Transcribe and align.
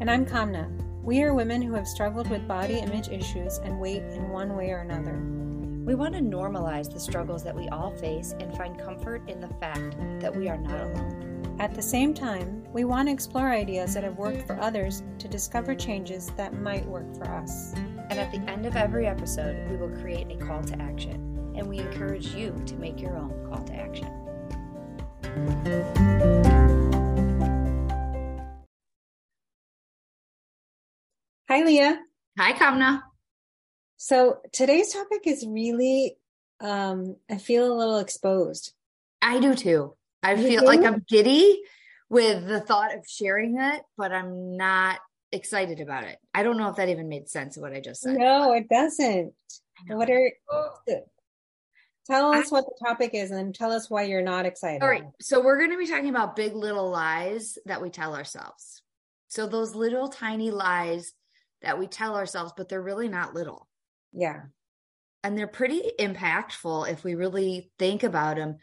And 0.00 0.10
I'm 0.10 0.24
Kamna. 0.24 0.66
We 1.02 1.22
are 1.24 1.34
women 1.34 1.60
who 1.60 1.74
have 1.74 1.86
struggled 1.86 2.30
with 2.30 2.48
body 2.48 2.78
image 2.78 3.10
issues 3.10 3.58
and 3.58 3.78
weight 3.78 4.02
in 4.02 4.30
one 4.30 4.56
way 4.56 4.70
or 4.70 4.78
another. 4.78 5.20
We 5.84 5.94
want 5.94 6.14
to 6.14 6.22
normalize 6.22 6.90
the 6.90 6.98
struggles 6.98 7.44
that 7.44 7.54
we 7.54 7.68
all 7.68 7.90
face 7.90 8.34
and 8.40 8.56
find 8.56 8.80
comfort 8.80 9.28
in 9.28 9.42
the 9.42 9.48
fact 9.60 9.98
that 10.20 10.34
we 10.34 10.48
are 10.48 10.56
not 10.56 10.80
alone. 10.80 11.54
At 11.60 11.74
the 11.74 11.82
same 11.82 12.14
time, 12.14 12.64
we 12.72 12.84
want 12.84 13.08
to 13.08 13.12
explore 13.12 13.50
ideas 13.50 13.92
that 13.92 14.04
have 14.04 14.16
worked 14.16 14.46
for 14.46 14.58
others 14.58 15.02
to 15.18 15.28
discover 15.28 15.74
changes 15.74 16.30
that 16.38 16.54
might 16.54 16.86
work 16.86 17.14
for 17.14 17.26
us. 17.26 17.74
And 18.08 18.18
at 18.18 18.32
the 18.32 18.40
end 18.50 18.64
of 18.64 18.76
every 18.76 19.06
episode, 19.06 19.70
we 19.70 19.76
will 19.76 19.94
create 20.00 20.30
a 20.30 20.36
call 20.36 20.64
to 20.64 20.80
action, 20.80 21.52
and 21.54 21.68
we 21.68 21.76
encourage 21.76 22.28
you 22.28 22.58
to 22.64 22.74
make 22.76 23.02
your 23.02 23.18
own 23.18 23.34
call 23.50 23.62
to 23.64 23.74
action. 23.74 24.08
Hi, 31.50 31.64
Leah. 31.64 31.98
Hi, 32.38 32.52
Kamna. 32.52 33.02
So 33.96 34.38
today's 34.52 34.92
topic 34.92 35.22
is 35.24 35.44
really, 35.44 36.16
um, 36.60 37.16
I 37.28 37.38
feel 37.38 37.72
a 37.72 37.74
little 37.74 37.98
exposed. 37.98 38.72
I 39.20 39.40
do 39.40 39.56
too. 39.56 39.96
I 40.22 40.34
You 40.34 40.46
feel 40.46 40.60
do? 40.60 40.66
like 40.66 40.84
I'm 40.84 41.04
giddy 41.08 41.60
with 42.08 42.46
the 42.46 42.60
thought 42.60 42.94
of 42.94 43.04
sharing 43.08 43.58
it, 43.58 43.82
but 43.98 44.12
I'm 44.12 44.56
not 44.56 45.00
excited 45.32 45.80
about 45.80 46.04
it. 46.04 46.18
I 46.32 46.44
don't 46.44 46.56
know 46.56 46.68
if 46.68 46.76
that 46.76 46.88
even 46.88 47.08
made 47.08 47.28
sense 47.28 47.56
of 47.56 47.62
what 47.64 47.72
I 47.72 47.80
just 47.80 48.02
said. 48.02 48.16
No, 48.16 48.52
it 48.52 48.68
doesn't. 48.68 49.34
What 49.88 50.08
are, 50.08 50.32
tell 52.06 52.30
us 52.32 52.46
I- 52.46 52.54
what 52.54 52.64
the 52.66 52.86
topic 52.86 53.10
is 53.12 53.32
and 53.32 53.52
tell 53.52 53.72
us 53.72 53.90
why 53.90 54.04
you're 54.04 54.22
not 54.22 54.46
excited. 54.46 54.84
All 54.84 54.88
right. 54.88 55.02
So 55.20 55.42
we're 55.42 55.58
going 55.58 55.72
to 55.72 55.78
be 55.78 55.88
talking 55.88 56.10
about 56.10 56.36
big 56.36 56.54
little 56.54 56.90
lies 56.90 57.58
that 57.66 57.82
we 57.82 57.90
tell 57.90 58.14
ourselves. 58.14 58.82
So 59.26 59.48
those 59.48 59.74
little 59.74 60.08
tiny 60.08 60.52
lies 60.52 61.12
that 61.62 61.78
we 61.78 61.86
tell 61.86 62.16
ourselves, 62.16 62.52
but 62.56 62.68
they're 62.68 62.80
really 62.80 63.08
not 63.08 63.34
little. 63.34 63.68
Yeah. 64.12 64.42
And 65.22 65.36
they're 65.36 65.46
pretty 65.46 65.82
impactful 65.98 66.90
if 66.90 67.04
we 67.04 67.14
really 67.14 67.70
think 67.78 68.02
about 68.02 68.36
them. 68.36 68.56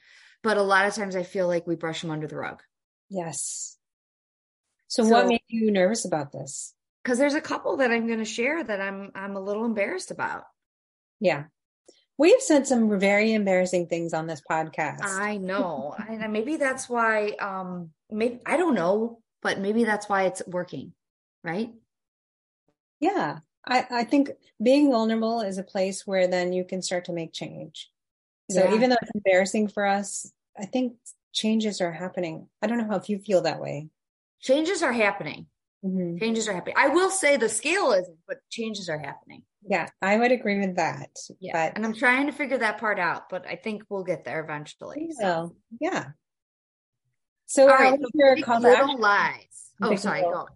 But 0.43 0.57
a 0.57 0.63
lot 0.63 0.87
of 0.87 0.95
times 0.95 1.15
I 1.15 1.23
feel 1.23 1.47
like 1.47 1.67
we 1.67 1.75
brush 1.75 2.01
them 2.01 2.11
under 2.11 2.27
the 2.27 2.37
rug. 2.37 2.61
Yes. 3.09 3.77
So, 4.87 5.03
what 5.03 5.27
made 5.27 5.41
you 5.47 5.71
nervous 5.71 6.05
about 6.05 6.31
this? 6.31 6.73
Because 7.03 7.17
there's 7.17 7.33
a 7.33 7.41
couple 7.41 7.77
that 7.77 7.91
I'm 7.91 8.07
going 8.07 8.19
to 8.19 8.25
share 8.25 8.63
that 8.63 8.81
I'm 8.81 9.11
I'm 9.15 9.35
a 9.35 9.41
little 9.41 9.65
embarrassed 9.65 10.11
about. 10.11 10.43
Yeah. 11.19 11.45
We've 12.17 12.41
said 12.41 12.65
some 12.65 12.99
very 12.99 13.33
embarrassing 13.33 13.87
things 13.87 14.13
on 14.13 14.25
this 14.25 14.41
podcast. 14.49 15.03
I 15.03 15.37
know. 15.37 15.95
and 16.09 16.33
maybe 16.33 16.55
that's 16.55 16.89
why 16.89 17.31
um 17.39 17.91
maybe 18.09 18.39
I 18.45 18.57
don't 18.57 18.75
know, 18.75 19.19
but 19.41 19.59
maybe 19.59 19.83
that's 19.83 20.09
why 20.09 20.23
it's 20.23 20.41
working, 20.47 20.93
right? 21.43 21.71
Yeah. 22.99 23.39
I, 23.69 23.85
I 23.91 24.03
think 24.05 24.31
being 24.63 24.89
vulnerable 24.89 25.41
is 25.41 25.57
a 25.57 25.63
place 25.63 26.07
where 26.07 26.27
then 26.27 26.53
you 26.53 26.63
can 26.63 26.81
start 26.81 27.05
to 27.05 27.13
make 27.13 27.33
change. 27.33 27.91
So 28.49 28.63
Yeah. 28.63 28.73
even 28.75 28.89
though 28.89 28.97
it's 29.01 29.11
embarrassing 29.13 29.67
for 29.67 29.85
us, 29.85 30.31
I 30.57 30.65
think 30.65 30.95
changes 31.33 31.81
are 31.81 31.91
happening. 31.91 32.47
I 32.61 32.67
don't 32.67 32.77
know 32.77 32.87
how 32.87 32.95
if 32.95 33.09
you 33.09 33.19
feel 33.19 33.41
that 33.41 33.59
way. 33.59 33.89
Changes 34.39 34.81
are 34.81 34.93
happening. 34.93 35.47
Mhm. 35.83 36.17
Changes 36.19 36.47
are 36.47 36.53
happening. 36.53 36.75
I 36.77 36.87
will 36.87 37.09
say 37.11 37.35
the 37.37 37.49
scale 37.49 37.91
isn't, 37.91 38.17
but 38.25 38.37
changes 38.49 38.89
are 38.89 38.97
happening. 38.97 39.43
Yeah, 39.69 39.89
I 40.01 40.17
would 40.17 40.31
agree 40.31 40.59
with 40.59 40.77
that. 40.77 41.09
Yeah. 41.39 41.51
But 41.53 41.75
and 41.75 41.85
I'm 41.85 41.93
trying 41.93 42.27
to 42.27 42.31
figure 42.31 42.57
that 42.59 42.77
part 42.77 42.99
out, 42.99 43.29
but 43.29 43.45
I 43.45 43.57
think 43.57 43.83
we'll 43.89 44.03
get 44.05 44.23
there 44.23 44.39
eventually. 44.41 45.09
So. 45.11 45.23
well, 45.23 45.55
yeah. 45.79 46.11
So, 47.47 47.63
All 47.69 47.75
right. 47.75 47.99
so 47.99 48.07
your 48.13 48.37
call 48.37 48.61
lies. 48.97 49.71
Oh, 49.81 49.89
Big 49.89 49.99
sorry. 49.99 50.21
Go. 50.21 50.47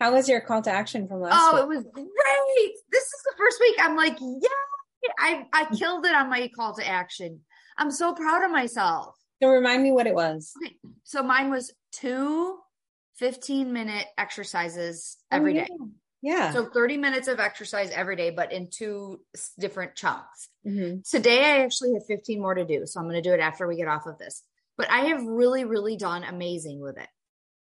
How 0.00 0.12
was 0.12 0.28
your 0.28 0.40
call 0.40 0.62
to 0.62 0.70
action 0.70 1.08
from 1.08 1.20
last 1.20 1.34
Oh, 1.40 1.54
week? 1.54 1.62
Oh, 1.62 1.64
it 1.64 1.68
was 1.76 1.84
great. 1.92 2.74
This 2.92 3.02
is 3.02 3.22
the 3.24 3.34
first 3.36 3.58
week. 3.60 3.76
I'm 3.80 3.96
like, 3.96 4.16
yeah, 4.20 5.08
I, 5.18 5.46
I 5.52 5.64
killed 5.74 6.06
it 6.06 6.14
on 6.14 6.30
my 6.30 6.48
call 6.54 6.74
to 6.76 6.86
action. 6.86 7.40
I'm 7.76 7.90
so 7.90 8.14
proud 8.14 8.44
of 8.44 8.50
myself. 8.50 9.16
So 9.42 9.48
remind 9.48 9.82
me 9.82 9.92
what 9.92 10.06
it 10.06 10.14
was. 10.14 10.52
Okay. 10.64 10.76
So 11.04 11.22
mine 11.22 11.50
was 11.50 11.72
two 11.92 12.58
15 13.16 13.72
minute 13.72 14.06
exercises 14.16 15.16
every 15.32 15.52
Oh, 15.58 15.64
day. 15.64 15.68
Yeah. 16.22 16.52
So 16.52 16.66
30 16.66 16.96
minutes 16.96 17.28
of 17.28 17.38
exercise 17.40 17.90
every 17.90 18.16
day, 18.16 18.30
but 18.30 18.52
in 18.52 18.68
two 18.70 19.20
different 19.58 19.94
chunks. 19.94 20.48
Mhm. 20.66 21.08
Today, 21.08 21.44
I 21.44 21.64
actually 21.64 21.92
have 21.94 22.04
15 22.06 22.40
more 22.40 22.54
to 22.54 22.64
do. 22.64 22.86
So 22.86 22.98
I'm 23.00 23.06
going 23.06 23.20
to 23.20 23.28
do 23.28 23.34
it 23.34 23.40
after 23.40 23.66
we 23.68 23.76
get 23.76 23.86
off 23.88 24.06
of 24.06 24.18
this. 24.18 24.42
But 24.76 24.90
I 24.90 25.06
have 25.06 25.22
really, 25.24 25.64
really 25.64 25.96
done 25.96 26.24
amazing 26.24 26.80
with 26.80 26.98
it. 26.98 27.08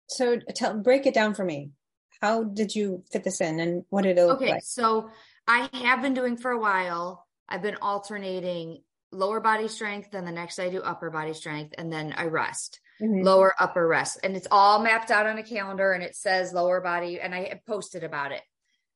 So 0.08 0.38
tell 0.56 0.74
break 0.76 1.06
it 1.06 1.14
down 1.14 1.34
for 1.34 1.44
me. 1.46 1.72
How 2.22 2.44
did 2.44 2.75
you 2.75 3.03
fit 3.12 3.24
this 3.24 3.41
in 3.41 3.59
and 3.59 3.84
what 3.90 4.03
did 4.03 4.18
it 4.18 4.25
look 4.25 4.40
like? 4.40 4.47
Okay. 4.47 4.52
like? 4.56 4.63
So 4.63 5.09
I 5.47 5.69
have 5.74 6.02
been 6.02 6.13
doing 6.13 6.38
for 6.38 6.52
a 6.52 6.59
while, 6.59 7.25
I've 7.47 7.62
been 7.62 7.78
alternating 7.81 8.84
lower 9.12 9.40
body 9.40 9.68
strength. 9.68 10.12
Then 10.12 10.25
the 10.25 10.31
next 10.31 10.59
I 10.59 10.69
do 10.69 10.81
upper 10.81 11.09
body 11.09 11.34
strength 11.34 11.74
and 11.78 11.91
then 11.91 12.13
I 12.16 12.25
rest. 12.25 12.80
Mhm. 13.02 13.24
lower 13.24 13.56
upper 13.59 13.88
rest 13.88 14.19
and 14.24 14.35
it's 14.35 14.47
all 14.52 14.80
mapped 14.84 15.09
out 15.09 15.25
on 15.25 15.38
a 15.38 15.44
calendar 15.44 15.94
and 15.94 16.03
it 16.03 16.18
says 16.18 16.52
lower 16.52 16.81
body 16.81 17.22
and 17.22 17.34
i 17.34 17.46
have 17.47 17.66
posted 17.66 18.03
about 18.03 18.34
it 18.34 18.41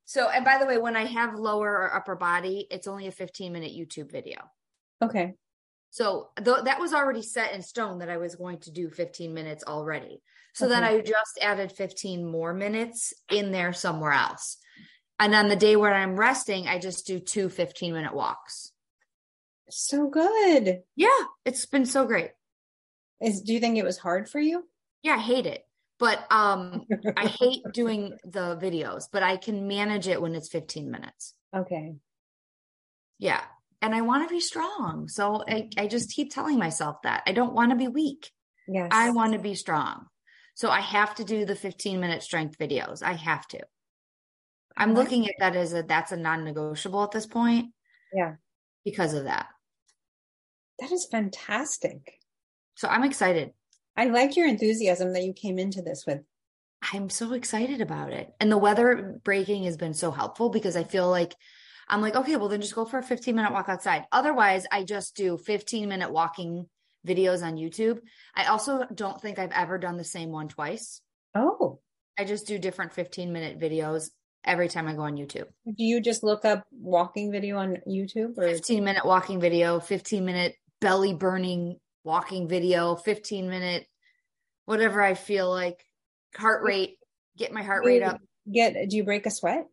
so 0.03 0.27
and 0.27 0.43
by 0.43 0.57
the 0.57 0.65
way 0.65 0.77
when 0.77 0.97
i 0.97 1.05
have 1.05 1.35
lower 1.35 1.71
or 1.71 1.95
upper 1.95 2.13
body 2.13 2.67
it's 2.69 2.85
only 2.85 3.07
a 3.07 3.11
15 3.13 3.53
minute 3.53 3.71
youtube 3.71 4.11
video 4.11 4.39
Okay. 5.01 5.35
So 5.93 6.29
th- 6.43 6.63
that 6.65 6.79
was 6.79 6.91
already 6.91 7.21
set 7.21 7.53
in 7.53 7.61
stone 7.61 7.99
that 7.99 8.09
i 8.09 8.17
was 8.17 8.35
going 8.35 8.57
to 8.57 8.71
do 8.71 8.89
15 8.89 9.31
minutes 9.33 9.63
already 9.67 10.21
so 10.55 10.67
then 10.67 10.83
i 10.83 10.99
just 10.99 11.37
added 11.41 11.71
15 11.71 12.25
more 12.25 12.53
minutes 12.53 13.13
in 13.29 13.51
there 13.51 13.73
somewhere 13.73 14.11
else 14.11 14.57
and 15.19 15.35
on 15.35 15.49
the 15.49 15.55
day 15.55 15.75
where 15.75 15.93
i'm 15.93 16.15
resting 16.19 16.67
i 16.67 16.79
just 16.79 17.05
do 17.05 17.19
two 17.19 17.47
15 17.47 17.93
minute 17.93 18.13
walks 18.13 18.71
So 19.69 20.09
good. 20.09 20.81
yeah 20.95 21.21
it's 21.45 21.65
been 21.67 21.85
so 21.85 22.05
great 22.05 22.31
Is 23.21 23.41
do 23.41 23.53
you 23.53 23.59
think 23.59 23.77
it 23.77 23.85
was 23.85 23.97
hard 23.99 24.27
for 24.29 24.39
you? 24.39 24.65
yeah 25.03 25.15
i 25.15 25.19
hate 25.19 25.45
it 25.45 25.63
but 25.99 26.25
um 26.31 26.85
I 27.15 27.27
hate 27.27 27.61
doing 27.71 28.17
the 28.25 28.57
videos, 28.59 29.03
but 29.11 29.21
I 29.23 29.37
can 29.37 29.67
manage 29.67 30.07
it 30.07 30.19
when 30.21 30.33
it's 30.35 30.49
15 30.49 30.89
minutes. 30.89 31.35
Okay. 31.55 31.93
Yeah. 33.19 33.41
And 33.83 33.93
I 33.93 34.01
want 34.01 34.27
to 34.27 34.33
be 34.33 34.39
strong. 34.39 35.09
So 35.09 35.43
I, 35.47 35.69
I 35.77 35.87
just 35.87 36.13
keep 36.13 36.33
telling 36.33 36.57
myself 36.57 37.01
that 37.03 37.21
I 37.27 37.33
don't 37.33 37.53
want 37.53 37.71
to 37.71 37.75
be 37.75 37.89
weak. 37.89 38.31
Yes. 38.65 38.87
I 38.91 39.09
want 39.11 39.33
to 39.33 39.39
be 39.39 39.55
strong. 39.55 40.05
So 40.55 40.69
I 40.69 40.79
have 40.79 41.15
to 41.15 41.25
do 41.25 41.43
the 41.43 41.55
15 41.55 41.99
minute 41.99 42.23
strength 42.23 42.57
videos. 42.57 43.03
I 43.03 43.13
have 43.13 43.45
to. 43.49 43.59
I'm 44.77 44.93
looking 44.93 45.27
at 45.27 45.35
that 45.39 45.55
as 45.57 45.73
a 45.73 45.83
that's 45.83 46.13
a 46.13 46.17
non-negotiable 46.17 47.03
at 47.03 47.11
this 47.11 47.25
point 47.27 47.73
Yeah. 48.13 48.35
because 48.85 49.13
of 49.13 49.25
that. 49.25 49.47
That 50.79 50.91
is 50.91 51.05
fantastic. 51.11 52.19
So 52.75 52.87
I'm 52.87 53.03
excited. 53.03 53.51
I 53.97 54.05
like 54.05 54.37
your 54.37 54.47
enthusiasm 54.47 55.11
that 55.13 55.23
you 55.23 55.33
came 55.33 55.59
into 55.59 55.81
this 55.81 56.05
with. 56.07 56.21
I'm 56.93 57.09
so 57.09 57.33
excited 57.33 57.81
about 57.81 58.11
it. 58.13 58.33
And 58.39 58.51
the 58.51 58.57
weather 58.57 59.19
breaking 59.23 59.65
has 59.65 59.77
been 59.77 59.93
so 59.93 60.09
helpful 60.09 60.49
because 60.49 60.75
I 60.75 60.83
feel 60.83 61.09
like 61.09 61.35
I'm 61.87 62.01
like, 62.01 62.15
okay, 62.15 62.35
well, 62.35 62.49
then 62.49 62.61
just 62.61 62.75
go 62.75 62.85
for 62.85 62.99
a 62.99 63.03
15 63.03 63.35
minute 63.35 63.51
walk 63.51 63.69
outside. 63.69 64.05
Otherwise, 64.11 64.65
I 64.71 64.83
just 64.83 65.15
do 65.15 65.37
15 65.37 65.87
minute 65.87 66.11
walking 66.11 66.67
videos 67.05 67.43
on 67.43 67.55
YouTube. 67.55 67.99
I 68.35 68.45
also 68.45 68.85
don't 68.93 69.21
think 69.21 69.39
I've 69.39 69.51
ever 69.51 69.77
done 69.77 69.97
the 69.97 70.03
same 70.03 70.31
one 70.31 70.47
twice. 70.47 71.01
Oh. 71.35 71.79
I 72.17 72.25
just 72.25 72.47
do 72.47 72.57
different 72.59 72.93
15 72.93 73.33
minute 73.33 73.59
videos 73.59 74.09
every 74.45 74.69
time 74.69 74.87
I 74.87 74.93
go 74.93 75.01
on 75.01 75.15
YouTube. 75.15 75.47
Do 75.65 75.83
you 75.83 76.01
just 76.01 76.23
look 76.23 76.45
up 76.45 76.63
walking 76.71 77.31
video 77.31 77.57
on 77.57 77.77
YouTube 77.87 78.37
or 78.37 78.47
15 78.47 78.83
minute 78.83 79.05
walking 79.05 79.39
video, 79.39 79.79
15 79.79 80.25
minute 80.25 80.55
belly 80.81 81.13
burning 81.13 81.77
walking 82.03 82.47
video, 82.47 82.95
15 82.95 83.49
minute, 83.49 83.87
whatever 84.65 85.01
I 85.01 85.13
feel 85.13 85.49
like, 85.49 85.83
heart 86.35 86.63
rate, 86.63 86.97
get 87.37 87.51
my 87.51 87.63
heart 87.63 87.85
rate 87.85 88.03
up. 88.03 88.19
get 88.51 88.89
do 88.89 88.97
you 88.97 89.03
break 89.03 89.25
a 89.25 89.31
sweat? 89.31 89.65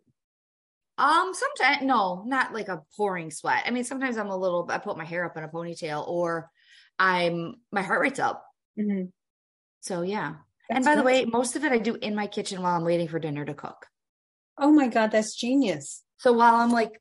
Um, 1.01 1.33
sometimes 1.33 1.83
no, 1.83 2.25
not 2.27 2.53
like 2.53 2.69
a 2.69 2.83
pouring 2.95 3.31
sweat. 3.31 3.63
I 3.67 3.71
mean, 3.71 3.85
sometimes 3.85 4.19
I'm 4.19 4.29
a 4.29 4.37
little. 4.37 4.67
I 4.69 4.77
put 4.77 4.99
my 4.99 5.05
hair 5.05 5.25
up 5.25 5.35
in 5.37 5.45
a 5.45 5.49
ponytail, 5.49 6.07
or 6.07 6.51
I'm 6.99 7.55
my 7.73 7.81
heart 7.81 8.03
rate's 8.03 8.19
up. 8.19 8.45
Mm-hmm. 8.79 9.07
So 9.81 10.03
yeah. 10.03 10.35
That's 10.69 10.77
and 10.77 10.85
by 10.85 10.97
the 10.97 11.03
way, 11.03 11.25
most 11.25 11.57
of 11.57 11.65
it 11.65 11.73
I 11.73 11.79
do 11.79 11.95
in 11.95 12.15
my 12.15 12.27
kitchen 12.27 12.61
while 12.61 12.77
I'm 12.77 12.85
waiting 12.85 13.09
for 13.09 13.19
dinner 13.19 13.47
to 13.47 13.55
cook. 13.55 13.87
Oh 14.59 14.71
my 14.71 14.89
God, 14.89 15.11
that's 15.11 15.35
genius. 15.35 16.05
So 16.19 16.35
while 16.35 16.57
I'm 16.57 16.71
like, 16.71 17.01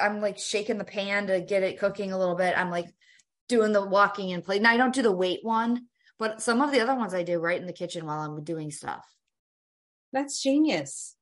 I'm 0.00 0.20
like 0.20 0.38
shaking 0.38 0.78
the 0.78 0.84
pan 0.84 1.28
to 1.28 1.40
get 1.40 1.62
it 1.62 1.78
cooking 1.78 2.10
a 2.10 2.18
little 2.18 2.34
bit. 2.34 2.58
I'm 2.58 2.70
like 2.70 2.92
doing 3.48 3.72
the 3.72 3.86
walking 3.86 4.30
in 4.30 4.42
place. 4.42 4.60
Now 4.60 4.72
I 4.72 4.76
don't 4.76 4.92
do 4.92 5.02
the 5.02 5.12
weight 5.12 5.40
one, 5.42 5.86
but 6.18 6.42
some 6.42 6.60
of 6.60 6.72
the 6.72 6.80
other 6.80 6.96
ones 6.96 7.14
I 7.14 7.22
do 7.22 7.38
right 7.38 7.60
in 7.60 7.68
the 7.68 7.72
kitchen 7.72 8.06
while 8.06 8.20
I'm 8.20 8.42
doing 8.42 8.72
stuff. 8.72 9.06
That's 10.12 10.42
genius. 10.42 11.14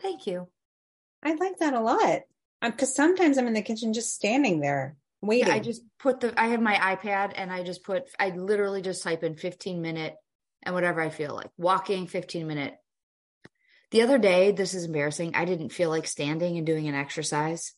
Thank 0.00 0.26
you. 0.26 0.48
I 1.22 1.34
like 1.34 1.58
that 1.58 1.74
a 1.74 1.80
lot. 1.80 2.20
Uh, 2.60 2.70
because 2.70 2.94
sometimes 2.94 3.38
I'm 3.38 3.46
in 3.46 3.54
the 3.54 3.62
kitchen 3.62 3.92
just 3.92 4.14
standing 4.14 4.60
there 4.60 4.96
waiting. 5.20 5.48
Yeah, 5.48 5.54
I 5.54 5.58
just 5.60 5.82
put 5.98 6.20
the 6.20 6.38
I 6.40 6.48
have 6.48 6.60
my 6.60 6.74
iPad 6.74 7.32
and 7.36 7.52
I 7.52 7.62
just 7.62 7.84
put 7.84 8.04
I 8.18 8.30
literally 8.30 8.82
just 8.82 9.02
type 9.02 9.22
in 9.24 9.36
15 9.36 9.80
minute 9.80 10.14
and 10.62 10.74
whatever 10.74 11.00
I 11.00 11.10
feel 11.10 11.34
like. 11.34 11.50
Walking 11.56 12.06
15 12.06 12.46
minute. 12.46 12.74
The 13.90 14.02
other 14.02 14.16
day, 14.18 14.52
this 14.52 14.74
is 14.74 14.84
embarrassing. 14.84 15.34
I 15.34 15.44
didn't 15.44 15.68
feel 15.70 15.90
like 15.90 16.06
standing 16.06 16.56
and 16.56 16.66
doing 16.66 16.88
an 16.88 16.94
exercise. 16.94 17.74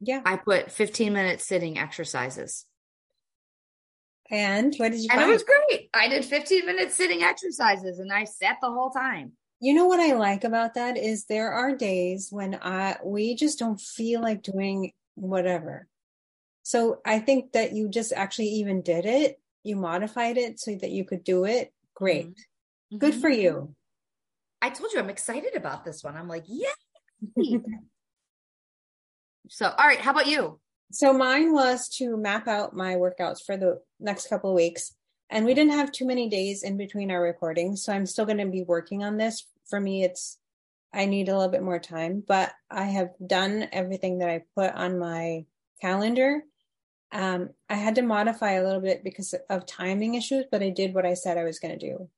Yeah. 0.00 0.22
I 0.24 0.36
put 0.36 0.70
15 0.72 1.12
minute 1.12 1.40
sitting 1.40 1.78
exercises. 1.78 2.64
And 4.30 4.74
what 4.76 4.92
did 4.92 5.00
you 5.00 5.08
And 5.10 5.18
find? 5.20 5.30
it 5.30 5.32
was 5.32 5.42
great. 5.44 5.90
I 5.92 6.08
did 6.08 6.24
15 6.24 6.64
minute 6.64 6.92
sitting 6.92 7.22
exercises 7.22 7.98
and 7.98 8.12
I 8.12 8.24
sat 8.24 8.58
the 8.62 8.70
whole 8.70 8.90
time. 8.90 9.32
You 9.60 9.74
know 9.74 9.86
what 9.86 10.00
I 10.00 10.14
like 10.14 10.44
about 10.44 10.74
that 10.74 10.96
is 10.96 11.26
there 11.26 11.52
are 11.52 11.76
days 11.76 12.28
when 12.30 12.58
I 12.62 12.96
we 13.04 13.34
just 13.34 13.58
don't 13.58 13.80
feel 13.80 14.22
like 14.22 14.42
doing 14.42 14.92
whatever. 15.16 15.86
So 16.62 17.00
I 17.04 17.18
think 17.18 17.52
that 17.52 17.72
you 17.72 17.88
just 17.88 18.12
actually 18.12 18.48
even 18.48 18.80
did 18.80 19.04
it. 19.04 19.38
You 19.62 19.76
modified 19.76 20.38
it 20.38 20.58
so 20.58 20.74
that 20.76 20.90
you 20.90 21.04
could 21.04 21.24
do 21.24 21.44
it. 21.44 21.72
Great. 21.94 22.28
Good 22.96 23.14
Mhm. 23.14 23.20
for 23.20 23.28
you. 23.28 23.74
I 24.62 24.70
told 24.70 24.92
you 24.92 24.98
I'm 24.98 25.10
excited 25.10 25.54
about 25.54 25.84
this 25.84 26.02
one. 26.02 26.16
I'm 26.16 26.28
like, 26.28 26.44
yeah. 26.46 26.72
so, 29.48 29.66
all 29.66 29.86
right. 29.86 30.00
How 30.00 30.12
about 30.12 30.26
you? 30.26 30.58
So 30.92 31.12
mine 31.12 31.52
was 31.52 31.88
to 31.96 32.16
map 32.16 32.48
out 32.48 32.74
my 32.74 32.94
workouts 32.94 33.42
for 33.44 33.56
the 33.56 33.80
next 33.98 34.28
couple 34.28 34.50
of 34.50 34.56
weeks. 34.56 34.94
And 35.30 35.46
we 35.46 35.54
didn't 35.54 35.72
have 35.72 35.92
too 35.92 36.06
many 36.06 36.28
days 36.28 36.62
in 36.64 36.76
between 36.76 37.10
our 37.10 37.22
recordings. 37.22 37.84
So 37.84 37.92
I'm 37.92 38.06
still 38.06 38.26
going 38.26 38.38
to 38.38 38.46
be 38.46 38.64
working 38.64 39.04
on 39.04 39.16
this. 39.16 39.46
For 39.68 39.80
me, 39.80 40.02
it's, 40.02 40.38
I 40.92 41.06
need 41.06 41.28
a 41.28 41.34
little 41.36 41.50
bit 41.50 41.62
more 41.62 41.78
time, 41.78 42.22
but 42.26 42.52
I 42.68 42.84
have 42.84 43.10
done 43.24 43.68
everything 43.70 44.18
that 44.18 44.28
I 44.28 44.42
put 44.56 44.74
on 44.74 44.98
my 44.98 45.44
calendar. 45.80 46.42
Um, 47.12 47.50
I 47.68 47.74
had 47.74 47.94
to 47.96 48.02
modify 48.02 48.52
a 48.52 48.64
little 48.64 48.80
bit 48.80 49.04
because 49.04 49.34
of 49.48 49.66
timing 49.66 50.14
issues, 50.14 50.46
but 50.50 50.62
I 50.62 50.70
did 50.70 50.94
what 50.94 51.06
I 51.06 51.14
said 51.14 51.38
I 51.38 51.44
was 51.44 51.60
going 51.60 51.78
to 51.78 51.86
do. 51.88 52.08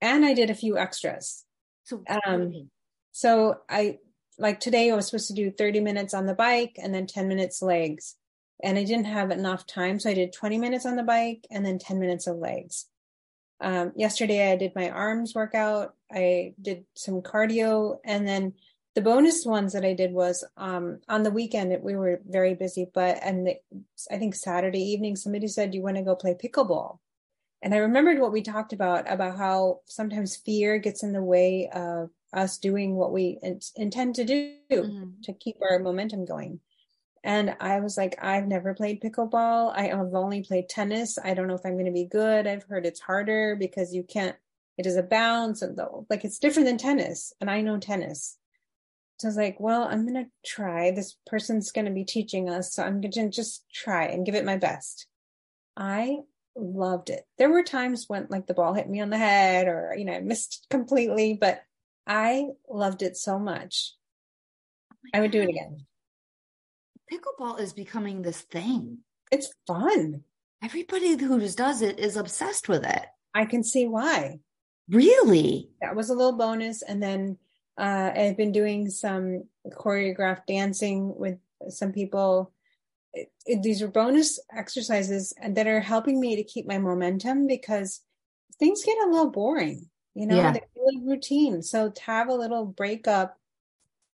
And 0.00 0.24
I 0.24 0.34
did 0.34 0.50
a 0.50 0.54
few 0.54 0.78
extras. 0.78 1.44
So, 1.84 2.02
Um, 2.26 2.70
So 3.12 3.60
I 3.68 3.98
like 4.38 4.60
today 4.60 4.90
I 4.90 4.96
was 4.96 5.06
supposed 5.06 5.28
to 5.28 5.34
do 5.34 5.50
30 5.50 5.80
minutes 5.80 6.12
on 6.14 6.26
the 6.26 6.34
bike 6.34 6.76
and 6.78 6.94
then 6.94 7.06
10 7.06 7.28
minutes 7.28 7.62
legs. 7.62 8.16
And 8.62 8.78
I 8.78 8.84
didn't 8.84 9.06
have 9.06 9.30
enough 9.30 9.66
time. 9.66 9.98
So 10.00 10.10
I 10.10 10.14
did 10.14 10.32
20 10.32 10.58
minutes 10.58 10.86
on 10.86 10.96
the 10.96 11.02
bike 11.02 11.46
and 11.50 11.64
then 11.64 11.78
10 11.78 11.98
minutes 11.98 12.26
of 12.26 12.38
legs. 12.38 12.86
Um, 13.60 13.92
yesterday 13.96 14.52
I 14.52 14.56
did 14.56 14.74
my 14.74 14.90
arms 14.90 15.34
workout. 15.34 15.94
I 16.10 16.54
did 16.60 16.84
some 16.94 17.22
cardio 17.22 17.98
and 18.04 18.26
then 18.26 18.54
the 18.94 19.02
bonus 19.02 19.44
ones 19.44 19.74
that 19.74 19.84
I 19.84 19.92
did 19.92 20.12
was 20.12 20.42
um, 20.56 21.00
on 21.06 21.22
the 21.22 21.30
weekend 21.30 21.76
we 21.82 21.96
were 21.96 22.20
very 22.26 22.54
busy, 22.54 22.86
but 22.94 23.18
and 23.22 23.46
the, 23.46 23.56
I 24.10 24.16
think 24.18 24.34
Saturday 24.34 24.80
evening 24.80 25.16
somebody 25.16 25.48
said 25.48 25.74
you 25.74 25.82
want 25.82 25.96
to 25.96 26.02
go 26.02 26.16
play 26.16 26.34
pickleball. 26.34 26.98
And 27.60 27.74
I 27.74 27.78
remembered 27.78 28.18
what 28.20 28.32
we 28.32 28.40
talked 28.40 28.72
about 28.72 29.10
about 29.10 29.36
how 29.36 29.80
sometimes 29.84 30.36
fear 30.36 30.78
gets 30.78 31.02
in 31.02 31.12
the 31.12 31.22
way 31.22 31.68
of 31.74 32.08
us 32.32 32.56
doing 32.56 32.96
what 32.96 33.12
we 33.12 33.38
in- 33.42 33.60
intend 33.76 34.14
to 34.14 34.24
do 34.24 34.54
Mhm. 34.70 35.22
to 35.24 35.32
keep 35.34 35.56
our 35.60 35.78
momentum 35.78 36.24
going. 36.24 36.60
And 37.26 37.56
I 37.58 37.80
was 37.80 37.96
like, 37.96 38.14
I've 38.22 38.46
never 38.46 38.72
played 38.72 39.02
pickleball. 39.02 39.76
I 39.76 39.88
have 39.88 40.14
only 40.14 40.44
played 40.44 40.68
tennis. 40.68 41.18
I 41.18 41.34
don't 41.34 41.48
know 41.48 41.56
if 41.56 41.66
I'm 41.66 41.72
going 41.72 41.86
to 41.86 41.90
be 41.90 42.04
good. 42.04 42.46
I've 42.46 42.62
heard 42.62 42.86
it's 42.86 43.00
harder 43.00 43.56
because 43.56 43.92
you 43.92 44.04
can't, 44.04 44.36
it 44.78 44.86
is 44.86 44.94
a 44.94 45.02
bounce 45.02 45.60
and 45.60 45.76
the, 45.76 45.88
like 46.08 46.24
it's 46.24 46.38
different 46.38 46.68
than 46.68 46.78
tennis. 46.78 47.32
And 47.40 47.50
I 47.50 47.62
know 47.62 47.78
tennis. 47.78 48.38
So 49.18 49.26
I 49.26 49.30
was 49.30 49.36
like, 49.36 49.56
well, 49.58 49.88
I'm 49.90 50.06
going 50.06 50.24
to 50.24 50.30
try. 50.48 50.92
This 50.92 51.16
person's 51.26 51.72
going 51.72 51.86
to 51.86 51.90
be 51.90 52.04
teaching 52.04 52.48
us. 52.48 52.72
So 52.72 52.84
I'm 52.84 53.00
going 53.00 53.10
to 53.10 53.28
just 53.28 53.64
try 53.74 54.04
and 54.04 54.24
give 54.24 54.36
it 54.36 54.44
my 54.44 54.56
best. 54.56 55.08
I 55.76 56.18
loved 56.54 57.10
it. 57.10 57.26
There 57.38 57.50
were 57.50 57.64
times 57.64 58.04
when 58.06 58.28
like 58.30 58.46
the 58.46 58.54
ball 58.54 58.72
hit 58.72 58.88
me 58.88 59.00
on 59.00 59.10
the 59.10 59.18
head 59.18 59.66
or, 59.66 59.96
you 59.98 60.04
know, 60.04 60.12
I 60.12 60.20
missed 60.20 60.68
completely, 60.70 61.34
but 61.34 61.60
I 62.06 62.50
loved 62.70 63.02
it 63.02 63.16
so 63.16 63.36
much. 63.40 63.94
I 65.12 65.20
would 65.20 65.32
do 65.32 65.42
it 65.42 65.48
again. 65.48 65.86
Pickleball 67.12 67.60
is 67.60 67.72
becoming 67.72 68.22
this 68.22 68.40
thing. 68.40 68.98
It's 69.30 69.50
fun. 69.66 70.22
Everybody 70.62 71.16
who 71.16 71.40
just 71.40 71.58
does 71.58 71.82
it 71.82 71.98
is 71.98 72.16
obsessed 72.16 72.68
with 72.68 72.84
it. 72.84 73.06
I 73.34 73.44
can 73.44 73.62
see 73.62 73.86
why. 73.86 74.40
Really? 74.88 75.68
That 75.82 75.96
was 75.96 76.10
a 76.10 76.14
little 76.14 76.36
bonus. 76.36 76.82
And 76.82 77.02
then 77.02 77.38
uh, 77.78 78.10
I've 78.14 78.36
been 78.36 78.52
doing 78.52 78.88
some 78.90 79.44
choreographed 79.70 80.46
dancing 80.46 81.14
with 81.16 81.38
some 81.68 81.92
people. 81.92 82.52
It, 83.12 83.30
it, 83.46 83.62
these 83.62 83.82
are 83.82 83.88
bonus 83.88 84.40
exercises 84.54 85.34
and 85.40 85.56
that 85.56 85.66
are 85.66 85.80
helping 85.80 86.20
me 86.20 86.36
to 86.36 86.44
keep 86.44 86.66
my 86.66 86.78
momentum 86.78 87.46
because 87.46 88.00
things 88.58 88.84
get 88.84 88.96
a 89.06 89.10
little 89.10 89.30
boring, 89.30 89.88
you 90.14 90.26
know, 90.26 90.36
Yeah. 90.36 90.52
they 90.52 90.60
feel 90.74 90.86
like 90.86 91.08
routine. 91.08 91.62
So 91.62 91.90
to 91.90 92.02
have 92.02 92.28
a 92.28 92.34
little 92.34 92.64
break 92.64 93.06
up, 93.06 93.38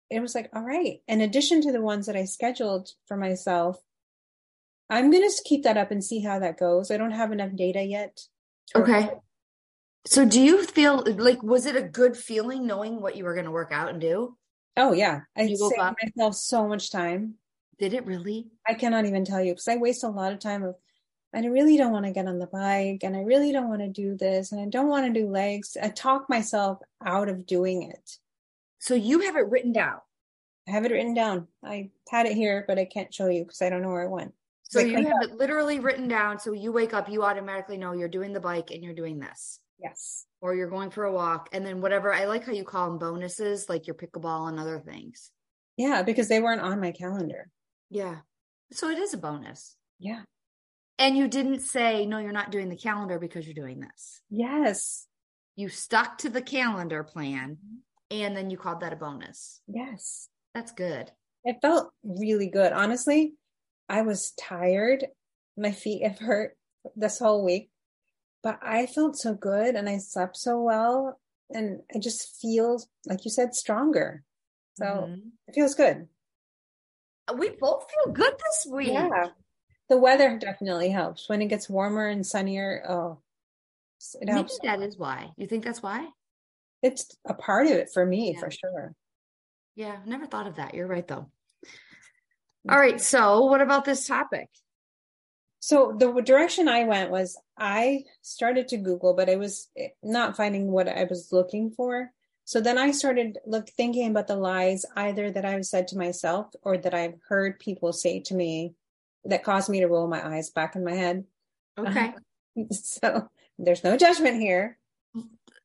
it 0.09 0.19
was 0.19 0.35
like, 0.35 0.49
all 0.53 0.63
right. 0.63 1.01
In 1.07 1.21
addition 1.21 1.61
to 1.61 1.71
the 1.71 1.81
ones 1.81 2.07
that 2.07 2.15
I 2.15 2.25
scheduled 2.25 2.89
for 3.07 3.15
myself, 3.17 3.77
I'm 4.89 5.11
going 5.11 5.27
to 5.27 5.43
keep 5.45 5.63
that 5.63 5.77
up 5.77 5.91
and 5.91 6.03
see 6.03 6.19
how 6.19 6.39
that 6.39 6.57
goes. 6.57 6.89
I 6.89 6.97
don't 6.97 7.11
have 7.11 7.31
enough 7.31 7.55
data 7.55 7.83
yet. 7.83 8.21
Okay. 8.75 9.09
So 10.05 10.25
do 10.25 10.41
you 10.41 10.65
feel 10.65 11.03
like 11.17 11.43
was 11.43 11.65
it 11.65 11.75
a 11.75 11.81
good 11.81 12.17
feeling 12.17 12.65
knowing 12.65 13.01
what 13.01 13.15
you 13.15 13.23
were 13.23 13.33
going 13.33 13.45
to 13.45 13.51
work 13.51 13.71
out 13.71 13.89
and 13.89 14.01
do? 14.01 14.35
Oh 14.77 14.93
yeah, 14.93 15.21
I 15.37 15.43
You 15.43 15.57
saved 15.57 15.79
up? 15.79 15.95
myself 16.01 16.35
so 16.35 16.67
much 16.67 16.89
time. 16.89 17.35
Did 17.77 17.93
it 17.93 18.05
really? 18.05 18.47
I 18.67 18.73
cannot 18.73 19.05
even 19.05 19.25
tell 19.25 19.41
you 19.41 19.51
because 19.53 19.67
I 19.67 19.75
waste 19.75 20.03
a 20.03 20.09
lot 20.09 20.33
of 20.33 20.39
time 20.39 20.63
of 20.63 20.75
I 21.33 21.45
really 21.45 21.77
don't 21.77 21.91
want 21.91 22.05
to 22.05 22.11
get 22.11 22.27
on 22.27 22.39
the 22.39 22.47
bike 22.47 23.01
and 23.03 23.15
I 23.15 23.21
really 23.21 23.51
don't 23.51 23.69
want 23.69 23.81
to 23.81 23.89
do 23.89 24.15
this 24.15 24.51
and 24.51 24.59
I 24.59 24.65
don't 24.65 24.87
want 24.87 25.05
to 25.05 25.19
do 25.19 25.29
legs. 25.29 25.77
I 25.81 25.89
talk 25.89 26.27
myself 26.29 26.79
out 27.05 27.29
of 27.29 27.45
doing 27.45 27.83
it. 27.83 28.17
So 28.79 28.95
you 28.95 29.19
have 29.21 29.35
it 29.35 29.49
written 29.49 29.71
down. 29.71 29.99
I 30.67 30.71
have 30.71 30.85
it 30.85 30.91
written 30.91 31.13
down. 31.13 31.47
I 31.63 31.89
had 32.09 32.25
it 32.25 32.33
here, 32.33 32.63
but 32.67 32.79
I 32.79 32.85
can't 32.85 33.13
show 33.13 33.27
you 33.27 33.43
because 33.43 33.61
I 33.61 33.69
don't 33.69 33.81
know 33.81 33.89
where 33.89 34.03
it 34.03 34.09
went. 34.09 34.33
So 34.63 34.79
you 34.79 34.95
have 34.97 35.23
it 35.23 35.35
literally 35.35 35.79
written 35.79 36.07
down. 36.07 36.39
So 36.39 36.51
you 36.53 36.71
wake 36.71 36.93
up, 36.93 37.09
you 37.09 37.23
automatically 37.23 37.77
know 37.77 37.93
you're 37.93 38.07
doing 38.07 38.33
the 38.33 38.39
bike 38.39 38.69
and 38.69 38.83
you're 38.83 38.93
doing 38.93 39.19
this, 39.19 39.59
Yes. 39.79 40.25
or 40.41 40.53
you're 40.53 40.69
going 40.69 40.91
for 40.91 41.05
a 41.05 41.11
walk, 41.11 41.49
and 41.53 41.65
then 41.65 41.81
whatever. 41.81 42.13
I 42.13 42.25
like 42.25 42.45
how 42.45 42.51
you 42.51 42.63
call 42.63 42.87
them 42.87 42.99
bonuses, 42.99 43.67
like 43.67 43.87
your 43.87 43.95
pickleball 43.95 44.47
and 44.47 44.59
other 44.59 44.79
things. 44.79 45.31
Yeah, 45.75 46.03
because 46.03 46.27
they 46.27 46.39
weren't 46.39 46.61
on 46.61 46.79
my 46.79 46.91
calendar. 46.91 47.49
Yeah. 47.89 48.17
So 48.71 48.89
it 48.89 48.99
is 48.99 49.15
a 49.15 49.17
bonus. 49.17 49.75
Yeah. 49.97 50.21
And 50.99 51.17
you 51.17 51.27
didn't 51.27 51.61
say, 51.61 52.05
no, 52.05 52.19
you're 52.19 52.31
not 52.31 52.51
doing 52.51 52.69
the 52.69 52.75
calendar 52.75 53.17
because 53.17 53.45
you're 53.45 53.55
doing 53.55 53.79
this. 53.79 54.21
Yes. 54.29 55.07
You 55.55 55.69
stuck 55.69 56.19
to 56.19 56.29
the 56.29 56.41
calendar 56.41 57.03
plan 57.03 57.57
mm-hmm. 57.57 57.77
And 58.11 58.35
then 58.35 58.49
you 58.49 58.57
called 58.57 58.81
that 58.81 58.93
a 58.93 58.95
bonus. 58.95 59.61
Yes. 59.67 60.29
That's 60.53 60.71
good. 60.71 61.11
It 61.43 61.57
felt 61.61 61.91
really 62.03 62.49
good. 62.49 62.73
Honestly, 62.73 63.33
I 63.87 64.01
was 64.01 64.31
tired. 64.39 65.05
My 65.57 65.71
feet 65.71 66.03
have 66.03 66.19
hurt 66.19 66.57
this 66.95 67.19
whole 67.19 67.43
week, 67.43 67.69
but 68.43 68.59
I 68.61 68.85
felt 68.87 69.17
so 69.17 69.33
good 69.33 69.75
and 69.75 69.87
I 69.89 69.97
slept 69.97 70.37
so 70.37 70.61
well. 70.61 71.19
And 71.51 71.81
I 71.93 71.99
just 71.99 72.39
feel, 72.39 72.81
like 73.05 73.25
you 73.25 73.31
said, 73.31 73.55
stronger. 73.55 74.23
So 74.75 74.85
Mhm. 74.85 75.31
it 75.47 75.55
feels 75.55 75.75
good. 75.75 76.07
we 77.37 77.49
both 77.49 77.85
feel 77.91 78.11
good 78.13 78.33
this 78.39 78.71
week. 78.71 78.89
Yeah. 78.93 79.27
The 79.87 79.97
weather 79.97 80.37
definitely 80.39 80.89
helps. 80.89 81.29
When 81.29 81.41
it 81.41 81.47
gets 81.47 81.69
warmer 81.69 82.07
and 82.07 82.25
sunnier, 82.25 82.83
oh, 82.87 83.21
it 84.21 84.27
Maybe 84.27 84.49
that 84.63 84.81
is 84.81 84.97
why. 84.97 85.31
You 85.37 85.45
think 85.45 85.63
that's 85.63 85.83
why? 85.83 86.09
It's 86.81 87.17
a 87.27 87.33
part 87.33 87.67
of 87.67 87.73
it 87.73 87.89
for 87.93 88.05
me, 88.05 88.33
Yeah. 88.33 88.39
for 88.39 88.51
sure. 88.51 88.95
Yeah, 89.75 89.99
never 90.05 90.25
thought 90.25 90.47
of 90.47 90.55
that. 90.55 90.73
You're 90.73 90.87
right, 90.87 91.07
though. 91.07 91.29
All 92.69 92.77
right. 92.77 92.99
So, 92.99 93.45
what 93.45 93.61
about 93.61 93.85
this 93.85 94.05
topic? 94.05 94.49
So 95.59 95.93
the 95.97 96.11
direction 96.21 96.67
I 96.67 96.85
went 96.85 97.11
was 97.11 97.37
I 97.57 98.03
started 98.21 98.69
to 98.69 98.77
Google, 98.77 99.13
but 99.13 99.29
I 99.29 99.35
was 99.35 99.69
eh, 99.77 99.89
not 100.01 100.37
finding 100.37 100.71
what 100.71 100.87
I 100.87 101.03
was 101.03 101.29
looking 101.31 101.71
for. 101.71 102.11
So 102.45 102.61
then 102.61 102.77
I 102.77 102.91
started 102.91 103.37
look 103.45 103.69
thinking 103.69 104.09
about 104.09 104.27
the 104.27 104.35
lies 104.35 104.85
either 104.95 105.29
that 105.29 105.45
I've 105.45 105.65
said 105.65 105.89
to 105.89 105.97
myself 105.97 106.47
or 106.63 106.77
that 106.77 106.93
I've 106.93 107.19
heard 107.27 107.59
people 107.59 107.93
say 107.93 108.21
to 108.21 108.35
me 108.35 108.73
that 109.25 109.43
caused 109.43 109.69
me 109.69 109.81
to 109.81 109.87
roll 109.87 110.07
my 110.07 110.25
eyes 110.25 110.49
back 110.49 110.75
in 110.75 110.83
my 110.83 110.95
head. 110.95 111.25
Okay. 111.77 112.13
So 112.71 113.29
there's 113.57 113.85
no 113.85 113.95
judgment 113.95 114.41
here. 114.41 114.78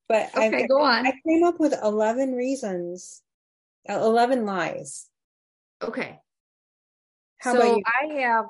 But 0.09 0.31
I, 0.37 0.49
Okay, 0.49 0.67
go 0.67 0.83
on. 0.83 1.07
I 1.07 1.13
came 1.27 1.45
up 1.45 1.59
with 1.59 1.75
11 1.83 2.33
reasons, 2.33 3.23
uh, 3.89 3.95
11 3.95 4.45
lies. 4.45 5.09
Okay. 5.83 6.19
How 7.39 7.55
so? 7.55 7.81
I 7.87 8.21
have 8.21 8.47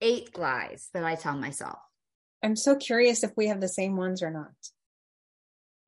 eight 0.00 0.36
lies 0.38 0.88
that 0.94 1.04
I 1.04 1.14
tell 1.14 1.36
myself. 1.36 1.78
I'm 2.42 2.56
so 2.56 2.76
curious 2.76 3.24
if 3.24 3.32
we 3.36 3.48
have 3.48 3.60
the 3.60 3.68
same 3.68 3.96
ones 3.96 4.22
or 4.22 4.30
not. 4.30 4.52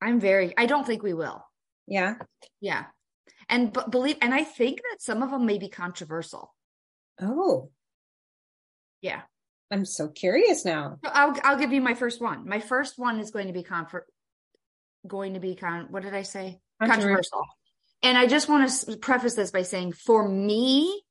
I'm 0.00 0.20
very, 0.20 0.54
I 0.56 0.66
don't 0.66 0.86
think 0.86 1.02
we 1.02 1.14
will. 1.14 1.44
Yeah. 1.86 2.16
Yeah. 2.60 2.86
And 3.48 3.72
but 3.72 3.90
believe, 3.90 4.16
and 4.20 4.34
I 4.34 4.44
think 4.44 4.78
that 4.78 5.00
some 5.00 5.22
of 5.22 5.30
them 5.30 5.46
may 5.46 5.58
be 5.58 5.68
controversial. 5.68 6.54
Oh, 7.20 7.70
Yeah. 9.00 9.22
I'm 9.70 9.84
so 9.84 10.08
curious 10.08 10.64
now. 10.64 10.98
So 11.04 11.10
I'll, 11.12 11.36
I'll 11.44 11.58
give 11.58 11.72
you 11.72 11.80
my 11.80 11.94
first 11.94 12.20
one. 12.20 12.48
My 12.48 12.60
first 12.60 12.98
one 12.98 13.20
is 13.20 13.30
going 13.30 13.48
to 13.48 13.52
be 13.52 13.62
comfort. 13.62 14.06
going 15.06 15.34
to 15.34 15.40
be 15.40 15.54
con 15.54 15.88
what 15.90 16.02
did 16.02 16.14
I 16.14 16.22
say? 16.22 16.60
Controversial. 16.80 16.96
Controversial. 17.00 17.46
And 18.02 18.16
I 18.16 18.26
just 18.26 18.48
want 18.48 18.70
to 18.70 18.96
preface 18.96 19.34
this 19.34 19.50
by 19.50 19.62
saying 19.62 19.92
for 19.92 20.26
me, 20.26 21.02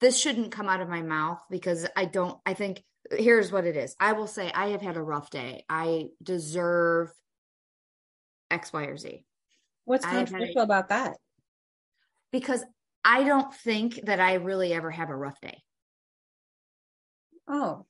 this 0.00 0.18
shouldn't 0.18 0.52
come 0.52 0.68
out 0.68 0.80
of 0.80 0.88
my 0.88 1.02
mouth 1.02 1.40
because 1.50 1.86
I 1.96 2.04
don't, 2.04 2.38
I 2.46 2.54
think 2.54 2.84
here's 3.10 3.50
what 3.50 3.64
it 3.64 3.76
is. 3.76 3.96
I 3.98 4.12
will 4.12 4.26
say 4.26 4.50
I 4.54 4.68
have 4.68 4.82
had 4.82 4.96
a 4.96 5.02
rough 5.02 5.30
day. 5.30 5.64
I 5.68 6.08
deserve 6.22 7.10
X, 8.50 8.72
Y, 8.72 8.84
or 8.84 8.96
Z. 8.96 9.24
What's 9.86 10.04
I 10.04 10.10
have 10.10 10.18
had 10.18 10.28
controversial 10.28 10.62
about 10.62 10.90
that? 10.90 11.16
Because 12.30 12.62
I 13.04 13.24
don't 13.24 13.52
think 13.54 14.00
that 14.04 14.20
I 14.20 14.34
really 14.34 14.74
ever 14.74 14.90
have 14.90 15.08
a 15.08 15.16
rough 15.16 15.40
day. 15.40 15.62
Oh, 17.48 17.86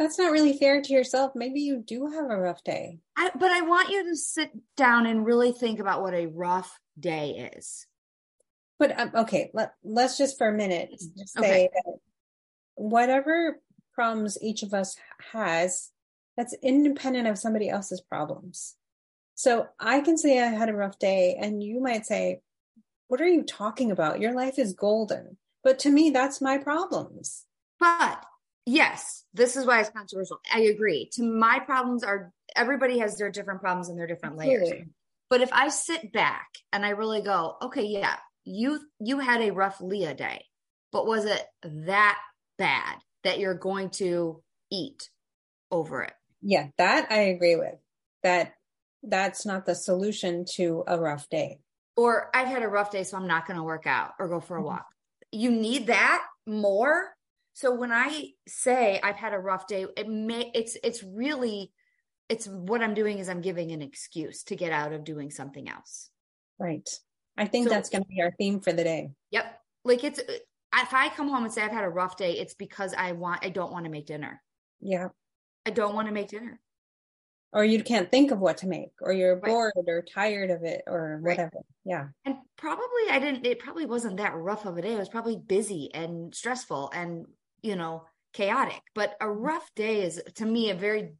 that's 0.00 0.18
not 0.18 0.32
really 0.32 0.56
fair 0.56 0.80
to 0.80 0.92
yourself. 0.94 1.32
Maybe 1.34 1.60
you 1.60 1.76
do 1.86 2.06
have 2.06 2.30
a 2.30 2.40
rough 2.40 2.64
day. 2.64 3.00
I, 3.18 3.30
but 3.38 3.50
I 3.50 3.60
want 3.60 3.90
you 3.90 4.02
to 4.08 4.16
sit 4.16 4.50
down 4.74 5.04
and 5.04 5.26
really 5.26 5.52
think 5.52 5.78
about 5.78 6.00
what 6.00 6.14
a 6.14 6.24
rough 6.24 6.80
day 6.98 7.50
is. 7.54 7.86
But 8.78 8.98
um, 8.98 9.10
okay, 9.14 9.50
let, 9.52 9.74
let's 9.84 10.16
just 10.16 10.38
for 10.38 10.48
a 10.48 10.56
minute 10.56 10.90
just 11.18 11.34
say 11.34 11.44
Okay. 11.44 11.70
that 11.74 11.98
whatever 12.76 13.60
problems 13.94 14.38
each 14.40 14.62
of 14.62 14.72
us 14.72 14.96
has, 15.32 15.90
that's 16.34 16.56
independent 16.62 17.28
of 17.28 17.38
somebody 17.38 17.68
else's 17.68 18.00
problems. 18.00 18.76
So 19.34 19.68
I 19.78 20.00
can 20.00 20.16
say 20.16 20.42
I 20.42 20.46
had 20.46 20.70
a 20.70 20.74
rough 20.74 20.98
day, 20.98 21.36
and 21.38 21.62
you 21.62 21.78
might 21.78 22.06
say, 22.06 22.40
What 23.08 23.20
are 23.20 23.28
you 23.28 23.42
talking 23.42 23.90
about? 23.90 24.20
Your 24.20 24.32
life 24.32 24.58
is 24.58 24.72
golden. 24.72 25.36
But 25.62 25.78
to 25.80 25.90
me, 25.90 26.08
that's 26.08 26.40
my 26.40 26.56
problems. 26.56 27.44
But 27.78 28.24
yes, 28.66 29.24
this 29.34 29.56
is 29.56 29.66
why 29.66 29.80
it's 29.80 29.90
controversial. 29.90 30.40
I 30.52 30.60
agree. 30.60 31.08
To 31.14 31.22
my 31.22 31.60
problems 31.60 32.02
are 32.02 32.32
everybody 32.56 32.98
has 32.98 33.16
their 33.16 33.30
different 33.30 33.60
problems 33.60 33.88
and 33.88 33.98
their 33.98 34.06
different 34.06 34.36
layers. 34.36 34.70
But 35.28 35.40
if 35.42 35.52
I 35.52 35.68
sit 35.68 36.12
back 36.12 36.48
and 36.72 36.84
I 36.84 36.90
really 36.90 37.22
go, 37.22 37.56
okay, 37.62 37.84
yeah, 37.84 38.16
you 38.44 38.80
you 38.98 39.20
had 39.20 39.42
a 39.42 39.52
rough 39.52 39.80
Leah 39.80 40.14
day, 40.14 40.44
but 40.92 41.06
was 41.06 41.24
it 41.24 41.44
that 41.62 42.18
bad 42.58 42.96
that 43.22 43.38
you're 43.38 43.54
going 43.54 43.90
to 43.90 44.42
eat 44.70 45.10
over 45.70 46.02
it? 46.02 46.14
Yeah, 46.42 46.68
that 46.78 47.10
I 47.10 47.20
agree 47.20 47.56
with. 47.56 47.76
That 48.22 48.54
that's 49.02 49.46
not 49.46 49.66
the 49.66 49.74
solution 49.74 50.44
to 50.56 50.84
a 50.86 50.98
rough 50.98 51.28
day. 51.28 51.60
Or 51.96 52.30
I've 52.34 52.48
had 52.48 52.62
a 52.62 52.68
rough 52.68 52.90
day, 52.90 53.04
so 53.04 53.16
I'm 53.16 53.26
not 53.26 53.46
going 53.46 53.56
to 53.56 53.62
work 53.62 53.86
out 53.86 54.12
or 54.18 54.28
go 54.28 54.40
for 54.40 54.56
a 54.56 54.60
Mhm. 54.60 54.64
walk. 54.64 54.86
You 55.32 55.50
need 55.50 55.86
that 55.86 56.26
more. 56.46 57.14
So 57.52 57.74
when 57.74 57.92
I 57.92 58.28
say 58.46 59.00
I've 59.02 59.16
had 59.16 59.34
a 59.34 59.38
rough 59.38 59.66
day, 59.66 59.86
it 59.96 60.08
may 60.08 60.50
it's 60.54 60.76
it's 60.82 61.02
really 61.02 61.72
it's 62.28 62.46
what 62.46 62.82
I'm 62.82 62.94
doing 62.94 63.18
is 63.18 63.28
I'm 63.28 63.40
giving 63.40 63.72
an 63.72 63.82
excuse 63.82 64.44
to 64.44 64.56
get 64.56 64.72
out 64.72 64.92
of 64.92 65.04
doing 65.04 65.30
something 65.30 65.68
else. 65.68 66.10
Right. 66.58 66.88
I 67.36 67.46
think 67.46 67.68
So- 67.68 67.74
that's 67.74 67.90
going 67.90 68.02
to 68.04 68.08
be 68.08 68.20
our 68.22 68.30
theme 68.38 68.60
for 68.60 68.72
the 68.72 68.84
day. 68.84 69.10
Yep. 69.30 69.60
Like 69.84 70.04
it's 70.04 70.18
if 70.20 70.94
I 70.94 71.08
come 71.08 71.28
home 71.28 71.44
and 71.44 71.52
say 71.52 71.62
I've 71.62 71.72
had 71.72 71.84
a 71.84 71.88
rough 71.88 72.16
day, 72.16 72.38
it's 72.38 72.54
because 72.54 72.94
I 72.96 73.12
want 73.12 73.44
I 73.44 73.48
don't 73.48 73.72
want 73.72 73.84
to 73.86 73.90
make 73.90 74.06
dinner. 74.06 74.42
Yeah. 74.80 75.08
I 75.66 75.70
don't 75.70 75.94
want 75.94 76.06
to 76.08 76.14
make 76.14 76.28
dinner. 76.28 76.60
Or 77.52 77.64
you 77.64 77.82
can't 77.82 78.08
think 78.08 78.30
of 78.30 78.38
what 78.38 78.58
to 78.58 78.68
make, 78.68 78.92
or 79.00 79.12
you're 79.12 79.34
Right. 79.34 79.50
bored 79.50 79.72
or 79.88 80.02
tired 80.02 80.50
of 80.50 80.62
it, 80.62 80.82
or 80.86 81.18
Right. 81.20 81.36
whatever. 81.36 81.64
Yeah. 81.84 82.08
And 82.24 82.36
probably 82.56 83.10
I 83.10 83.18
didn't 83.18 83.44
it 83.44 83.58
probably 83.58 83.86
wasn't 83.86 84.18
that 84.18 84.36
rough 84.36 84.66
of 84.66 84.78
a 84.78 84.82
day. 84.82 84.92
It 84.94 84.98
was 84.98 85.08
probably 85.08 85.36
busy 85.36 85.92
and 85.92 86.32
stressful 86.34 86.90
and, 86.94 87.26
you 87.62 87.76
know, 87.76 88.04
chaotic. 88.32 88.82
But 88.94 89.16
a 89.20 89.24
mm-hmm. 89.24 89.40
rough 89.40 89.70
day 89.74 90.02
is 90.02 90.22
to 90.36 90.46
me 90.46 90.70
a 90.70 90.74
very 90.74 91.12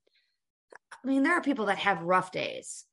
I 1.03 1.07
mean, 1.07 1.23
there 1.23 1.35
are 1.35 1.43
people 1.43 1.67
that 1.67 1.79
have 1.79 2.03
rough 2.03 2.33
days. 2.33 2.85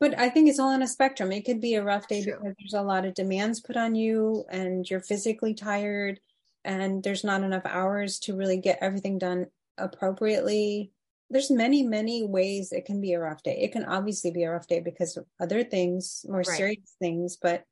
But 0.00 0.18
I 0.18 0.28
think 0.28 0.48
it's 0.48 0.58
all 0.58 0.70
on 0.70 0.82
a 0.82 0.88
spectrum. 0.88 1.30
It 1.30 1.44
could 1.44 1.60
be 1.60 1.74
a 1.74 1.84
rough 1.84 2.08
day 2.08 2.24
True. 2.24 2.32
because 2.32 2.56
there's 2.58 2.74
a 2.74 2.82
lot 2.82 3.04
of 3.04 3.14
demands 3.14 3.60
put 3.60 3.76
on 3.76 3.94
you 3.94 4.44
and 4.50 4.88
you're 4.88 5.00
physically 5.00 5.54
tired 5.54 6.18
and 6.64 7.02
there's 7.02 7.22
not 7.22 7.42
enough 7.42 7.64
hours 7.64 8.18
to 8.20 8.36
really 8.36 8.56
get 8.56 8.78
everything 8.80 9.18
done 9.18 9.46
appropriately. 9.78 10.90
There's 11.30 11.50
many, 11.50 11.84
many 11.84 12.24
ways 12.24 12.72
it 12.72 12.84
can 12.84 13.00
be 13.00 13.12
a 13.12 13.20
rough 13.20 13.42
day. 13.44 13.58
It 13.60 13.72
can 13.72 13.84
obviously 13.84 14.32
be 14.32 14.42
a 14.42 14.50
rough 14.50 14.66
day 14.66 14.80
because 14.80 15.16
of 15.16 15.26
other 15.40 15.62
things, 15.62 16.26
more 16.28 16.38
Right. 16.38 16.46
serious 16.46 16.96
things, 16.98 17.36
but 17.36 17.64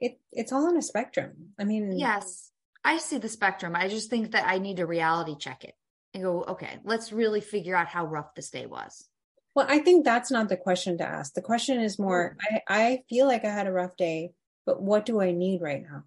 it 0.00 0.20
it's 0.32 0.52
all 0.52 0.66
on 0.66 0.76
a 0.76 0.82
spectrum. 0.82 1.54
I 1.58 1.64
mean, 1.64 1.96
Yes. 1.96 2.50
I 2.84 2.98
see 2.98 3.18
the 3.18 3.28
spectrum. 3.28 3.74
I 3.76 3.88
just 3.88 4.10
think 4.10 4.32
that 4.32 4.46
I 4.46 4.58
need 4.58 4.78
to 4.78 4.86
reality 4.86 5.36
check 5.38 5.64
it 5.64 5.74
and 6.14 6.22
go, 6.22 6.42
okay, 6.44 6.78
let's 6.84 7.12
really 7.12 7.40
figure 7.40 7.76
out 7.76 7.88
how 7.88 8.06
rough 8.06 8.34
this 8.34 8.50
day 8.50 8.66
was. 8.66 9.08
Well, 9.54 9.66
I 9.68 9.80
think 9.80 10.04
that's 10.04 10.30
not 10.30 10.48
the 10.48 10.56
question 10.56 10.98
to 10.98 11.04
ask. 11.04 11.34
The 11.34 11.42
question 11.42 11.80
is 11.80 11.98
more, 11.98 12.36
mm. 12.50 12.60
I, 12.68 12.78
I 12.78 13.02
feel 13.08 13.26
like 13.26 13.44
I 13.44 13.50
had 13.50 13.66
a 13.66 13.72
rough 13.72 13.96
day, 13.96 14.30
but 14.64 14.80
what 14.80 15.04
do 15.04 15.20
I 15.20 15.32
need 15.32 15.60
right 15.60 15.82
now? 15.82 16.04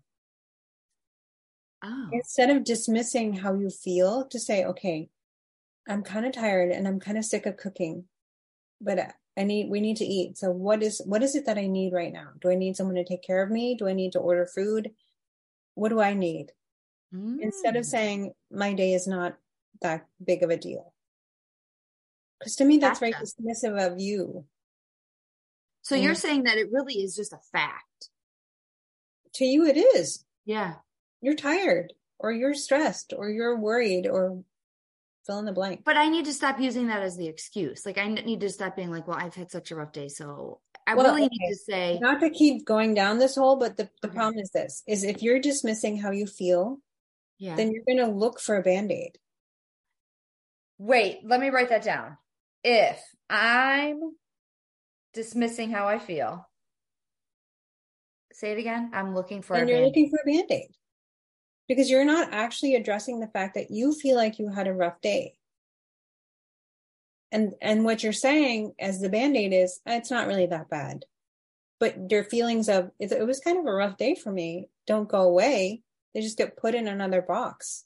Oh. 1.83 2.09
Instead 2.11 2.49
of 2.49 2.63
dismissing 2.63 3.33
how 3.33 3.55
you 3.55 3.69
feel, 3.69 4.25
to 4.27 4.39
say, 4.39 4.65
okay, 4.65 5.09
I'm 5.89 6.03
kind 6.03 6.25
of 6.25 6.31
tired 6.31 6.71
and 6.71 6.87
I'm 6.87 6.99
kind 6.99 7.17
of 7.17 7.25
sick 7.25 7.45
of 7.45 7.57
cooking, 7.57 8.05
but 8.79 9.13
I 9.37 9.43
need, 9.43 9.69
we 9.69 9.81
need 9.81 9.97
to 9.97 10.05
eat. 10.05 10.37
So 10.37 10.51
what 10.51 10.83
is, 10.83 11.01
what 11.05 11.23
is 11.23 11.35
it 11.35 11.45
that 11.47 11.57
I 11.57 11.67
need 11.67 11.91
right 11.91 12.13
now? 12.13 12.29
Do 12.39 12.49
I 12.49 12.55
need 12.55 12.77
someone 12.77 12.95
to 12.95 13.03
take 13.03 13.23
care 13.23 13.43
of 13.43 13.51
me? 13.51 13.75
Do 13.75 13.87
I 13.87 13.93
need 13.93 14.13
to 14.13 14.19
order 14.19 14.45
food? 14.45 14.91
What 15.75 15.89
do 15.89 15.99
I 15.99 16.13
need? 16.13 16.51
Instead 17.11 17.75
of 17.75 17.83
Mm. 17.83 17.89
saying 17.89 18.33
my 18.49 18.73
day 18.73 18.93
is 18.93 19.07
not 19.07 19.37
that 19.81 20.07
big 20.23 20.43
of 20.43 20.49
a 20.49 20.57
deal. 20.57 20.93
Because 22.39 22.55
to 22.57 22.65
me, 22.65 22.77
that's 22.77 22.99
very 22.99 23.13
dismissive 23.13 23.77
of 23.79 23.99
you. 23.99 24.45
So 25.81 25.95
you're 25.95 26.13
Mm. 26.13 26.21
saying 26.21 26.43
that 26.43 26.57
it 26.57 26.71
really 26.71 26.95
is 27.03 27.15
just 27.15 27.33
a 27.33 27.39
fact. 27.51 28.09
To 29.35 29.45
you, 29.45 29.65
it 29.65 29.77
is. 29.77 30.25
Yeah. 30.45 30.75
you're 31.23 31.35
tired 31.35 31.93
or 32.17 32.31
you're 32.31 32.55
stressed 32.55 33.13
or 33.15 33.29
you're 33.29 33.55
worried 33.59 34.07
or 34.07 34.43
fill 35.23 35.37
in 35.37 35.45
the 35.45 35.51
blank. 35.51 35.83
But 35.83 35.97
I 35.97 36.09
need 36.09 36.25
to 36.25 36.33
stop 36.33 36.59
using 36.59 36.87
that 36.87 37.03
as 37.03 37.15
the 37.15 37.27
excuse. 37.27 37.85
Like 37.85 37.99
I 37.99 38.07
need 38.07 38.39
to 38.39 38.49
stop 38.49 38.75
being 38.75 38.89
like, 38.89 39.07
well, 39.07 39.17
I've 39.19 39.35
had 39.35 39.51
such 39.51 39.69
a 39.69 39.75
rough 39.75 39.91
day. 39.91 40.07
So 40.07 40.61
I 40.87 40.95
Well, 40.95 41.05
really 41.13 41.25
okay. 41.25 41.37
need 41.39 41.49
to 41.49 41.55
say, 41.55 41.99
Not 42.01 42.21
to 42.21 42.31
keep 42.31 42.65
going 42.65 42.95
down 42.95 43.19
this 43.19 43.35
hole, 43.35 43.57
but 43.57 43.77
the, 43.77 43.87
the 44.01 44.07
Okay. 44.07 44.15
problem 44.15 44.39
is 44.39 44.49
this 44.49 44.81
is 44.87 45.03
if 45.03 45.21
you're 45.21 45.39
dismissing 45.39 45.97
how 45.97 46.09
you 46.09 46.25
feel, 46.25 46.79
yeah. 47.41 47.55
then 47.55 47.71
you're 47.71 47.83
gonna 47.87 48.13
look 48.13 48.39
for 48.39 48.55
a 48.55 48.61
band-aid. 48.61 49.17
Wait, 50.77 51.21
let 51.23 51.41
me 51.41 51.49
write 51.49 51.69
that 51.69 51.83
down. 51.83 52.17
If 52.63 53.01
I'm 53.29 53.99
dismissing 55.13 55.71
how 55.71 55.87
I 55.87 55.97
feel, 55.97 56.47
say 58.31 58.51
it 58.51 58.59
again. 58.59 58.91
I'm 58.93 59.15
looking 59.15 59.41
for 59.41 59.55
and 59.55 59.67
a 59.67 59.71
you're 59.71 59.81
band- 59.81 59.87
looking 59.87 60.09
for 60.11 60.19
a 60.21 60.31
band-aid. 60.31 60.69
Because 61.67 61.89
you're 61.89 62.05
not 62.05 62.31
actually 62.31 62.75
addressing 62.75 63.19
the 63.19 63.27
fact 63.27 63.55
that 63.55 63.71
you 63.71 63.93
feel 63.93 64.17
like 64.17 64.37
you 64.37 64.49
had 64.49 64.67
a 64.67 64.73
rough 64.73 65.01
day. 65.01 65.33
And 67.31 67.53
and 67.59 67.83
what 67.85 68.03
you're 68.03 68.13
saying 68.13 68.73
as 68.79 68.99
the 68.99 69.09
band-aid 69.09 69.51
is 69.51 69.81
it's 69.87 70.11
not 70.11 70.27
really 70.27 70.45
that 70.47 70.69
bad. 70.69 71.05
But 71.79 72.11
your 72.11 72.23
feelings 72.23 72.69
of 72.69 72.91
it 72.99 73.25
was 73.25 73.39
kind 73.39 73.57
of 73.57 73.65
a 73.65 73.71
rough 73.73 73.97
day 73.97 74.13
for 74.13 74.31
me 74.31 74.69
don't 74.85 75.09
go 75.09 75.21
away. 75.21 75.81
They 76.13 76.21
just 76.21 76.37
get 76.37 76.57
put 76.57 76.75
in 76.75 76.87
another 76.87 77.21
box. 77.21 77.85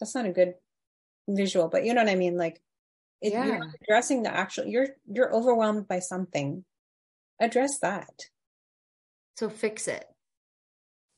That's 0.00 0.14
not 0.14 0.26
a 0.26 0.32
good 0.32 0.54
visual, 1.28 1.68
but 1.68 1.84
you 1.84 1.94
know 1.94 2.02
what 2.02 2.10
I 2.10 2.16
mean? 2.16 2.36
Like 2.36 2.60
if 3.20 3.32
Yeah. 3.32 3.44
you're 3.46 3.60
addressing 3.82 4.22
the 4.24 4.34
actual 4.34 4.66
you're 4.66 4.88
you're 5.06 5.32
overwhelmed 5.34 5.86
by 5.86 6.00
something. 6.00 6.64
Address 7.40 7.78
that. 7.80 8.26
So 9.38 9.48
fix 9.48 9.86
it. 9.88 10.04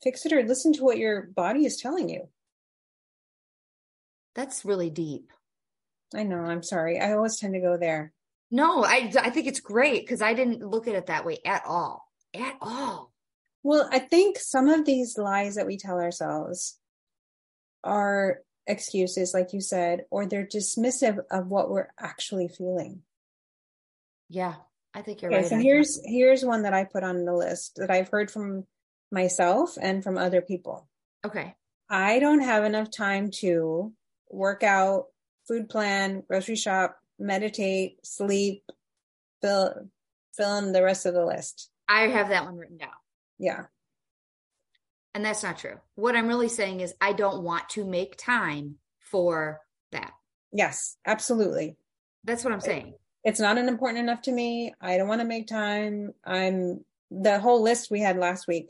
Fix 0.02 0.26
it 0.26 0.32
or 0.32 0.42
listen 0.42 0.72
to 0.74 0.84
what 0.84 0.98
your 0.98 1.22
body 1.22 1.64
is 1.64 1.78
telling 1.78 2.08
you. 2.10 2.28
That's 4.34 4.64
really 4.64 4.90
deep. 4.90 5.32
I 6.14 6.24
know, 6.24 6.36
I'm 6.40 6.62
sorry. 6.62 7.00
I 7.00 7.12
always 7.14 7.38
tend 7.38 7.54
to 7.54 7.60
go 7.60 7.76
there. 7.78 8.12
No, 8.50 8.84
I 8.84 9.10
I 9.18 9.30
think 9.30 9.46
it's 9.46 9.60
great 9.60 10.02
because 10.02 10.20
I 10.22 10.34
didn't 10.34 10.60
look 10.60 10.86
at 10.86 10.94
it 10.94 11.06
that 11.06 11.24
way 11.24 11.38
at 11.46 11.62
all. 11.64 12.06
At 12.34 12.56
all. 12.60 13.13
Well, 13.64 13.88
I 13.90 13.98
think 13.98 14.38
some 14.38 14.68
of 14.68 14.84
these 14.84 15.18
lies 15.18 15.56
that 15.56 15.66
we 15.66 15.76
tell 15.78 15.98
ourselves 15.98 16.78
are 17.82 18.40
excuses, 18.66 19.34
like 19.34 19.52
you 19.52 19.60
said, 19.60 20.04
or 20.10 20.26
they're 20.26 20.46
dismissive 20.46 21.18
of 21.30 21.48
what 21.48 21.70
we're 21.70 21.88
actually 21.98 22.48
feeling. 22.48 23.02
Yeah, 24.28 24.54
I 24.94 25.02
think 25.02 25.22
you're 25.22 25.32
Okay, 25.32 25.40
right. 25.42 25.48
so 25.50 25.56
here's 25.56 26.00
here's 26.04 26.44
one 26.44 26.62
that 26.62 26.74
I 26.74 26.84
put 26.84 27.02
on 27.04 27.24
the 27.24 27.32
list 27.34 27.76
that 27.76 27.90
I've 27.90 28.08
heard 28.08 28.30
from 28.30 28.66
myself 29.10 29.76
and 29.80 30.04
from 30.04 30.18
other 30.18 30.40
people. 30.40 30.88
Okay. 31.24 31.54
I 31.88 32.18
don't 32.18 32.40
have 32.40 32.64
enough 32.64 32.90
time 32.90 33.30
to 33.40 33.92
work 34.30 34.62
out, 34.62 35.06
food 35.46 35.68
plan, 35.68 36.22
grocery 36.26 36.56
shop, 36.56 36.98
meditate, 37.18 38.04
sleep, 38.04 38.64
fill 39.42 39.88
fill 40.36 40.58
in 40.58 40.72
the 40.72 40.82
rest 40.82 41.06
of 41.06 41.14
the 41.14 41.24
list. 41.24 41.70
I 41.88 42.08
have 42.08 42.28
that 42.30 42.44
one 42.44 42.56
written 42.56 42.78
down. 42.78 42.90
Yeah. 43.38 43.64
And 45.14 45.24
that's 45.24 45.42
not 45.42 45.58
true. 45.58 45.76
What 45.94 46.16
I'm 46.16 46.26
really 46.28 46.48
saying 46.48 46.80
is 46.80 46.94
I 47.00 47.12
don't 47.12 47.42
want 47.42 47.68
to 47.70 47.84
make 47.84 48.16
time 48.16 48.76
for 48.98 49.60
that. 49.92 50.12
Yes, 50.52 50.96
absolutely. 51.06 51.76
That's 52.24 52.42
what 52.44 52.52
I'm 52.52 52.60
saying. 52.60 52.94
it's 53.22 53.40
not 53.40 53.58
an 53.58 53.68
important 53.68 53.98
enough 54.00 54.22
to 54.22 54.32
me. 54.32 54.74
I 54.80 54.96
don't 54.96 55.08
want 55.08 55.20
to 55.20 55.26
make 55.26 55.46
time. 55.46 56.12
I'm 56.24 56.84
the 57.10 57.38
whole 57.38 57.62
list 57.62 57.90
we 57.90 58.00
had 58.00 58.16
last 58.16 58.48
week 58.48 58.68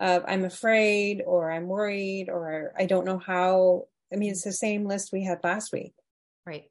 of 0.00 0.24
I'm 0.28 0.44
afraid 0.44 1.22
or 1.26 1.50
I'm 1.50 1.66
worried 1.66 2.28
or 2.28 2.72
I 2.78 2.86
don't 2.86 3.06
know 3.06 3.18
how. 3.18 3.84
I 4.12 4.16
mean, 4.16 4.30
it's 4.30 4.44
the 4.44 4.52
same 4.52 4.86
list 4.86 5.12
we 5.12 5.24
had 5.24 5.40
last 5.42 5.72
week. 5.72 5.92
Right. 6.46 6.64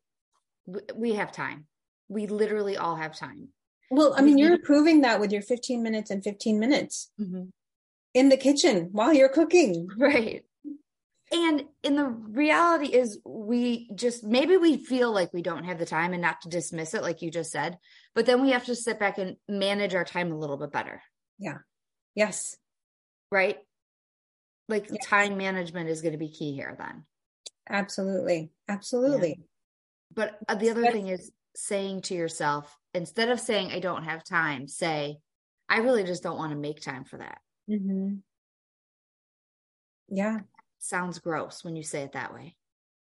We 0.96 1.13
have 1.13 1.32
time. 1.32 1.65
We 2.08 2.27
literally 2.27 2.77
all 2.77 2.96
have 2.96 3.15
time. 3.15 3.50
Well, 3.89 4.13
I 4.17 4.22
mean, 4.22 4.38
you're 4.38 4.58
proving 4.58 5.01
that 5.01 5.20
with 5.20 5.32
your 5.32 5.41
15 5.41 5.82
minutes 5.82 6.12
and 6.12 6.24
15 6.24 6.60
minutes 6.60 7.10
mm-hmm. 7.20 7.44
in 8.13 8.29
the 8.29 8.38
kitchen 8.38 8.89
while 8.91 9.13
you're 9.13 9.29
cooking. 9.29 9.88
Right. 9.98 10.44
And 11.29 11.65
in 11.84 11.98
the 11.98 12.06
reality 12.06 12.88
is 12.88 13.20
we 13.25 13.89
just 13.94 14.24
maybe 14.24 14.56
we 14.56 14.77
feel 14.77 15.12
like 15.12 15.34
we 15.34 15.41
don't 15.41 15.65
have 15.65 15.77
the 15.77 15.86
time 15.86 16.13
and 16.13 16.22
not 16.22 16.39
to 16.41 16.50
dismiss 16.50 16.94
it 16.94 17.01
like 17.01 17.22
you 17.22 17.29
just 17.29 17.51
said, 17.51 17.77
but 18.15 18.25
then 18.25 18.41
we 18.41 18.51
have 18.51 18.63
to 18.65 18.75
sit 18.75 18.98
back 18.98 19.17
and 19.17 19.36
manage 19.50 19.94
our 19.94 20.06
time 20.06 20.32
a 20.32 20.38
little 20.38 20.56
bit 20.56 20.72
better. 20.72 21.01
Yeah. 21.38 21.58
Yes. 22.15 22.56
Right? 23.29 23.58
Like 24.70 24.88
yes. 24.89 25.06
time 25.06 25.38
management 25.38 25.89
is 25.89 26.01
going 26.01 26.13
to 26.13 26.17
be 26.17 26.29
key 26.29 26.53
here 26.53 26.77
then. 26.79 27.03
Absolutely. 27.70 28.51
Absolutely. 28.70 29.36
Yeah. 29.38 29.46
But 30.13 30.39
uh, 30.48 30.56
the 30.56 30.70
other 30.70 30.91
thing 30.91 31.10
is 31.10 31.32
saying 31.56 32.03
to 32.03 32.13
yourself 32.13 32.74
instead 32.98 33.30
of 33.30 33.39
saying 33.39 33.72
I 33.72 33.80
don't 33.80 34.04
have 34.04 34.24
time, 34.24 34.68
say 34.68 35.18
I 35.70 35.77
really 35.77 36.04
just 36.04 36.24
don't 36.24 36.38
want 36.38 36.51
to 36.51 36.58
make 36.58 36.82
time 36.82 37.06
for 37.06 37.18
that. 37.18 37.39
Mm-hmm. 37.70 38.16
Yeah 40.10 40.39
sounds 40.80 41.20
gross 41.20 41.63
when 41.63 41.75
you 41.75 41.84
say 41.84 42.01
it 42.01 42.13
that 42.13 42.34
way. 42.34 42.56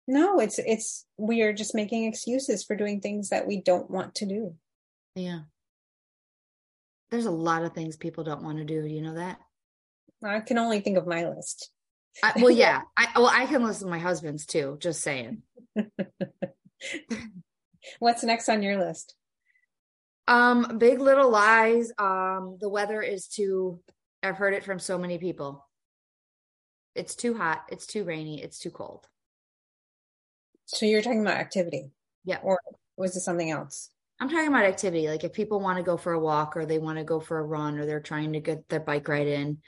No, 0.06 0.38
it's 0.40 0.58
it's 0.58 1.06
we 1.16 1.42
are 1.42 1.52
just 1.52 1.74
making 1.74 2.04
excuses 2.04 2.64
for 2.64 2.76
doing 2.76 3.00
things 3.00 3.30
that 3.30 3.46
we 3.46 3.60
don't 3.60 3.90
want 3.90 4.16
to 4.16 4.26
do. 4.26 4.54
Yeah. 5.14 5.40
There's 7.10 7.26
a 7.26 7.30
lot 7.30 7.62
of 7.62 7.72
things 7.72 7.96
people 7.96 8.24
don't 8.24 8.42
want 8.42 8.58
to 8.58 8.64
do. 8.64 8.82
Do 8.82 8.88
you 8.88 9.02
know 9.02 9.14
that? 9.14 9.38
I 10.24 10.40
can 10.40 10.58
only 10.58 10.80
think 10.80 10.96
of 10.96 11.06
my 11.06 11.28
list. 11.28 11.70
I, 12.22 12.32
well, 12.36 12.50
yeah. 12.50 12.82
I 12.96 13.08
well, 13.16 13.30
I 13.32 13.46
can 13.46 13.62
listen 13.62 13.86
to 13.86 13.90
my 13.90 13.98
husband's 13.98 14.44
too. 14.44 14.76
Just 14.80 15.02
saying. 15.02 15.42
What's 17.98 18.22
next 18.24 18.48
on 18.48 18.62
your 18.62 18.78
list? 18.84 19.14
Um, 20.32 20.78
Big 20.78 20.98
Little 20.98 21.30
Lies. 21.30 21.92
Um, 21.98 22.56
the 22.58 22.70
weather 22.70 23.02
is 23.02 23.26
too. 23.26 23.80
I've 24.22 24.38
heard 24.38 24.54
it 24.54 24.64
from 24.64 24.78
so 24.78 24.96
many 24.96 25.18
people. 25.18 25.66
It's 26.94 27.14
too 27.14 27.34
hot. 27.34 27.64
It's 27.68 27.86
too 27.86 28.04
rainy. 28.04 28.42
It's 28.42 28.58
too 28.58 28.70
cold. 28.70 29.06
So 30.64 30.86
you're 30.86 31.02
talking 31.02 31.20
about 31.20 31.36
activity? 31.36 31.90
Yeah. 32.24 32.38
Or 32.42 32.60
was 32.96 33.14
it 33.14 33.20
something 33.20 33.50
else? 33.50 33.90
I'm 34.20 34.30
talking 34.30 34.48
about 34.48 34.64
activity. 34.64 35.06
Like 35.08 35.22
if 35.22 35.34
people 35.34 35.60
want 35.60 35.76
to 35.76 35.84
go 35.84 35.98
for 35.98 36.12
a 36.12 36.20
walk 36.20 36.56
or 36.56 36.64
they 36.64 36.78
want 36.78 36.96
to 36.96 37.04
go 37.04 37.20
for 37.20 37.38
a 37.38 37.44
run 37.44 37.78
or 37.78 37.84
they're 37.84 38.00
trying 38.00 38.32
to 38.32 38.40
get 38.40 38.68
their 38.70 38.80
bike 38.80 39.08
ride 39.08 39.26
in, 39.26 39.58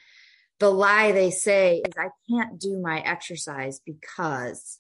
the 0.61 0.71
lie 0.71 1.13
they 1.13 1.31
say 1.31 1.83
is, 1.87 1.93
I 1.99 2.09
can't 2.31 2.59
do 2.59 2.81
my 2.81 3.01
exercise 3.01 3.81
because 3.85 4.79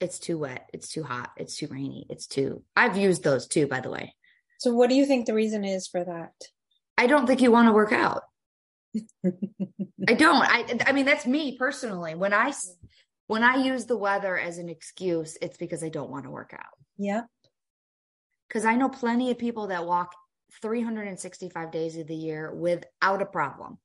it's 0.00 0.18
too 0.18 0.36
wet, 0.36 0.68
it's 0.74 0.88
too 0.90 1.02
hot, 1.04 1.30
it's 1.38 1.56
too 1.56 1.68
rainy, 1.68 2.06
it's 2.10 2.26
too. 2.26 2.62
I've 2.76 2.98
used 2.98 3.22
those 3.22 3.46
too, 3.46 3.66
by 3.68 3.80
the 3.80 3.90
way. 3.90 4.14
So, 4.64 4.72
what 4.72 4.88
do 4.88 4.96
you 4.96 5.04
think 5.04 5.26
the 5.26 5.34
reason 5.34 5.62
is 5.62 5.86
for 5.86 6.02
that? 6.02 6.32
I 6.96 7.06
don't 7.06 7.26
think 7.26 7.42
you 7.42 7.52
want 7.52 7.68
to 7.68 7.74
work 7.74 7.92
out. 7.92 8.22
I 10.08 10.14
don't. 10.14 10.42
I 10.42 10.64
I 10.86 10.92
mean 10.92 11.04
that's 11.04 11.26
me 11.26 11.58
personally. 11.58 12.14
When 12.14 12.32
I 12.32 12.50
when 13.26 13.42
I 13.42 13.56
use 13.56 13.84
the 13.84 13.98
weather 13.98 14.38
as 14.38 14.56
an 14.56 14.70
excuse, 14.70 15.36
it's 15.42 15.58
because 15.58 15.84
I 15.84 15.90
don't 15.90 16.08
want 16.08 16.24
to 16.24 16.30
work 16.30 16.54
out. 16.54 16.78
Yeah. 16.96 17.24
Cuz 18.48 18.64
I 18.64 18.76
know 18.76 18.88
plenty 18.88 19.30
of 19.30 19.36
people 19.36 19.66
that 19.66 19.84
walk 19.84 20.14
365 20.62 21.70
days 21.70 21.98
of 21.98 22.06
the 22.06 22.16
year 22.16 22.50
without 22.54 23.20
a 23.20 23.26
problem. 23.26 23.76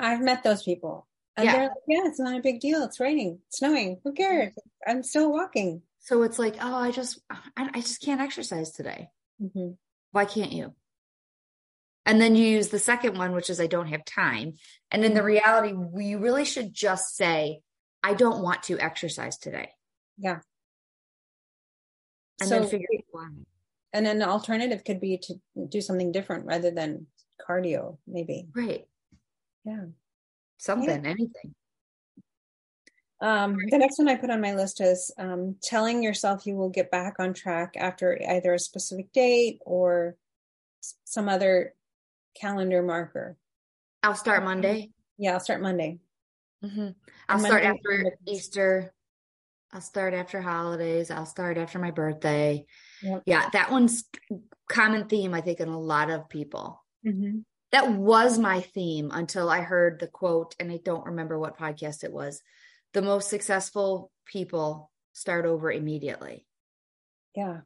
I've 0.00 0.22
met 0.22 0.42
those 0.42 0.64
people. 0.64 1.06
And 1.36 1.44
yeah. 1.44 1.52
they're 1.52 1.68
like, 1.68 1.72
yeah, 1.86 2.06
it's 2.06 2.18
not 2.18 2.36
a 2.36 2.42
big 2.42 2.58
deal. 2.58 2.82
It's 2.82 2.98
raining, 2.98 3.38
it's 3.46 3.58
snowing. 3.58 4.00
Who 4.02 4.12
cares? 4.12 4.54
I'm 4.84 5.04
still 5.04 5.30
walking. 5.30 5.82
So 6.00 6.24
it's 6.24 6.40
like, 6.40 6.56
oh, 6.60 6.74
I 6.74 6.90
just, 6.90 7.20
I, 7.30 7.68
I 7.74 7.80
just 7.80 8.02
can't 8.02 8.20
exercise 8.20 8.72
today. 8.72 9.10
Mm-hmm. 9.42 9.72
Why 10.12 10.24
can't 10.24 10.52
you? 10.52 10.74
And 12.04 12.20
then 12.20 12.36
you 12.36 12.44
use 12.44 12.68
the 12.68 12.78
second 12.78 13.18
one, 13.18 13.32
which 13.32 13.50
is 13.50 13.60
I 13.60 13.66
don't 13.66 13.88
have 13.88 14.04
time. 14.04 14.54
And 14.90 15.04
in 15.04 15.12
the 15.12 15.20
mm-hmm. 15.20 15.26
reality, 15.26 15.72
we 15.72 16.14
really 16.14 16.44
should 16.44 16.72
just 16.72 17.16
say, 17.16 17.60
I 18.02 18.14
don't 18.14 18.42
want 18.42 18.62
to 18.64 18.78
exercise 18.78 19.36
today. 19.36 19.70
Yeah. 20.16 20.38
And 22.40 22.48
so, 22.48 22.60
then 22.60 22.68
figure 22.68 22.86
out 22.96 23.04
why. 23.10 23.28
And 23.92 24.06
an 24.06 24.22
alternative 24.22 24.84
could 24.84 25.00
be 25.00 25.18
to 25.18 25.34
do 25.68 25.80
something 25.80 26.12
different 26.12 26.46
rather 26.46 26.70
than 26.70 27.06
cardio, 27.46 27.98
maybe. 28.06 28.46
Right. 28.54 28.86
Yeah. 29.64 29.86
Something, 30.58 31.04
yeah. 31.04 31.10
anything. 31.10 31.54
Um, 33.20 33.56
the 33.70 33.78
next 33.78 33.98
one 33.98 34.08
I 34.08 34.16
put 34.16 34.30
on 34.30 34.40
my 34.40 34.54
list 34.54 34.80
is 34.80 35.12
um, 35.18 35.56
telling 35.62 36.02
yourself 36.02 36.46
you 36.46 36.54
will 36.54 36.68
get 36.68 36.90
back 36.90 37.14
on 37.18 37.32
track 37.32 37.74
after 37.76 38.18
either 38.28 38.54
a 38.54 38.58
specific 38.58 39.12
date 39.12 39.60
or 39.64 40.16
some 41.04 41.28
other 41.28 41.74
calendar 42.38 42.82
marker. 42.82 43.36
I'll 44.02 44.14
start 44.14 44.44
Monday. 44.44 44.90
Yeah, 45.18 45.32
I'll 45.32 45.40
start 45.40 45.62
Monday. 45.62 45.98
Mm-hmm. 46.64 46.88
I'll 47.28 47.38
start 47.38 47.64
after 47.64 48.16
Easter. 48.26 48.92
I'll 49.72 49.80
start 49.80 50.14
after 50.14 50.40
holidays. 50.40 51.10
I'll 51.10 51.26
start 51.26 51.58
after 51.58 51.78
my 51.78 51.90
birthday. 51.90 52.66
Yep. 53.02 53.22
Yeah, 53.26 53.48
that 53.52 53.70
one's 53.70 54.04
common 54.68 55.08
theme, 55.08 55.34
I 55.34 55.40
think, 55.40 55.60
in 55.60 55.68
a 55.68 55.78
lot 55.78 56.10
of 56.10 56.28
people. 56.28 56.82
Mm-hmm. 57.04 57.38
That 57.72 57.92
was 57.92 58.38
my 58.38 58.60
theme 58.60 59.10
until 59.12 59.50
I 59.50 59.60
heard 59.60 59.98
the 60.00 60.06
quote, 60.06 60.54
and 60.60 60.70
I 60.70 60.78
don't 60.84 61.06
remember 61.06 61.38
what 61.38 61.58
podcast 61.58 62.04
it 62.04 62.12
was. 62.12 62.42
The 62.92 63.02
most 63.02 63.28
successful 63.28 64.10
people 64.26 64.90
start 65.12 65.46
over 65.46 65.70
immediately. 65.70 66.46
Yeah. 67.34 67.60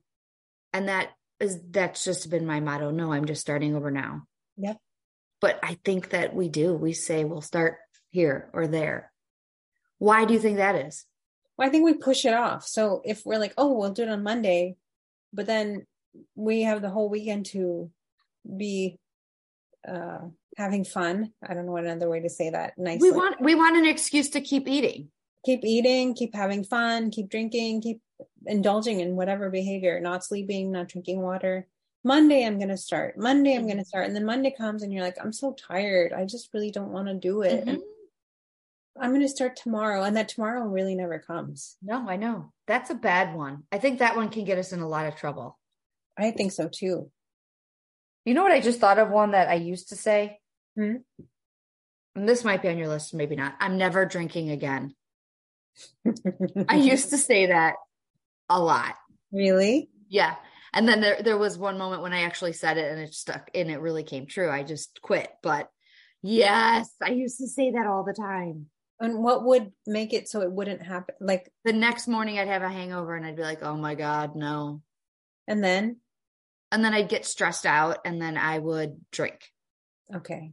And 0.72 0.88
that 0.88 1.10
is 1.38 1.58
that's 1.70 2.04
just 2.04 2.30
been 2.30 2.46
my 2.46 2.60
motto. 2.60 2.90
No, 2.90 3.12
I'm 3.12 3.24
just 3.24 3.40
starting 3.40 3.74
over 3.74 3.90
now. 3.90 4.22
Yep. 4.56 4.76
But 5.40 5.58
I 5.62 5.78
think 5.84 6.10
that 6.10 6.34
we 6.34 6.48
do. 6.48 6.74
We 6.74 6.92
say 6.92 7.24
we'll 7.24 7.40
start 7.40 7.78
here 8.10 8.50
or 8.52 8.66
there. 8.66 9.12
Why 9.98 10.24
do 10.24 10.34
you 10.34 10.40
think 10.40 10.58
that 10.58 10.74
is? 10.74 11.06
Well, 11.56 11.68
I 11.68 11.70
think 11.70 11.84
we 11.84 11.94
push 11.94 12.24
it 12.24 12.34
off. 12.34 12.66
So 12.66 13.02
if 13.04 13.24
we're 13.24 13.38
like, 13.38 13.54
oh, 13.56 13.72
we'll 13.74 13.92
do 13.92 14.02
it 14.02 14.08
on 14.08 14.22
Monday, 14.22 14.76
but 15.32 15.46
then 15.46 15.86
we 16.34 16.62
have 16.62 16.82
the 16.82 16.90
whole 16.90 17.08
weekend 17.08 17.46
to 17.46 17.90
be 18.56 18.98
uh 19.86 20.18
having 20.56 20.84
fun. 20.84 21.32
I 21.46 21.54
don't 21.54 21.66
know 21.66 21.72
what 21.72 21.84
another 21.84 22.08
way 22.08 22.20
to 22.20 22.30
say 22.30 22.50
that 22.50 22.78
nicely. 22.78 23.10
We 23.10 23.16
want 23.16 23.40
we 23.40 23.54
want 23.54 23.76
an 23.76 23.86
excuse 23.86 24.30
to 24.30 24.40
keep 24.40 24.68
eating. 24.68 25.08
Keep 25.44 25.64
eating, 25.64 26.14
keep 26.14 26.34
having 26.34 26.64
fun, 26.64 27.10
keep 27.10 27.30
drinking, 27.30 27.80
keep 27.80 28.02
indulging 28.46 29.00
in 29.00 29.16
whatever 29.16 29.48
behavior, 29.48 29.98
not 30.00 30.24
sleeping, 30.24 30.70
not 30.70 30.88
drinking 30.88 31.20
water. 31.20 31.66
Monday 32.04 32.44
I'm 32.44 32.58
going 32.58 32.68
to 32.68 32.76
start. 32.76 33.18
Monday 33.18 33.54
I'm 33.54 33.62
going 33.62 33.76
to 33.76 33.82
mm-hmm. 33.82 33.88
start. 33.88 34.06
And 34.06 34.16
then 34.16 34.24
Monday 34.24 34.54
comes 34.56 34.82
and 34.82 34.92
you're 34.92 35.02
like, 35.02 35.16
I'm 35.22 35.32
so 35.32 35.54
tired. 35.54 36.12
I 36.12 36.24
just 36.24 36.50
really 36.52 36.70
don't 36.70 36.92
want 36.92 37.08
to 37.08 37.14
do 37.14 37.42
it. 37.42 37.64
Mm-hmm. 37.64 37.80
I'm 39.00 39.10
going 39.10 39.22
to 39.22 39.28
start 39.28 39.56
tomorrow. 39.56 40.02
And 40.02 40.16
that 40.16 40.28
tomorrow 40.28 40.64
really 40.64 40.94
never 40.94 41.18
comes. 41.18 41.76
No, 41.82 42.08
I 42.08 42.16
know. 42.16 42.52
That's 42.66 42.90
a 42.90 42.94
bad 42.94 43.34
one. 43.34 43.64
I 43.72 43.78
think 43.78 43.98
that 43.98 44.16
one 44.16 44.28
can 44.28 44.44
get 44.44 44.58
us 44.58 44.72
in 44.72 44.80
a 44.80 44.88
lot 44.88 45.06
of 45.06 45.16
trouble. 45.16 45.58
I 46.18 46.32
think 46.32 46.52
so 46.52 46.68
too. 46.68 47.10
You 48.24 48.34
know 48.34 48.42
what? 48.42 48.52
I 48.52 48.60
just 48.60 48.80
thought 48.80 48.98
of 48.98 49.10
one 49.10 49.30
that 49.30 49.48
I 49.48 49.54
used 49.54 49.88
to 49.90 49.96
say. 49.96 50.39
Hmm? 50.76 50.96
And 52.14 52.28
this 52.28 52.44
might 52.44 52.62
be 52.62 52.68
on 52.68 52.78
your 52.78 52.88
list, 52.88 53.14
maybe 53.14 53.36
not. 53.36 53.54
I'm 53.60 53.78
never 53.78 54.04
drinking 54.04 54.50
again. 54.50 54.94
I 56.68 56.76
used 56.76 57.10
to 57.10 57.18
say 57.18 57.46
that 57.46 57.74
a 58.48 58.60
lot. 58.60 58.96
Really? 59.32 59.90
Yeah. 60.08 60.34
And 60.72 60.88
then 60.88 61.00
there 61.00 61.22
there 61.22 61.38
was 61.38 61.58
one 61.58 61.78
moment 61.78 62.02
when 62.02 62.12
I 62.12 62.22
actually 62.22 62.52
said 62.52 62.78
it 62.78 62.90
and 62.90 63.00
it 63.00 63.14
stuck 63.14 63.50
and 63.54 63.70
it 63.70 63.80
really 63.80 64.02
came 64.02 64.26
true. 64.26 64.50
I 64.50 64.62
just 64.62 65.00
quit. 65.02 65.30
But 65.42 65.68
yes, 66.22 66.90
I 67.02 67.10
used 67.10 67.38
to 67.38 67.48
say 67.48 67.72
that 67.72 67.86
all 67.86 68.04
the 68.04 68.12
time. 68.12 68.66
And 69.00 69.22
what 69.22 69.44
would 69.44 69.72
make 69.86 70.12
it 70.12 70.28
so 70.28 70.42
it 70.42 70.52
wouldn't 70.52 70.82
happen? 70.82 71.14
Like 71.20 71.50
the 71.64 71.72
next 71.72 72.06
morning 72.06 72.38
I'd 72.38 72.48
have 72.48 72.62
a 72.62 72.68
hangover 72.68 73.16
and 73.16 73.24
I'd 73.24 73.36
be 73.36 73.42
like, 73.42 73.62
"Oh 73.62 73.76
my 73.76 73.94
god, 73.94 74.36
no." 74.36 74.82
And 75.48 75.64
then 75.64 75.96
and 76.70 76.84
then 76.84 76.94
I'd 76.94 77.08
get 77.08 77.26
stressed 77.26 77.66
out 77.66 77.98
and 78.04 78.20
then 78.20 78.36
I 78.36 78.58
would 78.58 79.00
drink. 79.10 79.40
Okay. 80.14 80.52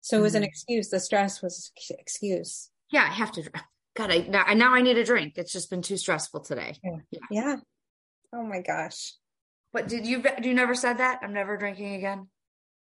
So 0.00 0.18
it 0.18 0.22
was 0.22 0.34
an 0.34 0.42
mm-hmm. 0.42 0.48
excuse. 0.48 0.88
The 0.88 1.00
stress 1.00 1.42
was 1.42 1.72
excuse. 1.90 2.70
Yeah, 2.90 3.04
I 3.04 3.12
have 3.12 3.32
to. 3.32 3.50
God, 3.96 4.10
I 4.10 4.18
now, 4.28 4.44
now 4.54 4.74
I 4.74 4.82
need 4.82 4.98
a 4.98 5.04
drink. 5.04 5.34
It's 5.36 5.52
just 5.52 5.70
been 5.70 5.82
too 5.82 5.96
stressful 5.96 6.40
today. 6.40 6.76
Yeah. 6.82 6.96
yeah. 7.10 7.20
yeah. 7.30 7.56
Oh 8.32 8.44
my 8.44 8.60
gosh. 8.60 9.14
But 9.72 9.88
did 9.88 10.06
you 10.06 10.22
do 10.22 10.48
you 10.48 10.54
never 10.54 10.74
said 10.74 10.98
that? 10.98 11.20
I'm 11.22 11.32
never 11.32 11.56
drinking 11.56 11.94
again. 11.94 12.28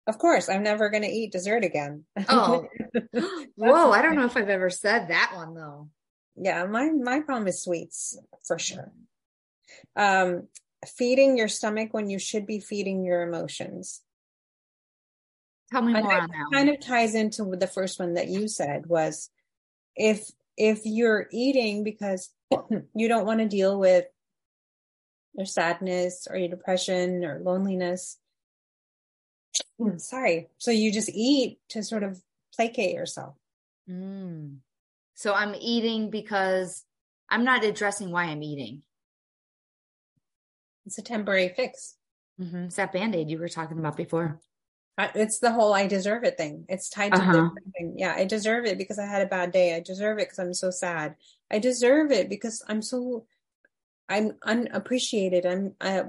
Of 0.06 0.18
course, 0.18 0.48
I'm 0.48 0.62
never 0.62 0.88
going 0.88 1.02
to 1.02 1.08
eat 1.08 1.32
dessert 1.32 1.64
again. 1.64 2.04
Oh, 2.28 2.66
whoa! 3.56 3.90
I 3.90 4.00
don't 4.00 4.14
know 4.14 4.24
if 4.24 4.36
I've 4.36 4.48
ever 4.48 4.70
said 4.70 5.08
that 5.08 5.32
one 5.34 5.54
though. 5.54 5.90
Yeah, 6.36 6.64
my 6.66 6.90
my 6.90 7.20
problem 7.20 7.48
is 7.48 7.62
sweets 7.62 8.18
for 8.46 8.58
sure. 8.58 8.92
Um, 9.96 10.48
feeding 10.86 11.36
your 11.36 11.48
stomach 11.48 11.92
when 11.92 12.08
you 12.08 12.18
should 12.18 12.46
be 12.46 12.60
feeding 12.60 13.04
your 13.04 13.22
emotions. 13.22 14.00
Tell 15.72 15.82
me 15.82 15.94
And 15.94 16.04
more 16.04 16.12
that 16.12 16.22
on 16.22 16.28
that. 16.28 16.46
kind 16.52 16.68
one. 16.68 16.76
of 16.76 16.80
ties 16.80 17.14
into 17.14 17.44
the 17.56 17.66
first 17.66 17.98
one 17.98 18.14
that 18.14 18.28
you 18.28 18.48
said 18.48 18.86
was 18.86 19.30
if 19.96 20.30
if 20.56 20.80
you're 20.84 21.26
eating 21.32 21.84
because 21.84 22.30
you 22.94 23.08
don't 23.08 23.26
want 23.26 23.40
to 23.40 23.48
deal 23.48 23.78
with 23.78 24.06
your 25.34 25.46
sadness 25.46 26.26
or 26.28 26.36
your 26.36 26.48
depression 26.48 27.24
or 27.24 27.38
loneliness 27.40 28.18
sorry 29.98 30.48
so 30.58 30.70
you 30.70 30.90
just 30.92 31.10
eat 31.12 31.58
to 31.68 31.82
sort 31.82 32.02
of 32.02 32.20
placate 32.54 32.94
yourself 32.94 33.34
Mm. 33.90 34.58
So 35.14 35.32
I'm 35.32 35.54
eating 35.58 36.10
because 36.10 36.84
I'm 37.30 37.42
not 37.42 37.64
addressing 37.64 38.10
why 38.10 38.24
I'm 38.24 38.42
eating. 38.42 38.82
it's 40.84 40.98
a 40.98 41.02
temporary 41.02 41.48
fix 41.56 41.96
hmm 42.38 42.64
It's 42.64 42.76
that 42.76 42.92
band 42.92 43.14
aid 43.14 43.30
you 43.30 43.38
were 43.38 43.48
talking 43.48 43.78
about 43.78 43.96
before. 43.96 44.40
It's 44.98 45.38
the 45.38 45.52
whole 45.52 45.72
i 45.74 45.86
deserve 45.86 46.24
it 46.24 46.36
thing. 46.36 46.64
It's 46.68 46.88
tied 46.90 47.14
to 47.14 47.22
Uh-huh. 47.22 47.50
thing. 47.76 47.94
Yeah 47.96 48.14
i 48.16 48.24
deserve 48.24 48.66
it 48.66 48.78
because 48.78 48.98
i 48.98 49.06
had 49.06 49.22
a 49.22 49.26
bad 49.26 49.52
day. 49.52 49.74
I 49.74 49.80
deserve 49.80 50.18
it 50.18 50.26
because 50.26 50.38
i'm 50.38 50.54
so 50.54 50.70
sad. 50.70 51.14
I 51.50 51.58
deserve 51.58 52.10
it 52.12 52.28
because 52.28 52.62
i'm 52.68 52.82
so 52.82 53.26
i'm 54.08 54.32
unappreciated. 54.42 55.46
I'm 55.46 55.74
i 55.80 56.02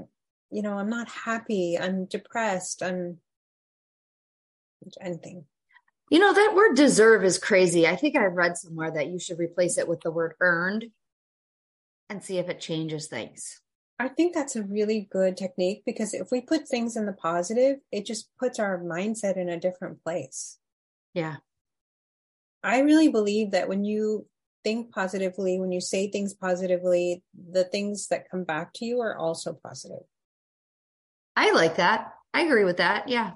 you 0.50 0.62
know 0.62 0.78
i'm 0.78 0.90
not 0.90 1.10
happy. 1.10 1.78
I'm 1.78 2.06
depressed. 2.06 2.82
I'm 2.82 3.20
anything. 5.02 5.46
You 6.10 6.18
know, 6.20 6.34
that 6.34 6.54
word 6.56 6.76
deserve 6.76 7.24
is 7.24 7.38
crazy. 7.38 7.86
I 7.88 7.96
think 7.96 8.16
I 8.16 8.26
read 8.26 8.58
somewhere 8.58 8.90
that 8.92 9.08
you 9.08 9.20
should 9.20 9.38
replace 9.38 9.78
it 9.78 9.88
with 9.88 10.02
the 10.02 10.10
word 10.10 10.34
earned 10.40 10.86
and 12.10 12.24
see 12.24 12.40
if 12.40 12.50
it 12.50 12.60
changes 12.60 13.08
things. 13.08 13.62
I 14.02 14.08
think 14.08 14.34
that's 14.34 14.56
a 14.56 14.64
really 14.64 15.10
good 15.12 15.36
technique 15.36 15.84
because 15.86 16.14
if 16.14 16.30
we 16.32 16.40
put 16.40 16.68
things 16.68 16.96
in 16.96 17.06
the 17.06 17.12
positive, 17.14 17.80
it 17.92 18.06
just 18.06 18.30
puts 18.40 18.58
our 18.58 18.80
mindset 18.80 19.36
in 19.36 19.50
a 19.50 19.60
different 19.60 20.02
place. 20.04 20.58
Yeah. 21.14 21.38
I 22.64 22.80
really 22.80 23.10
believe 23.10 23.52
that 23.52 23.68
when 23.68 23.84
you 23.84 24.26
think 24.64 24.94
positively, 24.94 25.60
when 25.60 25.72
you 25.74 25.82
say 25.82 26.10
things 26.10 26.34
positively, 26.34 27.24
the 27.52 27.66
things 27.66 28.08
that 28.08 28.30
come 28.30 28.46
back 28.46 28.72
to 28.76 28.86
you 28.86 29.02
are 29.02 29.18
also 29.18 29.54
positive. 29.54 30.04
I 31.36 31.52
like 31.52 31.76
that. 31.76 32.14
I 32.34 32.42
agree 32.44 32.64
with 32.64 32.78
that. 32.78 33.10
Yeah. 33.10 33.32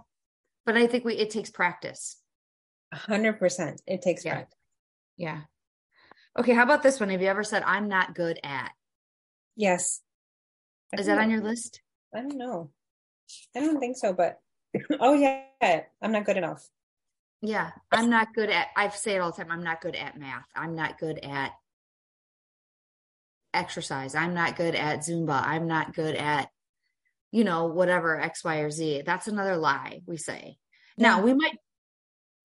But 0.66 0.78
I 0.78 0.88
think 0.88 1.04
we 1.04 1.16
it 1.16 1.30
takes 1.30 1.50
practice. 1.50 2.18
A 2.94 2.98
hundred 2.98 3.40
percent. 3.40 3.82
It 3.86 4.02
takes 4.02 4.24
Yeah. 4.24 4.34
practice. 4.34 4.60
Yeah. 5.18 5.42
Okay, 6.38 6.54
how 6.54 6.64
about 6.64 6.84
this 6.84 7.00
one? 7.00 7.10
Have 7.10 7.22
you 7.22 7.28
ever 7.28 7.44
said 7.44 7.64
I'm 7.66 7.88
not 7.88 8.16
good 8.16 8.40
at? 8.44 8.72
Yes. 9.56 10.02
I 10.94 11.00
Is 11.00 11.08
that 11.08 11.18
on 11.18 11.32
your 11.32 11.42
list? 11.42 11.82
I 12.14 12.22
don't 12.22 12.38
know. 12.38 12.70
I 13.56 13.62
don't 13.62 13.80
think 13.80 13.98
so, 13.98 14.14
but 14.14 14.40
oh 15.00 15.14
yeah, 15.14 15.84
I'm 16.02 16.12
not 16.12 16.26
good 16.26 16.38
enough. 16.38 16.68
Yeah, 17.42 17.72
I'm 17.92 18.10
not 18.10 18.34
good 18.34 18.50
at 18.50 18.68
I 18.78 18.90
say 18.90 19.16
it 19.16 19.20
all 19.20 19.32
the 19.32 19.38
time. 19.38 19.52
I'm 19.52 19.64
not 19.64 19.82
good 19.82 19.96
at 19.96 20.18
math. 20.18 20.48
I'm 20.56 20.76
not 20.76 21.00
good 21.00 21.20
at 21.20 21.52
exercise. 23.54 24.16
I'm 24.16 24.34
not 24.34 24.56
good 24.56 24.76
at 24.76 25.00
Zumba. 25.00 25.42
I'm 25.44 25.68
not 25.68 25.94
good 25.94 26.16
at 26.16 26.50
you 27.34 27.44
know, 27.44 27.66
whatever 27.66 28.20
X, 28.20 28.44
Y, 28.44 28.58
or 28.58 28.70
Z. 28.70 29.02
That's 29.08 29.28
another 29.28 29.58
lie 29.58 30.02
we 30.06 30.18
say. 30.18 30.60
Now, 30.98 31.18
Yeah. 31.18 31.24
we 31.24 31.34
might 31.34 31.58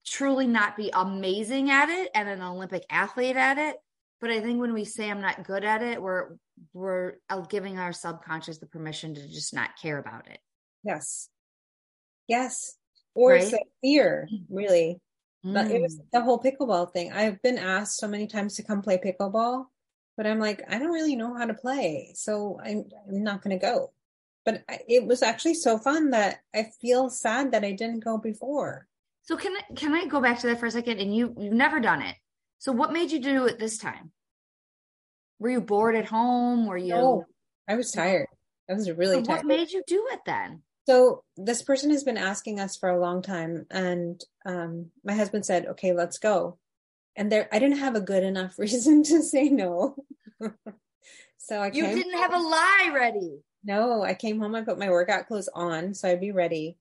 truly 0.03 0.47
not 0.47 0.75
be 0.75 0.89
amazing 0.91 1.69
at 1.69 1.89
it 1.89 2.09
and 2.15 2.27
an 2.27 2.41
Olympic 2.41 2.85
athlete 2.89 3.35
at 3.35 3.59
it, 3.59 3.77
but 4.21 4.29
I 4.29 4.41
think 4.41 4.59
when 4.59 4.73
we 4.73 4.85
say 4.85 5.09
I'm 5.09 5.21
not 5.21 5.43
good 5.45 5.63
at 5.63 5.81
it, 5.81 6.01
we're 6.01 6.35
we're 6.73 7.13
uh, 7.29 7.41
giving 7.41 7.79
our 7.79 7.93
subconscious 7.93 8.57
the 8.57 8.65
permission 8.65 9.15
to 9.15 9.27
just 9.27 9.53
not 9.53 9.71
care 9.81 9.97
about 9.97 10.27
it. 10.27 10.39
Yes. 10.83 11.29
Yes. 12.27 12.75
Or 13.15 13.33
it's 13.33 13.45
Right? 13.45 13.51
that 13.53 13.65
fear, 13.81 14.27
really. 14.49 14.99
But 15.43 15.71
it 15.71 15.81
was 15.81 15.97
Mm. 15.97 16.01
the 16.11 16.21
whole 16.21 16.37
pickleball 16.39 16.91
thing. 16.91 17.13
I've 17.13 17.41
been 17.41 17.57
asked 17.57 17.97
so 17.97 18.07
many 18.09 18.27
times 18.27 18.55
to 18.55 18.63
come 18.63 18.81
play 18.81 18.97
pickleball, 18.97 19.67
but 20.17 20.27
I'm 20.27 20.39
like, 20.39 20.61
I 20.69 20.77
don't 20.77 20.91
really 20.91 21.15
know 21.15 21.33
how 21.33 21.45
to 21.45 21.53
play, 21.53 22.11
so 22.13 22.59
I'm, 22.61 22.83
I'm 23.07 23.23
not 23.23 23.41
going 23.41 23.57
to 23.57 23.65
go. 23.65 23.93
But 24.43 24.63
I, 24.67 24.79
it 24.89 25.05
was 25.05 25.21
actually 25.21 25.53
so 25.53 25.77
fun 25.77 26.09
that 26.09 26.39
I 26.53 26.71
feel 26.81 27.09
sad 27.09 27.53
that 27.53 27.63
I 27.63 27.71
didn't 27.71 28.01
go 28.03 28.17
before. 28.17 28.85
So 29.21 29.37
can 29.37 29.53
I 29.55 29.73
can 29.75 29.93
I 29.93 30.05
go 30.05 30.19
back 30.19 30.39
to 30.39 30.47
that 30.47 30.59
for 30.59 30.65
a 30.65 30.71
second? 30.71 30.99
And 30.99 31.15
you 31.15 31.33
you've 31.37 31.53
never 31.53 31.79
done 31.79 32.01
it. 32.01 32.15
So 32.59 32.71
what 32.71 32.93
made 32.93 33.11
you 33.11 33.19
do 33.19 33.45
it 33.45 33.57
this 33.57 33.77
time? 33.77 34.11
Were 35.39 35.49
you 35.49 35.61
bored 35.61 35.95
at 35.95 36.05
home? 36.05 36.67
Were 36.67 36.77
you 36.77 36.93
No, 36.93 37.25
I 37.67 37.75
was 37.75 37.91
tired. 37.91 38.27
I 38.69 38.73
was 38.73 38.91
really 38.91 39.15
So 39.15 39.19
what 39.19 39.25
tired. 39.27 39.45
made 39.45 39.71
you 39.71 39.81
do 39.87 40.07
it 40.11 40.19
then? 40.25 40.61
So 40.85 41.23
this 41.37 41.61
person 41.61 41.91
has 41.91 42.03
been 42.03 42.17
asking 42.17 42.59
us 42.59 42.75
for 42.75 42.89
a 42.89 42.99
long 42.99 43.21
time, 43.21 43.65
and 43.69 44.21
um, 44.45 44.87
my 45.03 45.13
husband 45.13 45.45
said, 45.45 45.67
"Okay, 45.67 45.93
let's 45.93 46.17
go." 46.17 46.57
And 47.15 47.31
there, 47.31 47.47
I 47.51 47.59
didn't 47.59 47.77
have 47.77 47.95
a 47.95 48.01
good 48.01 48.23
enough 48.23 48.57
reason 48.59 49.03
to 49.03 49.21
say 49.21 49.49
no. 49.49 49.95
so 51.37 51.61
I 51.61 51.67
You 51.71 51.83
didn't 51.87 52.17
have 52.17 52.33
a 52.33 52.39
lie 52.39 52.91
ready. 52.93 53.39
No, 53.63 54.03
I 54.03 54.13
came 54.15 54.39
home. 54.39 54.55
I 54.55 54.61
put 54.63 54.79
my 54.79 54.89
workout 54.89 55.27
clothes 55.27 55.49
on, 55.53 55.93
so 55.93 56.09
I'd 56.09 56.21
be 56.21 56.31
ready. 56.31 56.77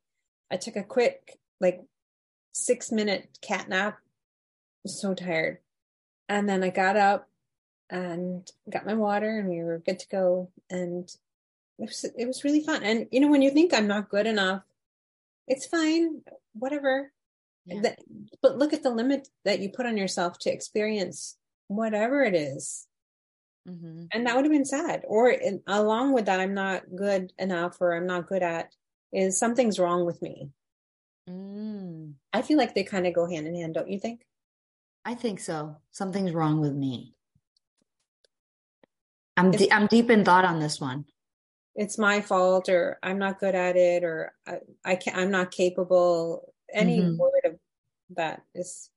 I 0.51 0.57
took 0.57 0.77
a 0.77 0.83
quick, 0.83 1.39
like, 1.61 1.83
six 2.53 2.91
minute 2.91 3.29
cat 3.43 3.69
nap. 3.69 3.99
I 3.99 4.81
was 4.85 5.01
so 5.01 5.13
tired, 5.15 5.59
and 6.29 6.49
then 6.49 6.63
I 6.63 6.71
got 6.71 6.97
up 6.97 7.29
and 7.91 8.51
got 8.69 8.87
my 8.87 8.95
water, 8.95 9.39
and 9.39 9.49
we 9.49 9.63
were 9.63 9.79
good 9.79 9.99
to 10.01 10.09
go. 10.09 10.51
And 10.71 11.09
it 11.79 11.89
was 11.89 12.05
it 12.17 12.27
was 12.27 12.45
really 12.45 12.63
fun. 12.63 12.83
And 12.83 13.07
you 13.11 13.21
know, 13.21 13.29
when 13.29 13.43
you 13.43 13.51
think 13.51 13.73
I'm 13.73 13.87
not 13.87 14.11
good 14.11 14.27
enough, 14.27 14.63
it's 15.47 15.67
fine, 15.67 16.23
whatever. 16.53 17.13
Yeah. 17.67 17.81
That- 17.83 17.99
but 18.43 18.57
look 18.59 18.73
at 18.73 18.83
the 18.83 18.91
limit 18.91 19.29
that 19.45 19.61
you 19.61 19.71
put 19.71 19.87
on 19.87 19.97
yourself 19.99 20.39
to 20.41 20.53
experience 20.53 21.37
whatever 21.69 22.23
it 22.23 22.35
is 22.35 22.87
hmm 23.67 24.05
and 24.11 24.27
that 24.27 24.35
would 24.35 24.47
have 24.47 24.53
been 24.53 24.65
sad 24.65 25.05
or 25.07 25.29
in, 25.29 25.61
along 25.67 26.15
with 26.15 26.25
that 26.25 26.41
i'm 26.41 26.55
not 26.55 26.83
good 26.97 27.31
enough 27.39 27.77
or 27.83 27.95
i'm 27.95 28.07
not 28.07 28.27
good 28.27 28.43
at 28.43 28.75
is 29.13 29.39
something's 29.39 29.79
wrong 29.79 30.07
with 30.07 30.23
me 30.23 30.49
Mm, 31.29 32.15
i 32.33 32.41
feel 32.41 32.57
like 32.57 32.75
they 32.75 32.85
kind 32.85 33.07
of 33.07 33.13
go 33.13 33.27
hand 33.29 33.47
in 33.47 33.55
hand 33.55 33.75
don't 33.75 33.91
you 33.91 33.99
think 34.01 34.23
I 35.09 35.15
think 35.15 35.41
so. 35.41 35.77
Something's 35.91 36.33
wrong 36.35 36.61
with 36.61 36.75
me. 36.75 37.15
I'm 39.39 39.51
de- 39.51 39.73
I'm 39.73 39.87
deep 39.87 40.11
in 40.11 40.23
thought 40.23 40.45
on 40.45 40.61
this 40.61 40.79
one. 40.79 41.07
it's 41.75 41.97
my 41.97 42.21
fault 42.21 42.69
or 42.69 42.99
i'm 43.05 43.19
not 43.19 43.39
good 43.39 43.55
at 43.55 43.77
it 43.77 44.03
or 44.03 44.33
i, 44.47 44.55
I 44.85 44.97
can't 44.97 45.17
i'm 45.17 45.31
not 45.31 45.53
capable 45.53 46.53
any 46.73 46.99
Mhm. 47.01 47.17
word 47.17 47.45
of 47.45 47.55
that 48.17 48.43
is 48.55 48.91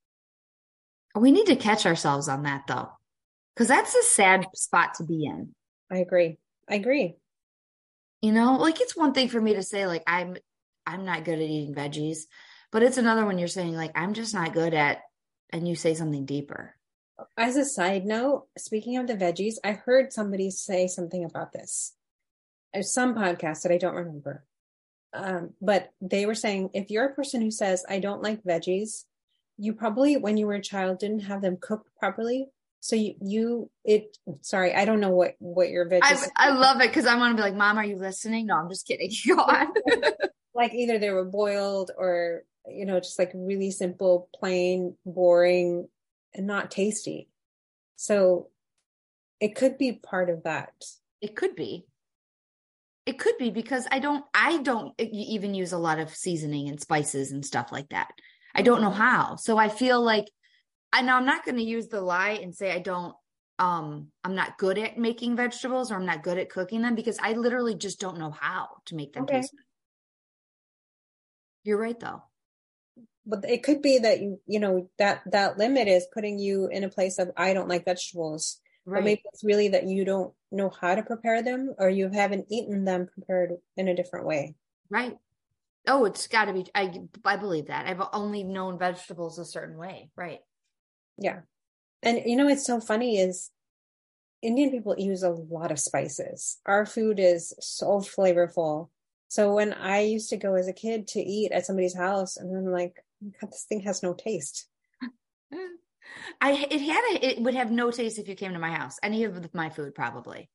We 1.15 1.31
need 1.31 1.45
to 1.47 1.55
catch 1.55 1.85
ourselves 1.85 2.27
on 2.27 2.43
that 2.43 2.63
though, 2.67 2.89
because 3.53 3.67
that's 3.67 3.93
a 3.95 4.03
sad 4.03 4.47
spot 4.55 4.95
to 4.95 5.03
be 5.03 5.25
in. 5.25 5.53
i 5.91 5.97
agree 5.99 6.37
i 6.67 6.75
agree 6.75 7.15
You 8.21 8.31
know, 8.33 8.57
like 8.57 8.81
it's 8.81 8.97
one 8.97 9.13
thing 9.13 9.29
for 9.29 9.39
me 9.39 9.53
to 9.53 9.63
say 9.63 9.85
like 9.87 10.03
I'm 10.07 10.35
I'm 10.85 11.05
not 11.05 11.23
good 11.23 11.39
at 11.39 11.49
eating 11.55 11.75
veggies, 11.75 12.25
but 12.71 12.83
it's 12.83 12.97
another 12.97 13.25
when 13.25 13.37
you're 13.39 13.47
saying 13.57 13.75
like 13.75 13.91
I'm 13.95 14.13
just 14.13 14.33
not 14.33 14.53
good 14.53 14.73
at 14.73 14.97
and 15.51 15.67
you 15.67 15.75
say 15.75 15.93
something 15.93 16.25
deeper. 16.25 16.75
as 17.37 17.55
a 17.55 17.65
side 17.65 18.05
note 18.05 18.47
speaking 18.57 18.97
of 18.97 19.07
the 19.07 19.15
veggies 19.15 19.55
i 19.63 19.71
heard 19.71 20.11
somebody 20.11 20.49
say 20.49 20.87
something 20.87 21.23
about 21.23 21.51
this 21.51 21.93
There's 22.73 22.93
some 22.93 23.15
podcast 23.15 23.63
that 23.63 23.71
i 23.71 23.77
don't 23.77 23.95
remember 23.95 24.43
um, 25.13 25.49
but 25.61 25.91
they 25.99 26.25
were 26.25 26.35
saying 26.35 26.69
if 26.73 26.89
you're 26.89 27.05
a 27.05 27.13
person 27.13 27.41
who 27.41 27.51
says 27.51 27.85
i 27.89 27.99
don't 27.99 28.23
like 28.23 28.43
veggies 28.43 29.03
you 29.57 29.73
probably 29.73 30.17
when 30.17 30.37
you 30.37 30.47
were 30.47 30.53
a 30.53 30.61
child 30.61 30.99
didn't 30.99 31.21
have 31.21 31.41
them 31.41 31.57
cooked 31.59 31.89
properly 31.99 32.47
so 32.79 32.95
you 32.95 33.15
you 33.21 33.69
it 33.85 34.17
sorry 34.41 34.73
i 34.73 34.85
don't 34.85 34.99
know 34.99 35.11
what 35.11 35.35
what 35.37 35.69
your 35.69 35.85
I 35.85 35.99
veggies 35.99 36.27
I 36.35 36.49
love 36.51 36.81
it 36.81 36.87
because 36.87 37.05
I 37.05 37.15
want 37.15 37.33
to 37.33 37.35
be 37.35 37.41
like, 37.43 37.55
Mom, 37.55 37.77
are 37.77 37.85
you 37.85 37.97
listening? 37.97 38.47
No, 38.47 38.55
I'm 38.55 38.69
just 38.69 38.87
kidding. 38.87 39.11
Go 39.27 39.35
on. 39.35 39.67
like 40.55 40.73
either 40.73 40.97
they 40.97 41.11
were 41.11 41.25
boiled 41.25 41.91
or 41.97 42.43
you 42.67 42.85
know 42.85 42.99
just 42.99 43.19
like 43.19 43.31
really 43.33 43.71
simple 43.71 44.29
plain 44.35 44.95
boring 45.05 45.87
and 46.33 46.47
not 46.47 46.71
tasty 46.71 47.29
so 47.95 48.49
it 49.39 49.55
could 49.55 49.77
be 49.77 49.93
part 49.93 50.29
of 50.29 50.43
that 50.43 50.73
It 51.21 51.35
could 51.35 51.55
be. 51.55 51.85
It 53.05 53.17
could 53.19 53.37
be 53.37 53.49
because 53.49 53.87
I 53.91 53.99
don't 53.99 54.23
I 54.33 54.57
don't 54.57 54.93
even 54.99 55.53
use 55.53 55.71
a 55.71 55.77
lot 55.77 55.99
of 55.99 56.15
seasoning 56.15 56.69
and 56.69 56.79
spices 56.79 57.31
and 57.31 57.45
stuff 57.45 57.71
like 57.71 57.89
that. 57.89 58.09
I 58.53 58.61
don't 58.61 58.81
know 58.81 58.91
how. 58.91 59.37
So 59.37 59.57
I 59.57 59.69
feel 59.69 60.01
like 60.01 60.25
I 60.93 61.01
know 61.01 61.15
I'm 61.15 61.25
not 61.25 61.45
going 61.45 61.57
to 61.57 61.63
use 61.63 61.87
the 61.87 62.01
lie 62.01 62.39
and 62.41 62.55
say 62.55 62.71
I 62.71 62.79
don't 62.79 63.15
um 63.59 64.07
I'm 64.23 64.35
not 64.35 64.57
good 64.57 64.77
at 64.77 64.97
making 64.97 65.35
vegetables 65.35 65.91
or 65.91 65.95
I'm 65.95 66.05
not 66.05 66.23
good 66.23 66.37
at 66.37 66.49
cooking 66.49 66.81
them 66.81 66.95
because 66.95 67.17
I 67.21 67.33
literally 67.33 67.75
just 67.75 67.99
don't 67.99 68.19
know 68.19 68.31
how 68.31 68.67
to 68.85 68.95
make 68.95 69.13
them 69.13 69.23
Okay. 69.23 69.37
taste. 69.37 69.53
You're 71.63 71.79
right 71.79 71.99
though. 71.99 72.23
But 73.31 73.49
it 73.49 73.63
could 73.63 73.81
be 73.81 73.97
that 73.97 74.21
you 74.21 74.39
you 74.45 74.59
know 74.59 74.89
that 74.99 75.21
that 75.31 75.57
limit 75.57 75.87
is 75.87 76.05
putting 76.13 76.37
you 76.37 76.67
in 76.67 76.83
a 76.83 76.89
place 76.89 77.17
of 77.17 77.31
i 77.37 77.53
don't 77.53 77.69
like 77.69 77.85
vegetables 77.85 78.61
Right. 78.85 78.99
Or 78.99 79.03
maybe 79.03 79.21
it's 79.25 79.43
really 79.43 79.69
that 79.69 79.87
you 79.87 80.05
don't 80.05 80.33
know 80.51 80.69
how 80.69 80.95
to 80.95 81.03
prepare 81.03 81.43
them 81.43 81.73
or 81.77 81.89
you 81.89 82.09
haven't 82.09 82.47
eaten 82.49 82.83
them 82.83 83.07
prepared 83.13 83.53
in 83.77 83.87
a 83.87 83.95
different 83.95 84.25
way. 84.25 84.55
Right. 84.89 85.17
Oh, 85.87 86.05
it's 86.05 86.27
got 86.27 86.45
to 86.45 86.53
be. 86.53 86.65
I 86.73 86.91
I 87.23 87.37
believe 87.37 87.67
that. 87.67 87.87
I've 87.87 88.05
only 88.13 88.43
known 88.43 88.79
vegetables 88.79 89.37
a 89.39 89.45
certain 89.45 89.77
way. 89.77 90.09
Right. 90.15 90.39
Yeah. 91.17 91.41
And 92.03 92.21
you 92.25 92.35
know, 92.35 92.45
what's 92.45 92.65
so 92.65 92.79
funny 92.79 93.19
is 93.19 93.51
Indian 94.41 94.71
people 94.71 94.95
use 94.97 95.21
a 95.21 95.29
lot 95.29 95.71
of 95.71 95.79
spices. 95.79 96.57
Our 96.65 96.85
food 96.85 97.19
is 97.19 97.53
so 97.59 97.99
flavorful. 97.99 98.89
So 99.27 99.53
when 99.53 99.73
I 99.73 100.01
used 100.01 100.29
to 100.31 100.37
go 100.37 100.55
as 100.55 100.67
a 100.67 100.73
kid 100.73 101.07
to 101.09 101.19
eat 101.19 101.51
at 101.51 101.65
somebody's 101.65 101.95
house, 101.95 102.35
and 102.35 102.55
I'm 102.55 102.71
like, 102.71 103.03
God, 103.21 103.51
this 103.51 103.65
thing 103.67 103.81
has 103.81 104.03
no 104.03 104.13
taste. 104.13 104.67
I 106.41 106.67
it 106.69 106.81
had 106.81 107.03
a, 107.11 107.25
it 107.25 107.41
would 107.41 107.53
have 107.53 107.71
no 107.71 107.91
taste 107.91 108.19
if 108.19 108.27
you 108.27 108.35
came 108.35 108.53
to 108.53 108.59
my 108.59 108.71
house. 108.71 108.97
Any 109.03 109.23
of 109.23 109.53
my 109.53 109.69
food, 109.69 109.95
probably. 109.95 110.49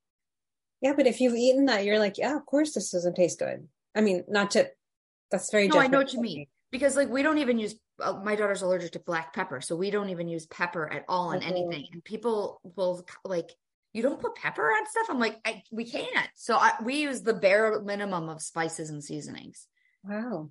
Yeah, 0.81 0.95
but 0.95 1.07
if 1.07 1.21
you've 1.21 1.35
eaten 1.35 1.67
that, 1.67 1.85
you're 1.85 1.99
like, 1.99 2.19
yeah, 2.19 2.37
of 2.37 2.45
course 2.45 2.75
this 2.75 2.91
doesn't 2.91 3.15
taste 3.15 3.39
good. 3.39 3.69
I 3.95 4.01
mean, 4.01 4.25
not 4.29 4.53
to. 4.53 4.69
That's 5.31 5.51
very. 5.51 5.69
No, 5.69 5.79
I 5.79 5.87
know 5.87 5.99
what 5.99 6.13
you 6.13 6.21
mean 6.21 6.47
because 6.71 6.97
like 6.97 7.09
we 7.09 7.23
don't 7.23 7.39
even 7.39 7.59
use. 7.59 7.75
Uh, 7.99 8.21
my 8.23 8.37
daughter's 8.37 8.61
allergic 8.63 8.93
to 8.93 8.99
black 8.99 9.33
pepper, 9.33 9.61
so 9.61 9.75
we 9.75 9.91
don't 9.91 10.11
even 10.11 10.29
use 10.29 10.47
pepper 10.47 10.93
at 10.93 11.05
all 11.09 11.33
in 11.33 11.43
anything. 11.43 11.87
And 11.93 12.05
people 12.05 12.61
will 12.77 13.07
like, 13.25 13.51
you 13.95 14.03
don't 14.03 14.21
put 14.21 14.35
pepper 14.35 14.65
on 14.65 14.87
stuff. 14.87 15.07
I'm 15.09 15.19
like, 15.19 15.39
I, 15.47 15.63
we 15.73 15.91
can't. 15.91 16.29
So 16.35 16.57
I, 16.57 16.73
we 16.85 16.97
use 16.97 17.23
the 17.23 17.33
bare 17.33 17.81
minimum 17.81 18.29
of 18.29 18.43
spices 18.43 18.91
and 18.91 19.03
seasonings. 19.03 19.67
Wow. 20.05 20.51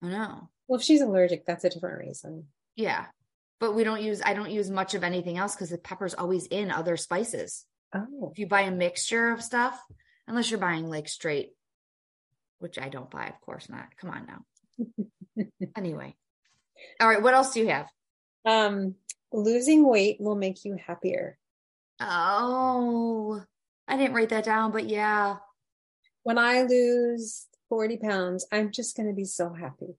I 0.00 0.08
know. 0.08 0.50
Well, 0.66 0.78
if 0.78 0.84
she's 0.84 1.02
allergic, 1.02 1.44
that's 1.46 1.64
a 1.64 1.70
different 1.70 1.98
reason. 1.98 2.46
Yeah. 2.76 3.06
But 3.60 3.74
we 3.74 3.84
don't 3.84 4.02
use 4.02 4.20
i 4.24 4.34
don't 4.34 4.50
use 4.50 4.70
much 4.70 4.94
of 4.94 5.04
anything 5.04 5.38
else 5.38 5.54
because 5.54 5.70
the 5.70 5.78
pepper's 5.78 6.14
always 6.14 6.46
in 6.46 6.70
other 6.70 6.96
spices. 6.96 7.64
Oh. 7.94 8.30
If 8.32 8.38
you 8.38 8.46
buy 8.46 8.62
a 8.62 8.70
mixture 8.70 9.30
of 9.30 9.42
stuff 9.42 9.80
unless 10.26 10.50
you're 10.50 10.60
buying 10.60 10.88
like 10.88 11.08
straight 11.08 11.52
which 12.58 12.78
i 12.78 12.88
don't 12.88 13.10
buy 13.10 13.26
of 13.26 13.40
course 13.40 13.68
not. 13.68 13.86
Come 14.00 14.10
on 14.10 14.26
now. 14.26 15.44
Anyway. 15.76 16.14
All 17.00 17.08
right 17.08 17.22
what 17.22 17.34
else 17.34 17.52
do 17.52 17.60
you 17.60 17.68
have? 17.68 17.88
Um 18.44 18.94
losing 19.32 19.86
weight 19.86 20.16
will 20.20 20.36
make 20.36 20.64
you 20.64 20.76
happier. 20.86 21.38
Oh 22.00 23.42
i 23.86 23.96
didn't 23.96 24.14
write 24.14 24.30
that 24.30 24.44
down 24.44 24.72
but 24.72 24.88
yeah. 24.88 25.36
When 26.22 26.38
i 26.38 26.62
lose 26.62 27.46
40 27.68 27.96
pounds 27.98 28.46
i'm 28.52 28.72
just 28.72 28.96
going 28.96 29.08
to 29.08 29.14
be 29.14 29.24
so 29.24 29.52
happy 29.52 29.96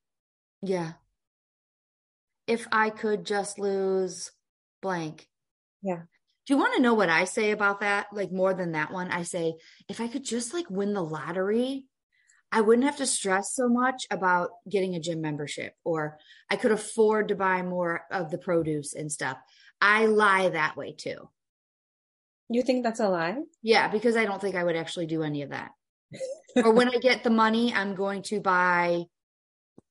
yeah 0.62 0.94
if 2.48 2.68
I 2.72 2.90
could 2.90 3.26
just 3.26 3.60
lose 3.60 4.32
blank. 4.82 5.28
Yeah. 5.82 6.02
Do 6.46 6.54
you 6.54 6.58
want 6.58 6.76
to 6.76 6.82
know 6.82 6.94
what 6.94 7.10
I 7.10 7.26
say 7.26 7.52
about 7.52 7.80
that? 7.80 8.08
Like 8.14 8.32
more 8.32 8.54
than 8.54 8.74
that 8.74 8.92
one, 8.92 9.10
I 9.12 9.24
say, 9.24 9.56
if 9.90 10.00
I 10.00 10.08
could 10.08 10.24
just 10.24 10.54
like 10.54 10.70
win 10.70 10.94
the 10.94 11.04
lottery, 11.04 11.86
I 12.52 12.62
wouldn't 12.62 12.86
have 12.86 12.98
to 12.98 13.08
stress 13.08 13.54
so 13.54 13.68
much 13.68 14.06
about 14.12 14.52
getting 14.70 14.96
a 14.96 15.00
gym 15.00 15.22
membership 15.22 15.74
or 15.84 16.20
I 16.50 16.56
could 16.56 16.72
afford 16.72 17.30
to 17.30 17.36
buy 17.36 17.64
more 17.64 18.04
of 18.12 18.30
the 18.30 18.38
produce 18.38 18.94
and 18.94 19.12
stuff. 19.12 19.38
I 19.82 20.06
lie 20.06 20.50
that 20.50 20.78
way 20.78 20.94
too. 20.94 21.30
You 22.48 22.62
think 22.62 22.84
that's 22.84 23.00
a 23.00 23.10
lie? 23.10 23.38
Yeah, 23.64 23.88
because 23.88 24.16
I 24.16 24.26
don't 24.26 24.40
think 24.40 24.56
I 24.56 24.64
would 24.64 24.76
actually 24.76 25.08
do 25.08 25.24
any 25.24 25.42
of 25.42 25.50
that. 25.50 25.72
or 26.56 26.72
when 26.72 26.90
I 26.90 27.00
get 27.00 27.24
the 27.24 27.32
money, 27.32 27.74
I'm 27.74 27.96
going 27.96 28.22
to 28.24 28.40
buy 28.40 29.06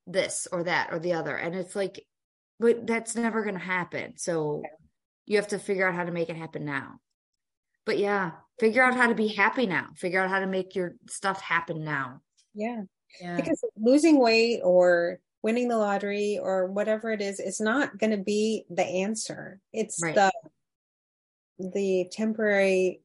this 0.07 0.47
or 0.51 0.64
that 0.64 0.93
or 0.93 0.99
the 0.99 1.14
other. 1.14 1.37
And 1.37 1.55
it's 1.55 1.77
like, 1.77 2.05
but 2.61 2.87
that's 2.87 3.17
never 3.17 3.43
going 3.43 3.55
to 3.55 3.61
happen. 3.61 4.17
So 4.17 4.62
you 5.27 5.37
have 5.37 5.49
to 5.49 5.59
figure 5.59 5.88
out 5.88 5.95
how 5.95 6.05
to 6.05 6.12
make 6.12 6.29
it 6.29 6.37
happen 6.37 6.64
now. 6.64 7.01
But 7.87 7.99
yeah, 7.99 8.33
figure 8.59 8.83
out 8.83 8.95
how 8.95 9.09
to 9.09 9.14
be 9.14 9.29
happy 9.29 9.67
now. 9.67 9.88
Figure 9.97 10.21
out 10.21 10.31
how 10.31 10.40
to 10.40 10.47
make 10.47 10.75
your 10.75 10.95
stuff 11.09 11.40
happen 11.40 11.85
now. 11.85 12.21
Yeah. 12.55 12.83
yeah. 13.21 13.37
Because 13.37 13.62
losing 13.77 14.19
weight 14.19 14.61
or 14.62 15.19
winning 15.43 15.69
the 15.69 15.77
lottery 15.77 16.38
or 16.43 16.67
whatever 16.67 17.11
it 17.11 17.21
is, 17.21 17.40
it's 17.40 17.61
not 17.61 17.99
going 17.99 18.12
to 18.12 18.23
be 18.23 18.64
the 18.71 18.85
answer. 18.85 19.61
It's 19.73 20.03
right. 20.03 20.14
the 20.14 20.33
the 21.59 22.09
temporary 22.11 23.01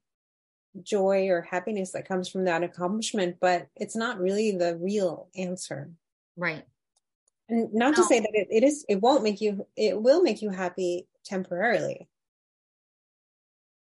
joy 0.81 1.27
or 1.27 1.41
happiness 1.41 1.91
that 1.91 2.07
comes 2.07 2.29
from 2.29 2.45
that 2.45 2.63
accomplishment, 2.63 3.37
but 3.39 3.67
it's 3.75 3.95
not 3.95 4.19
really 4.19 4.51
the 4.51 4.77
real 4.77 5.29
answer. 5.35 5.91
Right. 6.35 6.63
And 7.49 7.73
not 7.73 7.91
no. 7.91 7.95
to 7.95 8.03
say 8.03 8.19
that 8.19 8.29
it, 8.33 8.47
it 8.51 8.63
is, 8.63 8.85
it 8.87 9.01
won't 9.01 9.23
make 9.23 9.41
you, 9.41 9.65
it 9.75 9.99
will 9.99 10.21
make 10.21 10.41
you 10.41 10.51
happy 10.51 11.07
temporarily. 11.25 12.07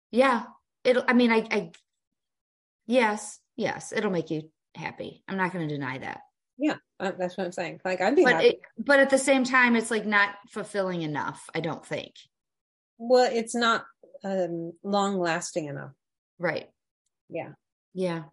Yeah. 0.10 0.44
It'll, 0.84 1.04
I 1.08 1.14
mean, 1.14 1.32
I, 1.32 1.46
I, 1.52 1.72
yes, 2.88 3.40
yes, 3.56 3.94
it'll 3.96 4.10
make 4.10 4.32
you 4.32 4.50
happy. 4.74 5.24
I'm 5.28 5.38
not 5.38 5.54
going 5.54 5.68
to 5.68 5.74
deny 5.74 5.98
that. 6.00 6.22
Yeah. 6.58 6.76
Uh, 7.00 7.12
that's 7.18 7.38
what 7.38 7.46
I'm 7.46 7.52
saying. 7.52 7.82
Like 7.84 8.02
I'd 8.02 8.16
be 8.16 8.24
but 8.24 8.34
happy. 8.34 8.48
It, 8.48 8.62
but 8.78 9.00
at 9.00 9.10
the 9.10 9.18
same 9.18 9.44
time, 9.44 9.76
it's 9.76 9.92
like 9.92 10.06
not 10.06 10.30
fulfilling 10.50 11.02
enough. 11.02 11.50
I 11.54 11.60
don't 11.60 11.86
think. 11.86 12.14
Well, 12.98 13.30
it's 13.32 13.56
not 13.56 13.84
um, 14.24 14.74
long 14.84 15.20
lasting 15.20 15.66
enough. 15.66 15.92
Right. 16.40 16.70
Yeah. 17.30 17.50
Yeah. 17.94 18.24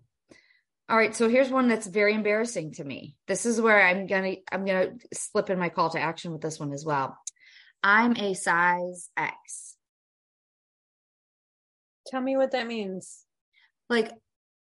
All 0.91 0.97
right, 0.97 1.15
so 1.15 1.29
here's 1.29 1.51
one 1.51 1.69
that's 1.69 1.87
very 1.87 2.15
embarrassing 2.15 2.73
to 2.75 2.85
me. 2.85 3.15
This 3.27 3.45
is 3.45 3.61
where 3.61 3.87
I'm 3.87 4.07
gonna 4.07 4.37
I'm 4.51 4.65
gonna 4.65 4.93
slip 5.13 5.51
in 5.51 5.59
my 5.59 5.69
call 5.69 5.91
to 5.91 6.01
action 6.01 6.33
with 6.33 6.41
this 6.41 6.59
one 6.59 6.73
as 6.73 6.85
well. 6.85 7.19
I'm 7.83 8.17
a 8.17 8.35
size 8.35 9.11
X. 9.17 9.77
Tell 12.07 12.23
me 12.23 12.39
what 12.39 12.53
that 12.53 12.67
means. 12.67 13.23
Like 13.91 14.11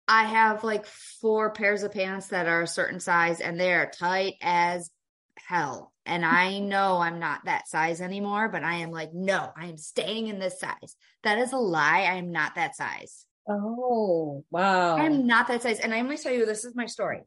I 0.06 0.26
have 0.26 0.66
like 0.66 0.86
four 0.86 1.52
pairs 1.52 1.84
of 1.84 1.94
pants 1.94 2.28
that 2.28 2.48
are 2.48 2.64
a 2.64 2.68
certain 2.68 3.00
size 3.00 3.40
and 3.40 3.58
they're 3.58 3.90
tight 3.98 4.36
as 4.42 4.90
hell. 5.38 5.94
And 6.06 6.26
I 6.26 6.60
know 6.60 6.98
I'm 6.98 7.20
not 7.20 7.46
that 7.46 7.70
size 7.70 8.02
anymore, 8.02 8.50
but 8.50 8.66
I 8.66 8.76
am 8.76 8.92
like, 8.92 9.14
no, 9.14 9.50
I 9.56 9.68
am 9.68 9.78
staying 9.78 10.28
in 10.28 10.40
this 10.40 10.60
size. 10.60 10.98
That 11.24 11.40
is 11.40 11.54
a 11.54 11.58
lie. 11.58 12.02
I 12.02 12.16
am 12.16 12.34
not 12.34 12.56
that 12.56 12.76
size. 12.76 13.26
Oh, 13.48 14.44
wow. 14.52 14.98
I'm 14.98 15.26
not 15.26 15.48
that 15.48 15.64
size. 15.64 15.80
And 15.80 15.94
I'm 15.94 16.06
going 16.06 16.18
to 16.18 16.24
tell 16.24 16.34
you, 16.34 16.46
this 16.46 16.66
is 16.66 16.76
my 16.76 16.86
story. 16.86 17.22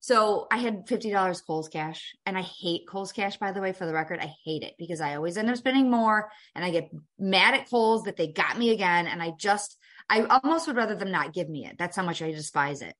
So 0.00 0.46
I 0.50 0.58
had 0.58 0.86
$50 0.86 1.46
Kohl's 1.46 1.68
cash 1.68 2.14
and 2.26 2.36
I 2.36 2.42
hate 2.42 2.86
Kohl's 2.86 3.12
cash, 3.12 3.38
by 3.38 3.52
the 3.52 3.62
way, 3.62 3.72
for 3.72 3.86
the 3.86 3.94
record. 3.94 4.20
I 4.20 4.34
hate 4.44 4.62
it 4.62 4.74
because 4.78 5.00
I 5.00 5.14
always 5.14 5.38
end 5.38 5.48
up 5.48 5.56
spending 5.56 5.90
more 5.90 6.30
and 6.54 6.62
I 6.62 6.70
get 6.70 6.90
mad 7.18 7.54
at 7.54 7.70
Kohl's 7.70 8.02
that 8.02 8.18
they 8.18 8.26
got 8.26 8.58
me 8.58 8.70
again. 8.70 9.06
And 9.06 9.22
I 9.22 9.32
just, 9.38 9.78
I 10.10 10.24
almost 10.24 10.66
would 10.66 10.76
rather 10.76 10.94
them 10.94 11.10
not 11.10 11.32
give 11.32 11.48
me 11.48 11.66
it. 11.66 11.76
That's 11.78 11.96
how 11.96 12.02
much 12.02 12.20
I 12.20 12.30
despise 12.32 12.82
it. 12.82 12.94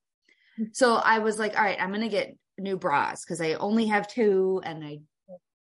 Hmm. 0.56 0.64
So 0.72 0.94
I 0.94 1.18
was 1.18 1.38
like, 1.38 1.58
all 1.58 1.64
right, 1.64 1.76
I'm 1.78 1.90
going 1.90 2.00
to 2.00 2.08
get 2.08 2.38
new 2.56 2.78
bras 2.78 3.22
because 3.22 3.42
I 3.42 3.52
only 3.52 3.88
have 3.88 4.08
two 4.08 4.62
and 4.64 4.82
I 4.82 5.00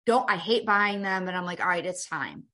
don't, 0.06 0.30
I 0.30 0.36
hate 0.36 0.66
buying 0.66 1.02
them. 1.02 1.26
And 1.26 1.36
I'm 1.36 1.46
like, 1.46 1.60
all 1.60 1.66
right, 1.66 1.84
it's 1.84 2.06
time. 2.06 2.44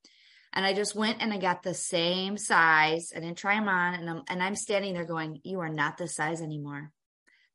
And 0.53 0.67
I 0.67 0.75
just 0.75 0.97
went 0.97 1.23
and 1.23 1.33
I 1.33 1.39
got 1.39 1.63
the 1.63 1.75
same 1.75 2.37
size. 2.37 3.13
I 3.15 3.21
didn't 3.21 3.39
try 3.39 3.55
them 3.55 3.69
on. 3.69 3.95
And 3.95 4.11
I'm, 4.11 4.23
and 4.29 4.43
I'm 4.43 4.57
standing 4.57 4.95
there 4.95 5.05
going, 5.05 5.41
You 5.45 5.61
are 5.61 5.69
not 5.69 5.97
this 5.97 6.17
size 6.17 6.41
anymore. 6.41 6.91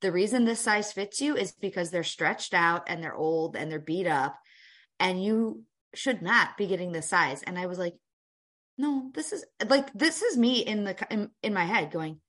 The 0.02 0.12
reason 0.12 0.46
this 0.46 0.62
size 0.62 0.94
fits 0.94 1.20
you 1.20 1.36
is 1.36 1.52
because 1.52 1.92
they're 1.92 2.04
stretched 2.04 2.54
out 2.54 2.84
and 2.88 3.04
they're 3.04 3.16
old 3.16 3.56
and 3.56 3.70
they're 3.70 3.80
beat 3.80 4.08
up. 4.08 4.38
And 5.00 5.24
you 5.24 5.64
should 5.94 6.22
not 6.22 6.58
be 6.58 6.68
getting 6.68 6.92
this 6.92 7.10
size. 7.10 7.44
And 7.44 7.60
I 7.60 7.66
was 7.66 7.78
like, 7.78 7.96
No, 8.78 9.12
this 9.14 9.34
is 9.34 9.46
like, 9.68 9.92
this 9.94 10.22
is 10.22 10.38
me 10.38 10.60
in 10.60 10.86
the, 10.86 10.96
in, 11.10 11.32
in 11.44 11.54
my 11.54 11.66
head 11.66 11.92
going, 11.92 12.22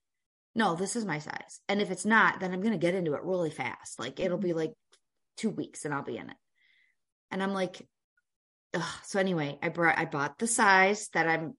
No, 0.57 0.75
this 0.75 0.97
is 0.97 1.05
my 1.05 1.21
size. 1.21 1.61
And 1.69 1.81
if 1.81 1.93
it's 1.93 2.07
not, 2.07 2.41
then 2.41 2.53
I'm 2.53 2.61
going 2.61 2.73
to 2.73 2.79
get 2.79 2.95
into 2.95 3.15
it 3.15 3.23
really 3.23 3.51
fast. 3.51 4.01
Like 4.01 4.19
it'll 4.19 4.37
be 4.37 4.49
mm-hmm. 4.49 4.59
like 4.59 4.73
two 5.37 5.51
weeks 5.51 5.85
and 5.85 5.95
I'll 5.95 6.03
be 6.03 6.17
in 6.17 6.29
it. 6.29 6.37
And 7.31 7.41
I'm 7.41 7.53
like, 7.53 7.87
ugh, 8.77 9.01
so 9.05 9.19
anyway, 9.19 9.59
I 9.63 9.69
brought 9.71 9.99
I 9.99 10.05
bought 10.05 10.39
the 10.39 10.47
size 10.47 11.09
that 11.15 11.27
I'm 11.27 11.55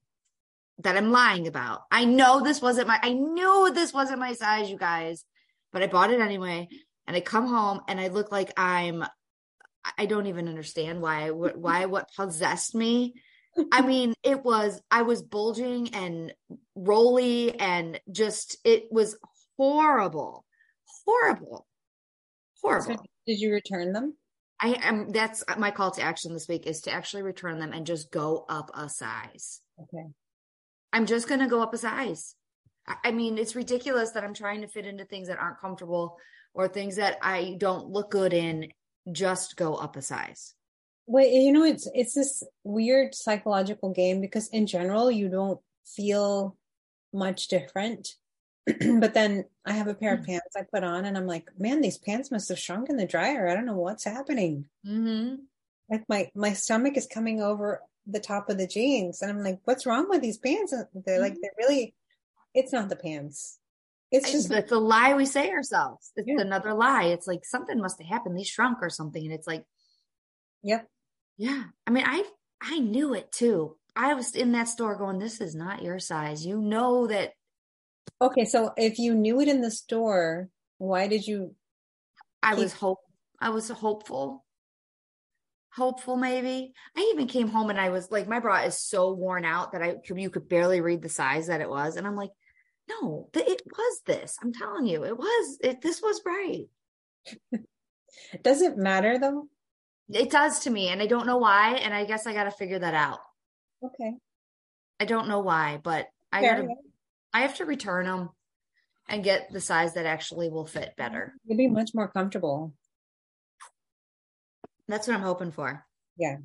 that 0.78 0.96
I'm 0.96 1.10
lying 1.10 1.46
about. 1.46 1.82
I 1.90 2.04
know 2.04 2.42
this 2.42 2.62
wasn't 2.62 2.88
my 2.88 2.98
I 3.02 3.12
knew 3.12 3.72
this 3.74 3.92
wasn't 3.92 4.20
my 4.20 4.34
size, 4.34 4.70
you 4.70 4.78
guys, 4.78 5.24
but 5.72 5.82
I 5.82 5.86
bought 5.86 6.12
it 6.12 6.20
anyway. 6.20 6.68
And 7.06 7.16
I 7.16 7.20
come 7.20 7.46
home 7.46 7.80
and 7.88 7.98
I 7.98 8.08
look 8.08 8.30
like 8.30 8.52
I'm 8.56 9.04
I 9.96 10.06
don't 10.06 10.26
even 10.26 10.48
understand 10.48 11.00
why 11.00 11.30
why 11.30 11.86
what 11.86 12.10
possessed 12.16 12.74
me. 12.74 13.14
I 13.72 13.80
mean, 13.80 14.14
it 14.22 14.44
was 14.44 14.80
I 14.90 15.02
was 15.02 15.22
bulging 15.22 15.94
and 15.94 16.32
roly 16.76 17.58
and 17.58 18.00
just 18.12 18.56
it 18.64 18.84
was 18.90 19.18
horrible. 19.56 20.44
Horrible. 21.04 21.66
Horrible. 22.62 22.96
So 22.96 23.02
did 23.26 23.40
you 23.40 23.52
return 23.52 23.92
them? 23.92 24.14
I 24.60 24.76
am 24.82 25.10
that's 25.10 25.44
my 25.56 25.70
call 25.70 25.90
to 25.92 26.02
action 26.02 26.32
this 26.32 26.48
week 26.48 26.66
is 26.66 26.80
to 26.82 26.92
actually 26.92 27.22
return 27.22 27.58
them 27.58 27.72
and 27.72 27.86
just 27.86 28.10
go 28.10 28.44
up 28.48 28.70
a 28.74 28.88
size. 28.88 29.60
Okay. 29.80 30.06
I'm 30.92 31.06
just 31.06 31.28
going 31.28 31.40
to 31.40 31.46
go 31.46 31.62
up 31.62 31.74
a 31.74 31.78
size. 31.78 32.34
I 33.04 33.10
mean, 33.12 33.36
it's 33.36 33.54
ridiculous 33.54 34.12
that 34.12 34.24
I'm 34.24 34.34
trying 34.34 34.62
to 34.62 34.68
fit 34.68 34.86
into 34.86 35.04
things 35.04 35.28
that 35.28 35.38
aren't 35.38 35.60
comfortable 35.60 36.16
or 36.54 36.66
things 36.66 36.96
that 36.96 37.18
I 37.22 37.56
don't 37.58 37.88
look 37.88 38.10
good 38.10 38.32
in. 38.32 38.68
Just 39.12 39.56
go 39.56 39.74
up 39.74 39.96
a 39.96 40.02
size. 40.02 40.54
Well, 41.06 41.26
you 41.26 41.52
know, 41.52 41.64
it's 41.64 41.88
it's 41.94 42.14
this 42.14 42.42
weird 42.64 43.14
psychological 43.14 43.92
game 43.92 44.20
because 44.20 44.48
in 44.48 44.66
general, 44.66 45.10
you 45.10 45.28
don't 45.28 45.60
feel 45.86 46.56
much 47.12 47.48
different. 47.48 48.08
but 49.00 49.14
then 49.14 49.44
I 49.64 49.72
have 49.72 49.88
a 49.88 49.94
pair 49.94 50.14
of 50.14 50.24
pants 50.24 50.56
I 50.56 50.62
put 50.72 50.84
on 50.84 51.04
and 51.04 51.16
I'm 51.16 51.26
like, 51.26 51.48
man, 51.58 51.80
these 51.80 51.98
pants 51.98 52.30
must 52.30 52.48
have 52.50 52.58
shrunk 52.58 52.90
in 52.90 52.96
the 52.96 53.06
dryer. 53.06 53.48
I 53.48 53.54
don't 53.54 53.66
know 53.66 53.76
what's 53.76 54.04
happening. 54.04 54.66
Mm-hmm. 54.86 55.36
Like 55.90 56.04
my 56.08 56.30
my 56.34 56.52
stomach 56.52 56.96
is 56.96 57.06
coming 57.06 57.40
over 57.40 57.80
the 58.06 58.20
top 58.20 58.50
of 58.50 58.58
the 58.58 58.66
jeans 58.66 59.22
and 59.22 59.30
I'm 59.30 59.42
like, 59.42 59.60
what's 59.64 59.86
wrong 59.86 60.08
with 60.08 60.20
these 60.22 60.38
pants? 60.38 60.72
And 60.72 60.86
They're 61.04 61.20
like 61.20 61.34
Mhm. 61.34 61.38
they're 61.42 61.50
really 61.58 61.94
it's 62.54 62.72
not 62.72 62.88
the 62.88 62.96
pants. 62.96 63.58
It's 64.10 64.32
just 64.32 64.50
it's 64.50 64.72
a 64.72 64.78
lie 64.78 65.14
we 65.14 65.26
say 65.26 65.50
ourselves. 65.50 66.12
It's 66.16 66.26
Yeah. 66.26 66.40
another 66.40 66.74
lie. 66.74 67.04
It's 67.04 67.26
like 67.26 67.44
something 67.44 67.78
must 67.78 67.98
have 68.00 68.08
happened. 68.08 68.38
They 68.38 68.44
shrunk 68.44 68.78
or 68.82 68.90
something. 68.90 69.22
And 69.22 69.32
it's 69.34 69.46
like, 69.46 69.64
yep. 70.62 70.86
yeah. 71.36 71.64
I 71.86 71.90
mean, 71.90 72.04
I 72.06 72.24
I 72.60 72.78
knew 72.80 73.14
it 73.14 73.30
too. 73.32 73.76
I 73.94 74.14
was 74.14 74.34
in 74.34 74.52
that 74.52 74.68
store 74.68 74.96
going, 74.96 75.18
this 75.18 75.40
is 75.40 75.54
not 75.54 75.82
your 75.82 75.98
size. 75.98 76.46
You 76.46 76.60
know 76.60 77.06
that 77.08 77.32
Okay, 78.20 78.44
so 78.44 78.72
if 78.76 78.98
you 78.98 79.14
knew 79.14 79.40
it 79.40 79.48
in 79.48 79.60
the 79.60 79.70
store, 79.70 80.48
why 80.78 81.06
did 81.06 81.26
you 81.26 81.54
I 82.42 82.50
Keep- 82.50 82.58
was 82.62 82.72
hope 82.72 82.98
I 83.40 83.50
was 83.50 83.68
hopeful. 83.68 84.44
Hopeful 85.74 86.16
maybe. 86.16 86.72
I 86.96 87.10
even 87.14 87.28
came 87.28 87.46
home 87.48 87.70
and 87.70 87.80
I 87.80 87.90
was 87.90 88.10
like 88.10 88.26
my 88.26 88.40
bra 88.40 88.62
is 88.62 88.78
so 88.80 89.12
worn 89.12 89.44
out 89.44 89.72
that 89.72 89.82
I 89.82 89.94
could 90.04 90.18
you 90.18 90.30
could 90.30 90.48
barely 90.48 90.80
read 90.80 91.02
the 91.02 91.08
size 91.08 91.46
that 91.46 91.60
it 91.60 91.68
was 91.70 91.96
and 91.96 92.06
I'm 92.06 92.16
like 92.16 92.30
no, 92.88 93.28
it 93.34 93.62
was 93.66 94.00
this. 94.06 94.38
I'm 94.42 94.52
telling 94.52 94.86
you, 94.86 95.04
it 95.04 95.16
was 95.16 95.58
it 95.62 95.82
this 95.82 96.00
was 96.00 96.22
right. 96.24 96.64
does 98.42 98.62
it 98.62 98.76
matter 98.78 99.18
though? 99.18 99.46
It 100.10 100.30
does 100.30 100.60
to 100.60 100.70
me 100.70 100.88
and 100.88 101.02
I 101.02 101.06
don't 101.06 101.26
know 101.26 101.36
why 101.36 101.74
and 101.74 101.92
I 101.92 102.06
guess 102.06 102.26
I 102.26 102.32
got 102.32 102.44
to 102.44 102.50
figure 102.50 102.78
that 102.78 102.94
out. 102.94 103.18
Okay. 103.84 104.14
I 104.98 105.04
don't 105.04 105.28
know 105.28 105.40
why, 105.40 105.78
but 105.82 106.06
I 106.32 106.42
got 106.42 106.56
to. 106.56 106.68
I 107.32 107.42
have 107.42 107.56
to 107.56 107.64
return 107.64 108.06
them 108.06 108.30
and 109.08 109.24
get 109.24 109.52
the 109.52 109.60
size 109.60 109.94
that 109.94 110.06
actually 110.06 110.50
will 110.50 110.66
fit 110.66 110.94
better. 110.96 111.34
You'd 111.44 111.58
be 111.58 111.68
much 111.68 111.90
more 111.94 112.08
comfortable. 112.08 112.74
That's 114.86 115.06
what 115.06 115.14
I'm 115.16 115.22
hoping 115.22 115.52
for. 115.52 115.84
Yeah. 116.16 116.36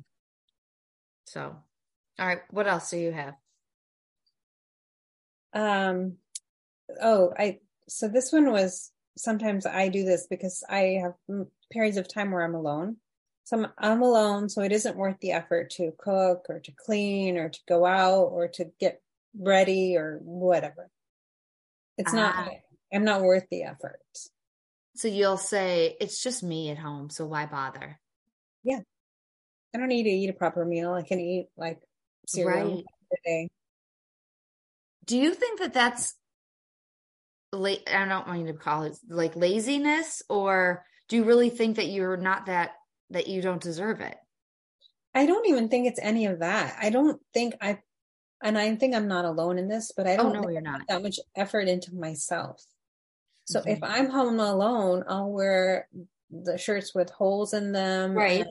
So, 1.26 1.56
all 2.18 2.26
right, 2.26 2.40
what 2.50 2.66
else 2.66 2.90
do 2.90 2.98
you 2.98 3.12
have? 3.12 3.34
Um, 5.54 6.16
oh, 7.02 7.32
I, 7.38 7.60
so 7.88 8.08
this 8.08 8.32
one 8.32 8.50
was, 8.50 8.90
sometimes 9.16 9.66
I 9.66 9.88
do 9.88 10.04
this 10.04 10.26
because 10.28 10.62
I 10.68 11.00
have 11.02 11.14
periods 11.70 11.96
of 11.96 12.12
time 12.12 12.30
where 12.30 12.44
I'm 12.44 12.54
alone. 12.54 12.96
So 13.44 13.58
I'm, 13.58 13.66
I'm 13.78 14.02
alone, 14.02 14.48
so 14.48 14.62
it 14.62 14.72
isn't 14.72 14.96
worth 14.96 15.20
the 15.20 15.32
effort 15.32 15.70
to 15.72 15.92
cook 15.98 16.46
or 16.48 16.60
to 16.60 16.72
clean 16.72 17.36
or 17.36 17.50
to 17.50 17.60
go 17.68 17.84
out 17.84 18.24
or 18.24 18.48
to 18.48 18.66
get 18.80 19.02
ready 19.38 19.96
or 19.96 20.18
whatever. 20.22 20.90
It's 21.98 22.12
Ah. 22.12 22.16
not, 22.16 22.52
I'm 22.92 23.04
not 23.04 23.22
worth 23.22 23.46
the 23.50 23.64
effort. 23.64 24.00
So 24.96 25.08
you'll 25.08 25.36
say 25.38 25.96
it's 26.00 26.22
just 26.22 26.42
me 26.42 26.70
at 26.70 26.78
home, 26.78 27.10
so 27.10 27.26
why 27.26 27.46
bother? 27.46 28.00
Yeah. 28.62 28.80
I 29.74 29.78
don't 29.78 29.88
need 29.88 30.04
to 30.04 30.10
eat 30.10 30.30
a 30.30 30.34
proper 30.34 30.64
meal. 30.64 30.92
I 30.92 31.02
can 31.02 31.18
eat 31.18 31.48
like 31.56 31.80
cereal 32.26 32.76
Right. 32.76 32.84
a 33.12 33.16
day. 33.24 33.48
Do 35.04 35.18
you 35.18 35.34
think 35.34 35.58
that 35.60 35.74
that's 35.74 36.14
late? 37.52 37.82
I 37.92 38.04
don't 38.06 38.26
want 38.26 38.40
you 38.40 38.46
to 38.46 38.54
call 38.54 38.84
it 38.84 38.96
like 39.08 39.34
laziness, 39.36 40.22
or 40.28 40.86
do 41.08 41.16
you 41.16 41.24
really 41.24 41.50
think 41.50 41.76
that 41.76 41.86
you're 41.88 42.16
not 42.16 42.46
that 42.46 42.72
that 43.10 43.26
you 43.26 43.42
don't 43.42 43.60
deserve 43.62 44.00
it? 44.00 44.16
I 45.12 45.26
don't 45.26 45.46
even 45.48 45.68
think 45.68 45.86
it's 45.86 46.00
any 46.00 46.26
of 46.26 46.38
that. 46.38 46.76
I 46.80 46.90
don't 46.90 47.20
think 47.34 47.54
I, 47.60 47.80
and 48.44 48.56
I 48.56 48.76
think 48.76 48.94
I'm 48.94 49.08
not 49.08 49.24
alone 49.24 49.58
in 49.58 49.66
this, 49.68 49.90
but 49.96 50.06
I 50.06 50.14
Oh 50.14 50.24
don't 50.24 50.32
no, 50.34 50.40
think 50.42 50.52
you're 50.52 50.60
not. 50.60 50.80
put 50.80 50.88
that 50.88 51.02
much 51.02 51.18
effort 51.34 51.66
into 51.66 51.94
myself. 51.94 52.62
So 53.46 53.60
if 53.66 53.80
Mhm. 53.80 53.88
I'm 53.90 54.08
home 54.10 54.38
alone, 54.38 55.04
I'll 55.08 55.30
wear 55.30 55.88
the 56.30 56.56
shirts 56.58 56.94
with 56.94 57.10
holes 57.10 57.52
in 57.54 57.72
them. 57.72 58.14
Right. 58.14 58.46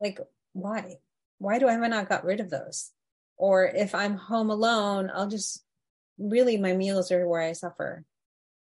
like, 0.00 0.18
why? 0.52 0.98
Why 1.38 1.58
do 1.58 1.66
I 1.68 1.72
have 1.72 1.88
not 1.90 2.08
got 2.08 2.24
rid 2.24 2.40
of 2.40 2.50
those? 2.50 2.92
Or 3.36 3.64
if 3.66 3.94
I'm 3.94 4.16
home 4.16 4.50
alone, 4.50 5.10
I'll 5.12 5.28
just 5.28 5.64
really 6.18 6.56
my 6.58 6.74
meals 6.74 7.10
are 7.10 7.26
where 7.26 7.40
I 7.40 7.52
suffer. 7.52 8.04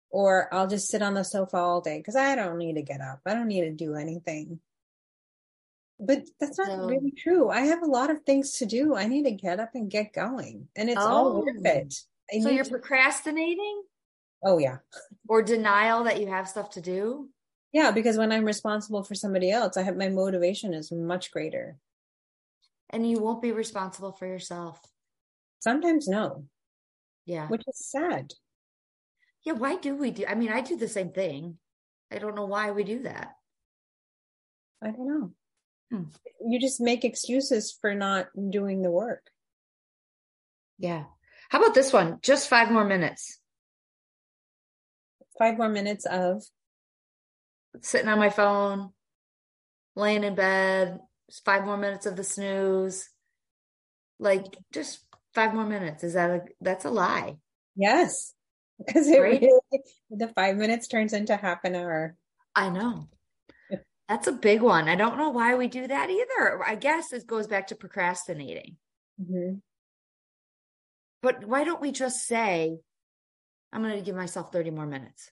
Or 0.10 0.54
I'll 0.54 0.68
just 0.68 0.90
sit 0.90 1.02
on 1.02 1.14
the 1.14 1.24
sofa 1.24 1.58
all 1.58 1.82
day 1.82 1.98
because 1.98 2.16
I 2.16 2.36
don't 2.36 2.58
need 2.58 2.76
to 2.76 2.82
get 2.82 3.02
up. 3.02 3.22
I 3.26 3.34
don't 3.34 3.48
need 3.48 3.62
to 3.62 3.72
do 3.72 3.96
anything. 3.96 4.60
But 6.04 6.28
that's 6.40 6.58
not 6.58 6.68
So- 6.68 6.88
really 6.88 7.12
true. 7.12 7.50
I 7.50 7.62
have 7.62 7.84
a 7.84 7.86
lot 7.88 8.10
of 8.10 8.24
things 8.24 8.54
to 8.58 8.66
do. 8.66 8.96
I 8.96 9.06
need 9.08 9.24
to 9.24 9.32
get 9.32 9.60
up 9.60 9.76
and 9.76 9.90
get 9.90 10.14
going. 10.14 10.68
And 10.76 10.90
it's 10.90 11.00
all 11.00 11.42
worth 11.44 11.56
Oh. 11.60 11.70
it. 11.70 11.94
I 12.34 12.40
So 12.40 12.50
you're 12.50 12.64
to- 12.64 12.70
procrastinating 12.72 13.84
oh 14.44 14.58
yeah. 14.58 14.80
or 15.30 15.44
denial 15.44 16.04
that 16.06 16.20
you 16.20 16.28
have 16.28 16.50
stuff 16.50 16.72
to 16.72 16.82
do? 16.82 17.30
Yeah, 17.72 17.92
because 17.92 18.18
when 18.18 18.32
I'm 18.32 18.44
responsible 18.46 19.04
for 19.04 19.16
somebody 19.16 19.52
else, 19.52 19.78
I 19.78 19.84
have 19.84 19.96
my 19.96 20.10
motivation 20.10 20.74
is 20.74 20.92
much 20.92 21.32
greater. 21.32 21.78
and 22.94 23.10
you 23.10 23.20
won't 23.22 23.42
be 23.42 23.54
responsible 23.54 24.12
for 24.12 24.26
yourself. 24.28 24.82
Sometimes 25.60 26.10
no, 26.10 26.46
Yeah. 27.26 27.48
which 27.48 27.64
is 27.66 27.78
sad. 27.90 28.34
Yeah. 29.44 29.54
Why 29.54 29.78
do 29.78 29.96
we 29.96 30.12
do? 30.12 30.26
I 30.26 30.36
mean, 30.36 30.50
I 30.52 30.60
do 30.60 30.76
the 30.76 30.90
same 30.90 31.14
thing. 31.14 31.58
I 32.12 32.18
don't 32.20 32.36
know 32.36 32.48
why 32.48 32.72
we 32.72 32.84
do 32.84 33.04
that. 33.04 33.38
I 34.82 34.92
don't 34.92 35.08
know. 35.08 35.34
Hmm. 35.92 36.04
You 36.44 36.60
just 36.60 36.82
make 36.82 37.04
excuses 37.06 37.78
for 37.80 37.94
not 37.94 38.28
doing 38.50 38.82
the 38.82 38.90
work. 38.92 39.24
Yeah. 40.80 41.04
How 41.50 41.62
about 41.62 41.76
this 41.76 41.94
one? 41.94 42.20
Just 42.24 42.50
five 42.50 42.72
more 42.72 42.86
minutes. 42.86 43.40
Five 45.38 45.58
more 45.58 45.70
minutes 45.70 46.06
of 46.06 46.44
Sitting 47.82 48.10
on 48.10 48.20
my 48.20 48.30
phone, 48.30 48.90
laying 49.96 50.26
in 50.26 50.36
bed, 50.36 51.00
five 51.46 51.64
more 51.66 51.78
minutes 51.78 52.06
of 52.06 52.18
the 52.18 52.24
snooze. 52.24 53.10
Like 54.20 54.44
just 54.74 55.00
five 55.34 55.54
more 55.54 55.66
minutes. 55.66 56.04
Is 56.04 56.14
that 56.16 56.30
a 56.30 56.42
that's 56.60 56.84
a 56.86 56.90
lie? 56.90 57.38
yes, 57.76 58.34
because 58.86 59.08
it 59.08 59.20
Right? 59.20 59.42
really 59.42 59.62
the 60.10 60.28
five 60.30 60.58
minutes 60.58 60.88
turns 60.90 61.14
into 61.14 61.36
half 61.36 61.64
an 61.64 61.76
hour. 61.76 62.16
I 62.54 62.70
know. 62.70 63.08
That's 64.12 64.28
a 64.28 64.34
big 64.34 64.62
one. 64.62 64.90
I 64.90 64.96
don't 64.96 65.18
know 65.18 65.30
why 65.30 65.56
we 65.56 65.70
do 65.70 65.88
that 65.88 66.10
either. 66.10 66.62
I 66.68 66.76
guess 66.76 67.14
it 67.14 67.26
goes 67.26 67.48
back 67.48 67.68
to 67.68 67.76
procrastinating. 67.76 68.76
Mhm. 69.18 69.62
But 71.22 71.46
why 71.46 71.64
don't 71.64 71.80
we 71.80 71.94
just 71.94 72.28
say, 72.28 72.78
I'm 73.72 73.82
going 73.82 73.96
to 73.96 74.02
give 74.02 74.18
myself 74.18 74.52
30 74.52 74.70
more 74.70 74.86
minutes? 74.86 75.32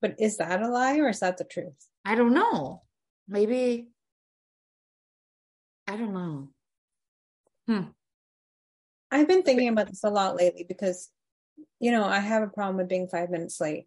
But 0.00 0.16
is 0.18 0.38
that 0.38 0.60
a 0.60 0.66
lie 0.66 0.98
or 0.98 1.08
is 1.08 1.20
that 1.20 1.38
the 1.38 1.44
truth? 1.44 1.86
I 2.04 2.16
don't 2.16 2.34
know. 2.34 2.82
Maybe, 3.28 3.86
I 5.86 5.96
don't 5.96 6.14
know. 6.14 6.48
Hmm. 7.68 7.90
I've 9.12 9.28
been 9.28 9.44
thinking 9.44 9.68
about 9.68 9.86
this 9.86 10.02
a 10.02 10.10
lot 10.10 10.34
lately 10.34 10.64
because, 10.66 11.12
you 11.78 11.92
know, 11.92 12.02
I 12.02 12.18
have 12.18 12.42
a 12.42 12.48
problem 12.48 12.78
with 12.78 12.88
being 12.88 13.06
five 13.06 13.30
minutes 13.30 13.60
late. 13.60 13.86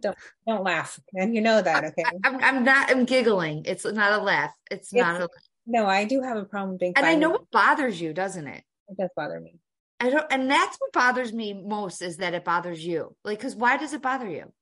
Don't 0.00 0.16
don't 0.46 0.62
laugh, 0.62 0.98
and 1.14 1.34
you 1.34 1.40
know 1.40 1.60
that, 1.60 1.84
okay? 1.84 2.04
I'm, 2.24 2.42
I'm 2.42 2.64
not, 2.64 2.90
I'm 2.90 3.04
giggling. 3.04 3.62
It's 3.66 3.84
not 3.84 4.20
a 4.20 4.22
laugh. 4.22 4.52
It's 4.70 4.92
not 4.92 5.20
a, 5.22 5.28
No, 5.66 5.86
I 5.86 6.04
do 6.04 6.22
have 6.22 6.36
a 6.36 6.44
problem 6.44 6.76
being. 6.78 6.94
and 6.96 7.06
I 7.06 7.14
know 7.14 7.34
it 7.34 7.50
bothers 7.50 8.00
you, 8.00 8.12
doesn't 8.12 8.46
it? 8.46 8.64
it 8.88 8.96
does 8.98 9.10
bother 9.16 9.40
me. 9.40 9.58
I 10.00 10.10
don't, 10.10 10.26
and 10.30 10.50
that's 10.50 10.76
what 10.78 10.92
bothers 10.92 11.32
me 11.32 11.52
most 11.52 12.00
is 12.02 12.16
that 12.18 12.34
it 12.34 12.44
bothers 12.44 12.84
you. 12.84 13.14
Like, 13.24 13.38
because 13.38 13.54
why 13.54 13.76
does 13.76 13.92
it 13.92 14.02
bother 14.02 14.28
you? 14.28 14.52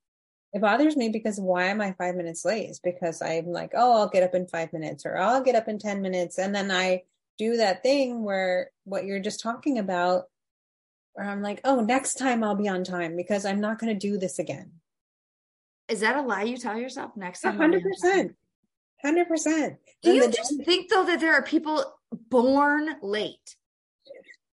It 0.52 0.62
bothers 0.62 0.96
me 0.96 1.10
because 1.10 1.38
why 1.38 1.66
am 1.66 1.80
I 1.80 1.92
five 1.92 2.16
minutes 2.16 2.44
late? 2.44 2.68
It's 2.68 2.80
because 2.80 3.22
I'm 3.22 3.46
like, 3.46 3.72
oh, 3.74 3.98
I'll 3.98 4.08
get 4.08 4.22
up 4.22 4.34
in 4.34 4.48
five 4.48 4.72
minutes 4.72 5.04
or 5.06 5.16
I'll 5.16 5.42
get 5.42 5.54
up 5.54 5.68
in 5.68 5.78
10 5.78 6.02
minutes. 6.02 6.38
And 6.38 6.54
then 6.54 6.70
I 6.70 7.02
do 7.38 7.58
that 7.58 7.82
thing 7.82 8.24
where 8.24 8.70
what 8.84 9.04
you're 9.04 9.20
just 9.20 9.40
talking 9.40 9.78
about, 9.78 10.24
where 11.12 11.28
I'm 11.28 11.42
like, 11.42 11.60
oh, 11.64 11.80
next 11.80 12.14
time 12.14 12.42
I'll 12.42 12.56
be 12.56 12.68
on 12.68 12.82
time 12.82 13.14
because 13.14 13.44
I'm 13.44 13.60
not 13.60 13.78
going 13.78 13.92
to 13.96 14.08
do 14.08 14.18
this 14.18 14.38
again. 14.38 14.72
Is 15.88 16.00
that 16.00 16.16
a 16.16 16.22
lie 16.22 16.42
you 16.42 16.56
tell 16.56 16.78
yourself 16.78 17.16
next 17.16 17.40
time? 17.40 17.58
Be 17.58 17.64
on 17.64 17.72
100%. 18.04 18.34
100%. 19.04 19.76
Do 20.02 20.12
you 20.12 20.30
just 20.30 20.58
day- 20.58 20.64
think 20.64 20.90
though 20.90 21.04
that 21.06 21.20
there 21.20 21.34
are 21.34 21.42
people 21.42 21.98
born 22.28 22.96
late? 23.02 23.56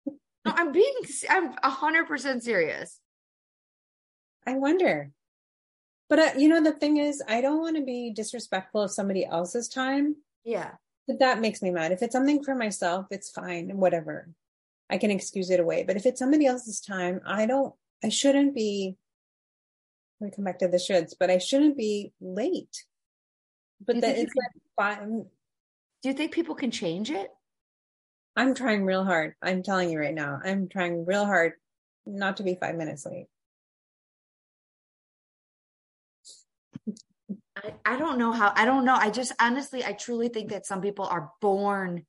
No, 0.06 0.54
I'm 0.56 0.72
being, 0.72 0.94
I'm 1.30 1.56
a 1.64 1.70
hundred 1.70 2.08
percent 2.08 2.44
serious. 2.44 3.00
I 4.46 4.54
wonder. 4.54 5.12
But 6.08 6.20
uh, 6.20 6.30
you 6.38 6.48
know, 6.48 6.62
the 6.62 6.72
thing 6.72 6.98
is, 6.98 7.24
I 7.28 7.42
don't 7.42 7.60
want 7.60 7.78
to 7.78 7.84
be 7.84 8.12
disrespectful 8.14 8.84
of 8.84 8.92
somebody 8.92 9.26
else's 9.26 9.68
time. 9.68 10.16
Yeah. 10.44 10.72
But 11.08 11.20
that 11.20 11.42
makes 11.42 11.62
me 11.62 11.72
mad. 11.72 11.92
If 11.92 12.04
it's 12.04 12.14
something 12.14 12.44
for 12.44 12.54
myself, 12.56 13.08
it's 13.10 13.32
fine, 13.32 13.78
whatever. 13.78 14.30
I 14.90 15.00
can 15.00 15.10
excuse 15.10 15.50
it 15.50 15.60
away. 15.60 15.84
But 15.84 15.98
if 15.98 16.06
it's 16.06 16.20
somebody 16.20 16.46
else's 16.46 16.80
time, 16.80 17.22
I 17.26 17.48
don't, 17.48 17.74
I 18.04 18.10
shouldn't 18.10 18.54
be, 18.54 18.98
we 20.20 20.32
come 20.32 20.46
back 20.46 20.60
to 20.60 20.68
the 20.68 20.78
shoulds, 20.78 21.14
but 21.20 21.30
I 21.30 21.38
shouldn't 21.38 21.78
be 21.78 22.14
late. 22.22 22.86
But 23.86 24.02
that 24.02 24.18
it's 24.18 24.34
like 24.36 25.00
fine. 25.00 25.26
Do 26.02 26.10
you 26.10 26.14
think 26.14 26.32
people 26.32 26.56
can 26.56 26.72
change 26.72 27.12
it? 27.12 27.30
I'm 28.36 28.54
trying 28.54 28.86
real 28.86 29.04
hard. 29.04 29.36
I'm 29.42 29.64
telling 29.64 29.90
you 29.90 30.00
right 30.00 30.14
now, 30.14 30.40
I'm 30.44 30.68
trying 30.68 31.06
real 31.06 31.26
hard 31.26 31.54
not 32.06 32.38
to 32.38 32.44
be 32.44 32.56
five 32.56 32.76
minutes 32.76 33.06
late. 33.06 33.28
I, 37.56 37.74
I 37.86 37.98
don't 37.98 38.18
know 38.18 38.32
how, 38.32 38.52
I 38.56 38.66
don't 38.66 38.86
know. 38.86 38.96
I 38.96 39.10
just 39.10 39.32
honestly, 39.40 39.84
I 39.84 39.94
truly 39.94 40.28
think 40.28 40.52
that 40.52 40.66
some 40.66 40.82
people 40.82 41.06
are 41.06 41.32
born 41.42 42.06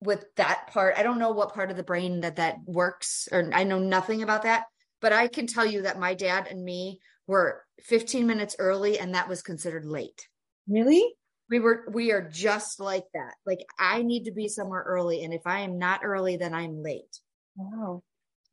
with 0.00 0.24
that 0.36 0.68
part. 0.72 0.94
I 0.98 1.02
don't 1.02 1.18
know 1.18 1.30
what 1.30 1.54
part 1.54 1.70
of 1.70 1.76
the 1.76 1.82
brain 1.82 2.20
that 2.20 2.36
that 2.36 2.58
works, 2.64 3.28
or 3.30 3.48
I 3.52 3.64
know 3.64 3.78
nothing 3.78 4.22
about 4.22 4.42
that, 4.42 4.64
but 5.00 5.12
I 5.12 5.28
can 5.28 5.46
tell 5.46 5.66
you 5.66 5.82
that 5.82 5.98
my 5.98 6.14
dad 6.14 6.46
and 6.50 6.64
me 6.64 7.00
were 7.26 7.62
15 7.82 8.26
minutes 8.26 8.56
early 8.58 8.98
and 8.98 9.14
that 9.14 9.28
was 9.28 9.42
considered 9.42 9.84
late. 9.84 10.28
Really? 10.68 11.14
We 11.48 11.60
were 11.60 11.84
we 11.92 12.10
are 12.10 12.28
just 12.28 12.80
like 12.80 13.04
that. 13.14 13.34
Like 13.46 13.60
I 13.78 14.02
need 14.02 14.24
to 14.24 14.32
be 14.32 14.48
somewhere 14.48 14.82
early 14.86 15.22
and 15.22 15.32
if 15.32 15.42
I 15.46 15.60
am 15.60 15.78
not 15.78 16.00
early 16.02 16.36
then 16.36 16.54
I'm 16.54 16.82
late. 16.82 17.20
Wow. 17.56 18.02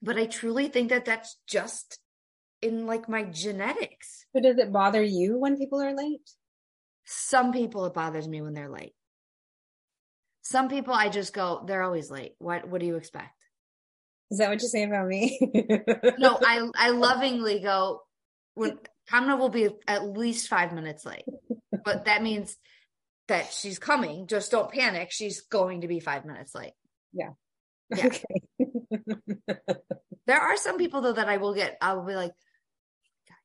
But 0.01 0.17
I 0.17 0.25
truly 0.25 0.67
think 0.67 0.89
that 0.89 1.05
that's 1.05 1.37
just 1.47 1.99
in 2.61 2.85
like 2.85 3.09
my 3.09 3.23
genetics. 3.23 4.25
But 4.33 4.43
does 4.43 4.57
it 4.57 4.71
bother 4.71 5.01
you 5.01 5.39
when 5.39 5.57
people 5.57 5.81
are 5.81 5.95
late? 5.95 6.29
Some 7.05 7.51
people 7.51 7.85
it 7.85 7.93
bothers 7.93 8.27
me 8.27 8.41
when 8.41 8.53
they're 8.53 8.69
late. 8.69 8.93
Some 10.43 10.69
people 10.69 10.93
I 10.93 11.09
just 11.09 11.33
go 11.33 11.63
they're 11.65 11.83
always 11.83 12.11
late. 12.11 12.33
What 12.37 12.67
what 12.67 12.79
do 12.79 12.85
you 12.85 12.97
expect? 12.97 13.42
Is 14.31 14.39
that 14.39 14.49
what 14.49 14.61
you 14.61 14.67
say 14.67 14.83
about 14.83 15.07
me? 15.07 15.39
no, 16.17 16.39
I 16.43 16.67
I 16.75 16.89
lovingly 16.89 17.59
go 17.59 18.01
when 18.55 18.79
Kamna 19.09 19.37
will 19.37 19.49
be 19.49 19.69
at 19.87 20.07
least 20.07 20.47
five 20.47 20.73
minutes 20.73 21.05
late, 21.05 21.25
but 21.85 22.05
that 22.05 22.23
means 22.23 22.55
that 23.27 23.51
she's 23.53 23.79
coming. 23.79 24.27
Just 24.27 24.51
don't 24.51 24.71
panic. 24.71 25.09
She's 25.11 25.41
going 25.41 25.81
to 25.81 25.87
be 25.87 25.99
five 25.99 26.25
minutes 26.25 26.55
late. 26.55 26.73
Yeah. 27.13 27.29
yeah. 27.95 28.09
Okay. 28.59 29.45
there 30.25 30.39
are 30.39 30.57
some 30.57 30.77
people 30.77 31.01
though 31.01 31.13
that 31.13 31.29
I 31.29 31.37
will 31.37 31.53
get. 31.53 31.77
I 31.81 31.93
will 31.93 32.05
be 32.05 32.15
like, 32.15 32.31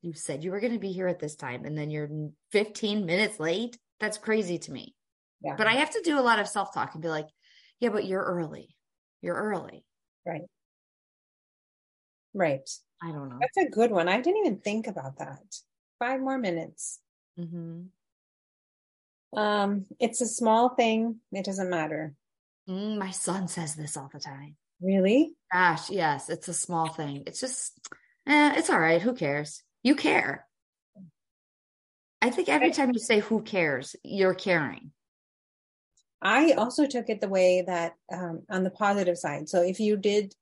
"You 0.01 0.15
said 0.15 0.43
you 0.43 0.53
were 0.53 0.61
going 0.61 0.73
to 0.73 0.79
be 0.79 0.93
here 0.93 1.09
at 1.09 1.19
this 1.19 1.37
time, 1.37 1.65
and 1.65 1.77
then 1.77 1.91
you're 1.91 2.09
15 2.53 3.05
minutes 3.05 3.39
late." 3.39 3.77
That's 4.01 4.17
crazy 4.17 4.59
to 4.59 4.73
me. 4.73 4.95
Yeah. 5.43 5.57
But 5.57 5.67
I 5.67 5.75
have 5.75 5.91
to 5.91 6.03
do 6.03 6.19
a 6.19 6.23
lot 6.23 6.39
of 6.39 6.49
self 6.49 6.73
talk 6.73 6.95
and 6.95 7.03
be 7.03 7.09
like, 7.09 7.27
"Yeah, 7.81 7.91
but 7.91 8.07
you're 8.07 8.23
early. 8.23 8.75
You're 9.21 9.37
early." 9.37 9.85
Right. 10.25 10.43
Right. 12.35 12.69
I 13.03 13.13
don't 13.13 13.29
know. 13.29 13.39
That's 13.41 13.57
a 13.57 13.71
good 13.71 13.91
one. 13.91 14.09
I 14.09 14.21
didn't 14.21 14.39
even 14.47 14.59
think 14.59 14.87
about 14.87 15.19
that. 15.19 15.43
Five 15.99 16.21
more 16.21 16.39
minutes. 16.39 17.01
Mm-hmm. 17.39 17.85
Um, 19.39 19.87
it's 20.01 20.21
a 20.21 20.27
small 20.27 20.71
thing. 20.71 21.17
It 21.33 21.45
doesn't 21.45 21.71
matter. 21.71 22.15
Mm, 22.69 22.99
my 22.99 23.11
son 23.11 23.49
says 23.49 23.75
this 23.75 23.97
all 23.97 24.11
the 24.13 24.21
time. 24.21 24.57
Really? 24.81 25.35
Gosh, 25.53 25.91
yes. 25.91 26.29
It's 26.29 26.49
a 26.49 26.55
small 26.55 26.89
thing. 26.89 27.25
It's 27.27 27.41
just, 27.41 27.79
eh, 28.27 28.55
it's 28.57 28.71
all 28.71 28.79
right. 28.81 29.03
Who 29.03 29.15
cares? 29.15 29.63
You 29.83 29.95
care. 29.95 30.47
I 32.21 32.31
think 32.31 32.49
every 32.49 32.73
time 32.73 32.91
you 32.93 32.99
say 32.99 33.21
"who 33.21 33.43
cares," 33.43 33.95
you're 34.03 34.35
caring. 34.35 34.91
I 36.21 36.53
also 36.53 36.87
took 36.87 37.09
it 37.09 37.21
the 37.21 37.29
way 37.29 37.63
that 37.65 37.95
um, 38.13 38.43
on 38.51 38.65
the 38.65 38.71
positive 38.71 39.17
side. 39.17 39.49
So 39.49 39.63
if 39.63 39.79
you 39.79 39.97
did 39.97 40.35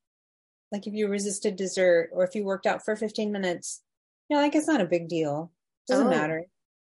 like 0.72 0.86
if 0.86 0.94
you 0.94 1.08
resisted 1.08 1.56
dessert 1.56 2.10
or 2.12 2.24
if 2.24 2.34
you 2.34 2.44
worked 2.44 2.66
out 2.66 2.84
for 2.84 2.96
15 2.96 3.30
minutes, 3.30 3.82
you 4.28 4.36
know, 4.36 4.42
like 4.42 4.54
it's 4.54 4.68
not 4.68 4.80
a 4.80 4.86
big 4.86 5.08
deal. 5.08 5.52
It 5.88 5.92
doesn't 5.92 6.08
oh. 6.08 6.10
matter. 6.10 6.44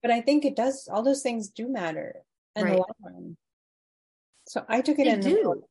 But 0.01 0.11
I 0.11 0.21
think 0.21 0.45
it 0.45 0.55
does, 0.55 0.89
all 0.91 1.03
those 1.03 1.21
things 1.21 1.49
do 1.49 1.67
matter 1.69 2.15
in 2.55 2.63
right. 2.63 2.71
the 2.71 2.77
long 2.77 2.93
run. 3.03 3.37
So 4.47 4.65
I 4.67 4.81
took 4.81 4.99
it 4.99 5.05
they 5.05 5.11
in 5.11 5.21
do. 5.21 5.63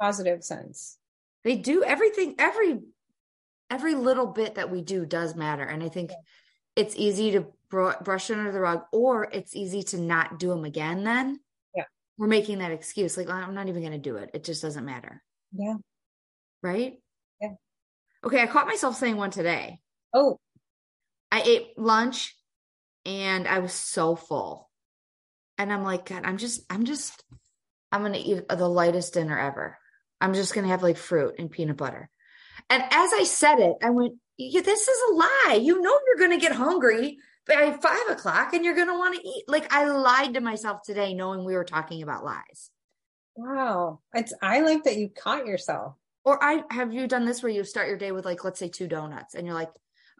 positive 0.00 0.42
sense. 0.42 0.98
They 1.44 1.56
do 1.56 1.84
everything, 1.84 2.34
every, 2.38 2.80
every 3.70 3.94
little 3.94 4.26
bit 4.26 4.56
that 4.56 4.70
we 4.70 4.82
do 4.82 5.06
does 5.06 5.34
matter. 5.36 5.62
And 5.62 5.82
I 5.82 5.88
think 5.88 6.10
yeah. 6.10 6.16
it's 6.74 6.96
easy 6.96 7.30
to 7.32 7.46
br- 7.70 7.92
brush 8.02 8.30
under 8.30 8.50
the 8.50 8.60
rug 8.60 8.82
or 8.92 9.28
it's 9.32 9.54
easy 9.54 9.82
to 9.84 10.00
not 10.00 10.38
do 10.38 10.48
them 10.48 10.64
again 10.64 11.04
then. 11.04 11.40
Yeah. 11.74 11.84
We're 12.18 12.26
making 12.26 12.58
that 12.58 12.72
excuse. 12.72 13.16
Like, 13.16 13.30
I'm 13.30 13.54
not 13.54 13.68
even 13.68 13.82
going 13.82 13.92
to 13.92 13.98
do 13.98 14.16
it. 14.16 14.30
It 14.34 14.44
just 14.44 14.62
doesn't 14.62 14.84
matter. 14.84 15.22
Yeah. 15.52 15.76
Right? 16.62 16.98
Okay, 18.26 18.42
I 18.42 18.46
caught 18.46 18.66
myself 18.66 18.96
saying 18.96 19.16
one 19.16 19.30
today. 19.30 19.78
Oh. 20.12 20.40
I 21.30 21.42
ate 21.42 21.78
lunch 21.78 22.34
and 23.04 23.46
I 23.46 23.60
was 23.60 23.72
so 23.72 24.16
full. 24.16 24.68
And 25.58 25.72
I'm 25.72 25.84
like, 25.84 26.06
God, 26.06 26.22
I'm 26.24 26.36
just, 26.36 26.62
I'm 26.68 26.86
just, 26.86 27.22
I'm 27.92 28.00
going 28.00 28.14
to 28.14 28.18
eat 28.18 28.48
the 28.48 28.68
lightest 28.68 29.14
dinner 29.14 29.38
ever. 29.38 29.78
I'm 30.20 30.34
just 30.34 30.54
going 30.54 30.64
to 30.64 30.70
have 30.70 30.82
like 30.82 30.96
fruit 30.96 31.36
and 31.38 31.52
peanut 31.52 31.76
butter. 31.76 32.10
And 32.68 32.82
as 32.82 33.10
I 33.14 33.22
said 33.24 33.60
it, 33.60 33.76
I 33.80 33.90
went, 33.90 34.14
yeah, 34.36 34.60
this 34.60 34.88
is 34.88 34.98
a 35.08 35.14
lie. 35.14 35.60
You 35.62 35.80
know, 35.80 35.96
you're 36.06 36.26
going 36.28 36.38
to 36.38 36.44
get 36.44 36.56
hungry 36.56 37.18
by 37.46 37.76
five 37.80 38.08
o'clock 38.08 38.54
and 38.54 38.64
you're 38.64 38.74
going 38.74 38.88
to 38.88 38.98
want 38.98 39.14
to 39.14 39.26
eat. 39.26 39.44
Like 39.46 39.72
I 39.72 39.84
lied 39.84 40.34
to 40.34 40.40
myself 40.40 40.82
today, 40.82 41.14
knowing 41.14 41.44
we 41.44 41.54
were 41.54 41.64
talking 41.64 42.02
about 42.02 42.24
lies. 42.24 42.70
Wow. 43.36 44.00
It's, 44.12 44.34
I 44.42 44.62
like 44.62 44.82
that 44.82 44.96
you 44.96 45.10
caught 45.10 45.46
yourself. 45.46 45.94
Or 46.26 46.42
I 46.42 46.64
have 46.70 46.92
you 46.92 47.06
done 47.06 47.24
this 47.24 47.40
where 47.40 47.52
you 47.52 47.62
start 47.62 47.86
your 47.86 47.96
day 47.96 48.10
with 48.10 48.24
like 48.24 48.42
let's 48.42 48.58
say 48.58 48.68
two 48.68 48.88
donuts 48.88 49.34
and 49.34 49.46
you're 49.46 49.54
like, 49.54 49.70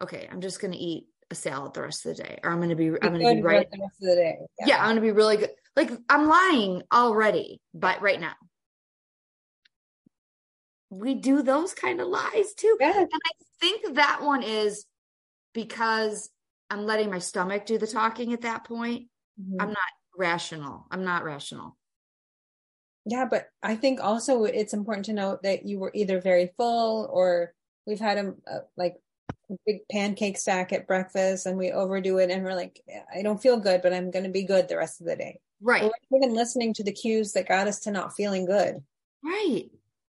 okay, 0.01 0.29
I'm 0.31 0.41
just 0.41 0.61
gonna 0.61 0.77
eat 0.79 1.09
a 1.33 1.35
salad 1.35 1.75
the 1.75 1.83
rest 1.83 2.07
of 2.07 2.17
the 2.17 2.23
day, 2.23 2.39
or 2.45 2.53
I'm 2.53 2.61
gonna 2.61 2.77
be 2.77 2.87
I'm 2.87 3.13
gonna 3.13 3.35
be 3.35 3.43
right 3.43 3.69
the 3.69 3.81
rest 3.81 3.97
of 4.01 4.09
the 4.11 4.15
day. 4.15 4.37
Yeah. 4.61 4.67
yeah, 4.69 4.83
I'm 4.83 4.91
gonna 4.91 5.01
be 5.01 5.11
really 5.11 5.37
good. 5.37 5.51
Like 5.75 5.91
I'm 6.09 6.29
lying 6.29 6.85
already, 6.93 7.61
but 7.75 8.01
right 8.01 8.21
now. 8.21 8.35
We 10.91 11.17
do 11.17 11.43
those 11.43 11.75
kind 11.75 12.01
of 12.01 12.07
lies 12.07 12.55
too. 12.57 12.77
Yes. 12.79 12.97
And 12.97 13.09
I 13.13 13.31
think 13.61 13.97
that 13.97 14.23
one 14.23 14.45
is 14.45 14.87
because 15.53 16.31
I'm 16.71 16.87
letting 16.87 17.11
my 17.11 17.19
stomach 17.19 17.67
do 17.67 17.79
the 17.79 17.89
talking 17.89 18.33
at 18.33 18.43
that 18.43 18.63
point. 18.65 19.09
Mm-hmm. 19.41 19.61
I'm 19.61 19.69
not 19.71 19.79
rational. 20.17 20.87
I'm 20.93 21.05
not 21.05 21.25
rational. 21.25 21.77
Yeah, 23.09 23.25
but 23.25 23.49
I 23.63 23.77
think 23.77 24.03
also 24.03 24.45
it's 24.45 24.75
important 24.75 25.07
to 25.07 25.13
note 25.13 25.45
that 25.45 25.65
you 25.65 25.79
were 25.79 25.93
either 25.95 26.21
very 26.21 26.53
full 26.57 27.09
or 27.13 27.55
we've 27.87 28.01
had 28.01 28.19
a, 28.19 28.35
a 28.49 28.61
like 28.77 28.97
a 29.49 29.55
big 29.65 29.79
pancake 29.91 30.37
stack 30.37 30.73
at 30.73 30.89
breakfast 30.89 31.47
and 31.47 31.57
we 31.57 31.71
overdo 31.71 32.19
it 32.19 32.33
and 32.33 32.43
we're 32.43 32.55
like, 32.55 32.81
I 33.15 33.23
don't 33.23 33.41
feel 33.41 33.59
good, 33.59 33.81
but 33.81 33.95
I'm 33.95 34.11
going 34.11 34.25
to 34.25 34.31
be 34.31 34.43
good 34.43 34.69
the 34.69 34.77
rest 34.77 35.01
of 35.01 35.07
the 35.07 35.15
day. 35.15 35.39
Right. 35.61 35.85
we're 36.11 36.19
even 36.19 36.35
listening 36.35 36.75
to 36.75 36.85
the 36.85 36.93
cues 36.93 37.33
that 37.33 37.49
got 37.49 37.69
us 37.69 37.79
to 37.81 37.93
not 37.93 38.15
feeling 38.15 38.45
good. 38.45 38.83
Right. 39.25 39.71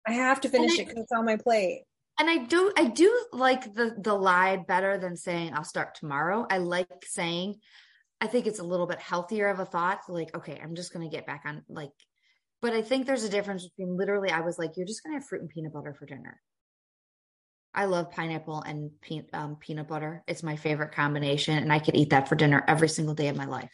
I 0.07 0.13
have 0.13 0.41
to 0.41 0.49
finish 0.49 0.79
I, 0.79 0.81
it 0.81 0.87
because 0.87 1.03
it's 1.03 1.11
on 1.11 1.25
my 1.25 1.37
plate. 1.37 1.83
And 2.19 2.27
I 2.27 2.37
do, 2.37 2.73
I 2.75 2.85
do 2.85 3.25
like 3.31 3.75
the 3.75 3.95
the 3.97 4.13
lie 4.13 4.57
better 4.57 4.97
than 4.97 5.15
saying 5.15 5.53
I'll 5.53 5.63
start 5.63 5.95
tomorrow. 5.95 6.45
I 6.49 6.57
like 6.57 7.05
saying, 7.05 7.59
I 8.19 8.27
think 8.27 8.47
it's 8.47 8.59
a 8.59 8.63
little 8.63 8.87
bit 8.87 8.99
healthier 8.99 9.47
of 9.47 9.59
a 9.59 9.65
thought. 9.65 10.01
Like, 10.09 10.35
okay, 10.35 10.59
I'm 10.61 10.75
just 10.75 10.91
going 10.91 11.09
to 11.09 11.15
get 11.15 11.25
back 11.25 11.43
on 11.45 11.63
like 11.69 11.93
but 12.61 12.73
I 12.73 12.81
think 12.81 13.05
there's 13.05 13.23
a 13.23 13.29
difference 13.29 13.67
between 13.67 13.97
literally, 13.97 14.31
I 14.31 14.41
was 14.41 14.57
like, 14.59 14.71
you're 14.75 14.87
just 14.87 15.03
going 15.03 15.13
to 15.15 15.19
have 15.19 15.27
fruit 15.27 15.41
and 15.41 15.49
peanut 15.49 15.73
butter 15.73 15.93
for 15.93 16.05
dinner. 16.05 16.41
I 17.73 17.85
love 17.85 18.11
pineapple 18.11 18.61
and 18.61 18.91
pe- 19.01 19.29
um, 19.31 19.55
peanut 19.57 19.87
butter. 19.87 20.23
It's 20.27 20.43
my 20.43 20.55
favorite 20.55 20.91
combination. 20.91 21.57
And 21.57 21.71
I 21.71 21.79
could 21.79 21.95
eat 21.95 22.09
that 22.09 22.27
for 22.27 22.35
dinner 22.35 22.63
every 22.67 22.89
single 22.89 23.13
day 23.13 23.27
of 23.27 23.37
my 23.37 23.45
life. 23.45 23.71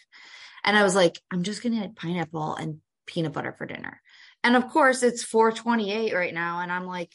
And 0.64 0.78
I 0.78 0.84
was 0.84 0.96
like, 0.96 1.20
I'm 1.32 1.44
just 1.44 1.64
going 1.64 1.74
to 1.74 1.82
have 1.82 1.96
pineapple 1.96 2.56
and 2.56 2.82
peanut 3.08 3.34
butter 3.34 3.56
for 3.58 3.66
dinner. 3.66 4.02
And 4.44 4.56
of 4.56 4.70
course, 4.70 5.02
it's 5.02 5.24
428 5.24 6.14
right 6.14 6.34
now. 6.34 6.60
And 6.60 6.72
I'm 6.72 6.86
like, 6.86 7.12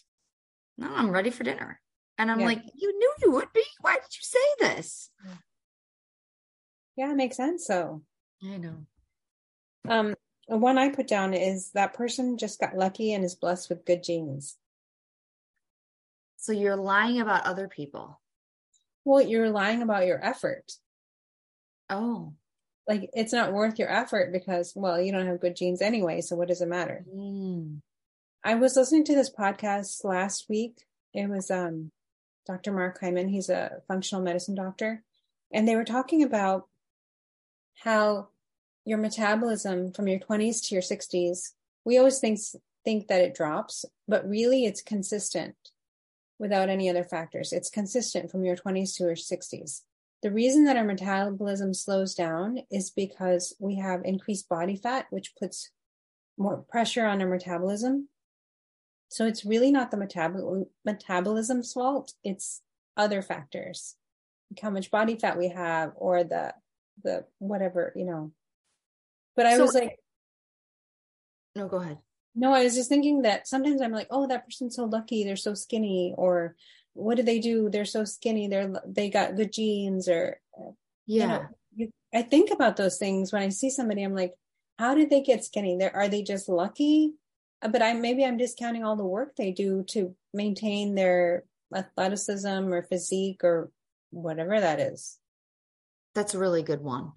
no, 0.79 0.89
I'm 0.93 1.11
ready 1.11 1.31
for 1.31 1.45
dinner. 1.45 1.81
And 2.19 2.31
I'm 2.31 2.41
yeah. 2.41 2.47
like, 2.47 2.63
you 2.75 2.99
knew 2.99 3.13
you 3.23 3.31
would 3.33 3.53
be. 3.53 3.65
Why 3.81 3.95
did 3.95 4.03
you 4.03 4.23
say 4.23 4.39
this? 4.59 5.11
Yeah, 6.97 7.13
it 7.13 7.17
makes 7.17 7.37
sense. 7.37 7.67
So 7.67 8.03
I 8.43 8.57
know. 8.57 8.87
Um, 9.89 10.15
one 10.57 10.79
I 10.79 10.89
put 10.89 11.07
down 11.07 11.35
is 11.35 11.71
that 11.73 11.95
person 11.95 12.39
just 12.39 12.61
got 12.61 12.77
lucky 12.77 13.13
and 13.13 13.25
is 13.25 13.35
blessed 13.35 13.69
with 13.69 13.85
good 13.85 14.03
genes. 14.03 14.57
So 16.37 16.53
you're 16.53 16.77
lying 16.77 17.21
about 17.21 17.47
other 17.47 17.69
people. 17.69 18.21
Well, 19.05 19.21
you're 19.21 19.51
lying 19.51 19.83
about 19.83 20.07
your 20.07 20.25
effort. 20.25 20.73
Oh. 21.89 22.35
Like 22.89 23.11
it's 23.13 23.33
not 23.33 23.53
worth 23.53 23.79
your 23.79 23.91
effort 23.91 24.33
because, 24.33 24.73
well, 24.75 25.01
you 25.01 25.13
don't 25.13 25.27
have 25.27 25.41
good 25.41 25.57
genes 25.57 25.83
anyway. 25.83 26.21
So 26.21 26.37
what 26.37 26.49
does 26.49 26.63
it 26.63 26.69
matter? 26.69 27.05
Mm. 27.15 27.81
I 28.43 28.55
was 28.55 28.75
listening 28.75 29.05
to 29.05 29.15
this 29.15 29.31
podcast 29.31 30.03
last 30.03 30.47
week. 30.49 30.85
It 31.13 31.29
was 31.29 31.51
um, 31.51 31.93
Dr. 32.47 32.73
Mark 32.73 33.01
Hyman. 33.01 33.29
He's 33.29 33.51
a 33.51 33.83
functional 33.87 34.25
medicine 34.25 34.55
doctor. 34.55 35.03
And 35.53 35.69
they 35.69 35.77
were 35.77 35.85
talking 35.85 36.23
about 36.23 36.67
how 37.83 38.29
your 38.91 38.99
metabolism 38.99 39.93
from 39.93 40.09
your 40.09 40.19
20s 40.19 40.67
to 40.67 40.75
your 40.75 40.83
60s, 40.83 41.51
we 41.85 41.97
always 41.97 42.19
think 42.19 42.41
think 42.85 43.07
that 43.07 43.21
it 43.21 43.37
drops, 43.37 43.85
but 44.09 44.29
really 44.29 44.65
it's 44.65 44.83
consistent 44.83 45.55
without 46.41 46.69
any 46.69 46.91
other 46.91 47.05
factors. 47.05 47.53
It's 47.53 47.71
consistent 47.71 48.33
from 48.33 48.45
your 48.45 48.57
20s 48.57 48.97
to 48.97 49.05
your 49.05 49.15
60s. 49.15 49.83
The 50.25 50.33
reason 50.33 50.65
that 50.65 50.77
our 50.77 50.83
metabolism 50.83 51.73
slows 51.73 52.17
down 52.17 52.59
is 52.69 52.91
because 52.91 53.55
we 53.61 53.77
have 53.77 54.01
increased 54.05 54.49
body 54.49 54.75
fat, 54.75 55.07
which 55.11 55.37
puts 55.39 55.71
more 56.37 56.65
pressure 56.69 57.07
on 57.07 57.23
our 57.23 57.29
metabolism. 57.29 58.09
So 59.09 59.25
it's 59.25 59.45
really 59.45 59.71
not 59.71 59.93
the 59.93 59.99
metabol- 59.99 60.67
metabolism's 60.85 61.73
fault. 61.73 62.15
It's 62.25 62.61
other 62.97 63.23
factors, 63.23 63.95
like 64.51 64.61
how 64.61 64.71
much 64.71 64.91
body 64.91 65.15
fat 65.15 65.39
we 65.39 65.51
have 65.51 65.93
or 65.95 66.25
the, 66.25 66.55
the 67.05 67.27
whatever, 67.39 67.93
you 67.95 68.05
know. 68.05 68.33
But 69.37 69.47
I 69.47 69.57
So- 69.57 69.63
was 69.63 69.75
like, 69.75 69.99
No, 71.57 71.69
go 71.69 71.79
ahead. 71.79 71.99
no, 72.35 72.53
I 72.53 72.65
was 72.65 72.75
just 72.75 72.89
thinking 72.89 73.23
that 73.23 73.49
sometimes 73.49 73.81
I'm 73.83 73.93
like, 73.93 74.09
oh, 74.11 74.27
that 74.29 74.45
person's 74.45 74.77
so 74.77 74.85
lucky. 74.85 75.25
They're 75.25 75.37
so 75.37 75.55
skinny. 75.55 76.15
Or 76.17 76.57
what 76.95 77.17
do 77.17 77.23
they 77.23 77.39
do? 77.41 77.69
They're 77.71 77.85
so 77.85 78.05
skinny. 78.05 78.49
They're, 78.49 78.73
they 78.87 79.11
got 79.11 79.37
good 79.37 79.53
genes 79.53 80.09
or 80.09 80.41
Yeah. 81.07 81.23
you 81.23 81.27
know, 81.29 81.47
you, 81.77 81.93
I 82.15 82.23
think 82.23 82.51
about 82.51 82.77
those 82.77 82.99
things 82.99 83.33
when 83.33 83.43
I 83.43 83.49
see 83.49 83.71
somebody. 83.71 84.03
I'm 84.03 84.15
like, 84.15 84.35
how 84.79 84.95
did 84.95 85.11
they 85.11 85.23
get 85.23 85.45
skinny? 85.45 85.77
There 85.77 85.95
are 85.95 86.09
they 86.09 86.23
just 86.23 86.49
lucky? 86.49 87.15
Uh, 87.63 87.69
But 87.69 87.83
I 87.83 87.93
maybe 87.95 88.25
I'm 88.25 88.37
discounting 88.39 88.85
all 88.85 88.97
the 88.97 89.05
work 89.05 89.37
they 89.37 89.53
do 89.53 89.85
to 89.91 90.15
maintain 90.33 90.95
their 90.95 91.45
athleticism 91.75 92.73
or 92.73 92.83
physique 92.83 93.43
or 93.45 93.71
whatever 94.11 94.59
that 94.61 94.81
is. 94.81 95.19
That's 96.15 96.35
a 96.35 96.39
really 96.39 96.63
good 96.63 96.81
one. 96.81 97.13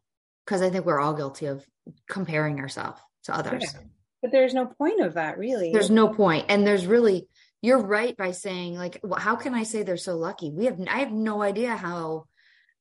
Because 0.46 0.62
I 0.62 0.70
think 0.70 0.86
we're 0.86 1.00
all 1.00 1.14
guilty 1.14 1.46
of 1.46 1.66
comparing 2.08 2.60
ourselves 2.60 3.00
to 3.24 3.36
others. 3.36 3.64
Yeah. 3.64 3.80
But 4.22 4.32
there's 4.32 4.54
no 4.54 4.66
point 4.66 5.02
of 5.02 5.16
that, 5.16 5.38
really. 5.38 5.72
There's 5.72 5.90
no. 5.90 6.14
And 6.48 6.66
there's 6.66 6.86
really, 6.86 7.28
you're 7.62 7.82
right 7.82 8.16
by 8.16 8.32
saying, 8.32 8.76
like, 8.76 9.00
well, 9.04 9.20
how 9.20 9.36
can 9.36 9.54
I 9.54 9.64
say 9.64 9.84
they're 9.84 9.98
so 9.98 10.16
lucky? 10.16 10.52
We 10.52 10.66
have, 10.66 10.80
I 10.90 11.00
have 11.00 11.12
no 11.12 11.42
idea 11.42 11.76
how 11.76 12.26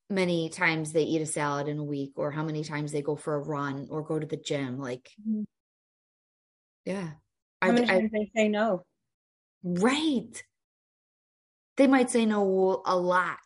many 0.09 0.51
times 0.51 0.93
they 0.93 1.03
eat 1.05 1.23
a 1.23 1.27
salad 1.27 1.69
in 1.69 1.79
a 1.79 1.85
week 1.85 2.13
or 2.17 2.31
how 2.31 2.45
many 2.45 2.63
times 2.63 2.93
they 2.93 3.03
go 3.03 3.17
for 3.17 3.35
a 3.35 3.41
run 3.41 3.89
or 3.91 4.03
go 4.03 4.19
to 4.19 4.27
the 4.27 4.37
gym. 4.37 4.79
Like, 4.79 5.11
Mhm. 5.27 5.45
yeah. 6.85 7.11
How 7.61 7.69
I, 7.69 7.73
many 7.73 7.91
I, 7.91 8.01
times 8.01 8.11
they 8.13 8.31
say 8.35 8.49
no? 8.49 8.85
right. 9.65 10.43
They 11.77 11.87
might 11.87 12.11
say 12.11 12.27
no 12.27 12.83
a 12.85 12.97
lot. 12.97 13.39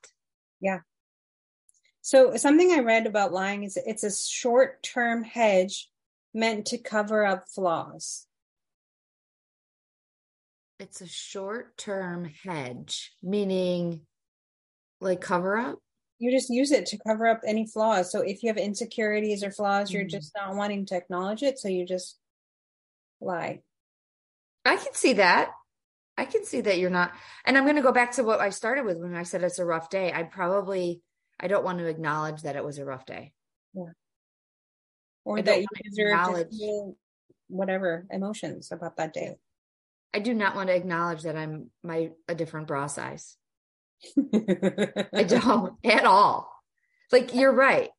So 2.06 2.36
something 2.36 2.70
I 2.70 2.84
read 2.84 3.08
about 3.08 3.32
lying 3.32 3.64
is 3.64 3.76
it's 3.76 4.04
a 4.04 4.14
short-term 4.14 5.24
hedge 5.24 5.90
meant 6.32 6.66
to 6.66 6.78
cover 6.78 7.26
up 7.26 7.46
flaws. 7.52 8.28
It's 10.78 11.00
a 11.00 11.08
short 11.08 11.76
term 11.76 12.30
hedge, 12.44 13.12
meaning 13.24 14.02
like 15.00 15.20
cover 15.20 15.56
up. 15.56 15.80
You 16.20 16.30
just 16.30 16.48
use 16.48 16.70
it 16.70 16.86
to 16.86 16.98
cover 17.04 17.26
up 17.26 17.40
any 17.44 17.66
flaws. 17.66 18.12
So 18.12 18.20
if 18.20 18.40
you 18.44 18.50
have 18.50 18.56
insecurities 18.56 19.42
or 19.42 19.50
flaws, 19.50 19.92
you're 19.92 20.04
Mhm. 20.04 20.10
just 20.10 20.30
not 20.36 20.54
wanting 20.54 20.86
to 20.86 20.96
acknowledge 20.96 21.42
it, 21.42 21.58
so 21.58 21.66
you 21.66 21.84
just 21.84 22.20
lie. 23.20 23.62
I 24.64 24.76
can 24.76 24.94
see 24.94 25.14
that. 25.14 25.50
I 26.16 26.24
can 26.24 26.44
see 26.44 26.60
that 26.60 26.78
you're 26.78 26.88
not. 26.88 27.16
And 27.44 27.58
I'm 27.58 27.64
going 27.64 27.74
to 27.74 27.82
go 27.82 27.90
back 27.90 28.12
to 28.12 28.22
what 28.22 28.38
I 28.38 28.50
started 28.50 28.84
with 28.84 29.00
when 29.00 29.16
I 29.16 29.24
said 29.24 29.42
it's 29.42 29.58
a 29.58 29.64
rough 29.64 29.90
day. 29.90 30.12
I 30.12 30.22
probably, 30.22 31.02
I 31.38 31.48
don't 31.48 31.64
want 31.64 31.78
to 31.78 31.86
acknowledge 31.86 32.42
that 32.42 32.56
it 32.56 32.64
was 32.64 32.78
a 32.78 32.84
rough 32.84 33.06
day. 33.06 33.32
Yeah. 33.74 33.92
or 35.24 35.38
I 35.38 35.42
that 35.42 35.60
you 35.60 35.66
deserve 35.84 36.34
to 36.34 36.48
feel 36.48 36.96
whatever 37.48 38.06
emotions 38.10 38.72
about 38.72 38.96
that 38.96 39.12
day. 39.12 39.36
I 40.14 40.18
do 40.20 40.32
not 40.32 40.56
want 40.56 40.68
to 40.68 40.74
acknowledge 40.74 41.22
that 41.22 41.36
I'm 41.36 41.70
my 41.82 42.10
a 42.26 42.34
different 42.34 42.66
bra 42.68 42.86
size. 42.86 43.36
I 44.16 45.06
I 45.14 45.22
don't 45.28 45.74
at 45.84 46.04
all. 46.04 46.50
Like 47.12 47.34
you're 47.34 47.52
right. 47.52 47.90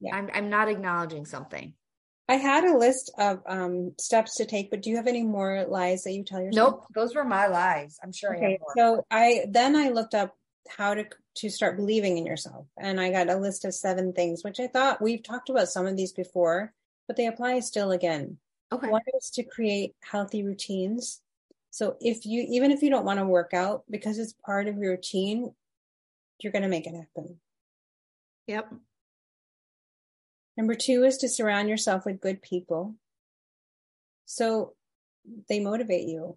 Yeah. 0.00 0.14
I'm 0.16 0.30
I'm 0.32 0.50
not 0.50 0.68
acknowledging 0.68 1.24
something. 1.24 1.74
I 2.28 2.34
had 2.36 2.64
a 2.64 2.78
list 2.78 3.12
of 3.18 3.40
um, 3.46 3.92
steps 3.98 4.36
to 4.36 4.46
take, 4.46 4.70
but 4.70 4.80
do 4.82 4.90
you 4.90 4.96
have 4.96 5.06
any 5.08 5.24
more 5.24 5.64
lies 5.68 6.04
that 6.04 6.12
you 6.12 6.24
tell 6.24 6.40
yourself? 6.40 6.74
Nope, 6.74 6.86
those 6.94 7.14
were 7.14 7.24
my 7.24 7.48
lies. 7.48 7.98
I'm 8.02 8.12
sure 8.12 8.32
I 8.32 8.36
Okay, 8.36 8.52
have 8.52 8.60
more. 8.60 8.74
so 8.76 9.06
I 9.10 9.46
then 9.50 9.76
I 9.76 9.88
looked 9.90 10.14
up 10.14 10.34
how 10.68 10.94
to 10.94 11.04
to 11.36 11.48
start 11.48 11.76
believing 11.76 12.18
in 12.18 12.26
yourself, 12.26 12.66
and 12.78 13.00
I 13.00 13.10
got 13.10 13.30
a 13.30 13.36
list 13.36 13.64
of 13.64 13.74
seven 13.74 14.12
things, 14.12 14.44
which 14.44 14.60
I 14.60 14.66
thought 14.66 15.02
we've 15.02 15.22
talked 15.22 15.48
about 15.48 15.68
some 15.68 15.86
of 15.86 15.96
these 15.96 16.12
before, 16.12 16.72
but 17.06 17.16
they 17.16 17.26
apply 17.26 17.60
still 17.60 17.90
again. 17.90 18.38
okay. 18.70 18.88
One 18.88 19.02
is 19.18 19.30
to 19.30 19.42
create 19.42 19.94
healthy 20.02 20.42
routines. 20.42 21.20
So 21.70 21.96
if 22.00 22.26
you 22.26 22.46
even 22.50 22.70
if 22.70 22.82
you 22.82 22.90
don't 22.90 23.06
want 23.06 23.18
to 23.18 23.24
work 23.24 23.54
out 23.54 23.84
because 23.88 24.18
it's 24.18 24.34
part 24.44 24.68
of 24.68 24.76
your 24.76 24.92
routine, 24.92 25.54
you're 26.40 26.52
going 26.52 26.62
to 26.62 26.68
make 26.68 26.86
it 26.86 26.94
happen. 26.94 27.38
Yep. 28.46 28.74
Number 30.56 30.74
two 30.74 31.04
is 31.04 31.18
to 31.18 31.28
surround 31.28 31.68
yourself 31.68 32.04
with 32.04 32.20
good 32.20 32.42
people. 32.42 32.96
So 34.26 34.74
they 35.48 35.60
motivate 35.60 36.08
you. 36.08 36.36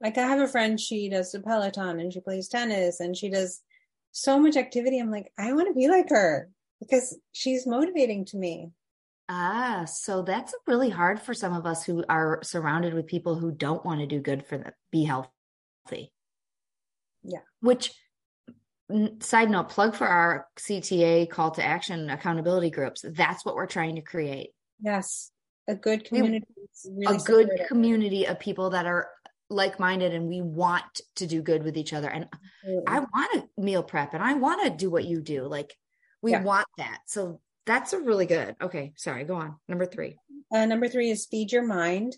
Like 0.00 0.18
I 0.18 0.26
have 0.26 0.40
a 0.40 0.48
friend, 0.48 0.78
she 0.78 1.08
does 1.08 1.32
the 1.32 1.40
Peloton 1.40 2.00
and 2.00 2.12
she 2.12 2.20
plays 2.20 2.48
tennis 2.48 3.00
and 3.00 3.16
she 3.16 3.30
does 3.30 3.62
so 4.12 4.38
much 4.38 4.56
activity. 4.56 4.98
I'm 4.98 5.10
like, 5.10 5.32
I 5.38 5.52
want 5.52 5.68
to 5.68 5.74
be 5.74 5.88
like 5.88 6.08
her 6.10 6.48
because 6.80 7.18
she's 7.32 7.66
motivating 7.66 8.24
to 8.26 8.36
me. 8.36 8.70
Ah, 9.28 9.84
so 9.86 10.22
that's 10.22 10.54
really 10.66 10.90
hard 10.90 11.20
for 11.20 11.32
some 11.32 11.54
of 11.54 11.64
us 11.64 11.84
who 11.84 12.04
are 12.08 12.40
surrounded 12.42 12.92
with 12.92 13.06
people 13.06 13.34
who 13.34 13.50
don't 13.50 13.84
want 13.84 14.00
to 14.00 14.06
do 14.06 14.20
good 14.20 14.44
for 14.44 14.58
them, 14.58 14.72
be 14.90 15.04
healthy. 15.04 16.12
Yeah. 17.22 17.38
Which, 17.60 17.92
side 19.20 19.48
note, 19.48 19.68
plug 19.68 19.94
for 19.94 20.06
our 20.06 20.48
CTA 20.58 21.30
call 21.30 21.52
to 21.52 21.64
action 21.64 22.10
accountability 22.10 22.70
groups. 22.70 23.04
That's 23.08 23.44
what 23.44 23.54
we're 23.54 23.66
trying 23.66 23.96
to 23.96 24.02
create 24.02 24.50
Yes. 24.82 25.30
A 25.68 25.74
good 25.76 26.04
community. 26.04 26.44
really 26.84 27.16
a 27.16 27.18
good 27.20 27.50
community 27.68 28.26
of 28.26 28.40
people 28.40 28.70
that 28.70 28.84
are 28.84 29.08
like 29.52 29.78
minded 29.78 30.14
and 30.14 30.28
we 30.28 30.40
want 30.40 31.00
to 31.16 31.26
do 31.26 31.42
good 31.42 31.62
with 31.62 31.76
each 31.76 31.92
other. 31.92 32.08
And 32.08 32.28
Absolutely. 32.64 32.84
I 32.86 32.98
want 33.00 33.32
to 33.34 33.62
meal 33.62 33.82
prep 33.82 34.14
and 34.14 34.22
I 34.22 34.34
want 34.34 34.62
to 34.64 34.70
do 34.70 34.90
what 34.90 35.04
you 35.04 35.20
do. 35.20 35.44
Like, 35.46 35.76
we 36.22 36.32
Yeah. 36.32 36.42
want 36.42 36.66
that. 36.78 37.00
So 37.06 37.40
that's 37.66 37.92
a 37.92 38.00
really 38.00 38.26
good. 38.26 38.56
Okay. 38.60 38.92
Sorry. 38.96 39.24
Go 39.24 39.36
on. 39.36 39.56
Number 39.68 39.86
three. 39.86 40.16
Uh, 40.52 40.66
number 40.66 40.88
three 40.88 41.10
is 41.10 41.26
feed 41.26 41.52
your 41.52 41.64
mind. 41.64 42.16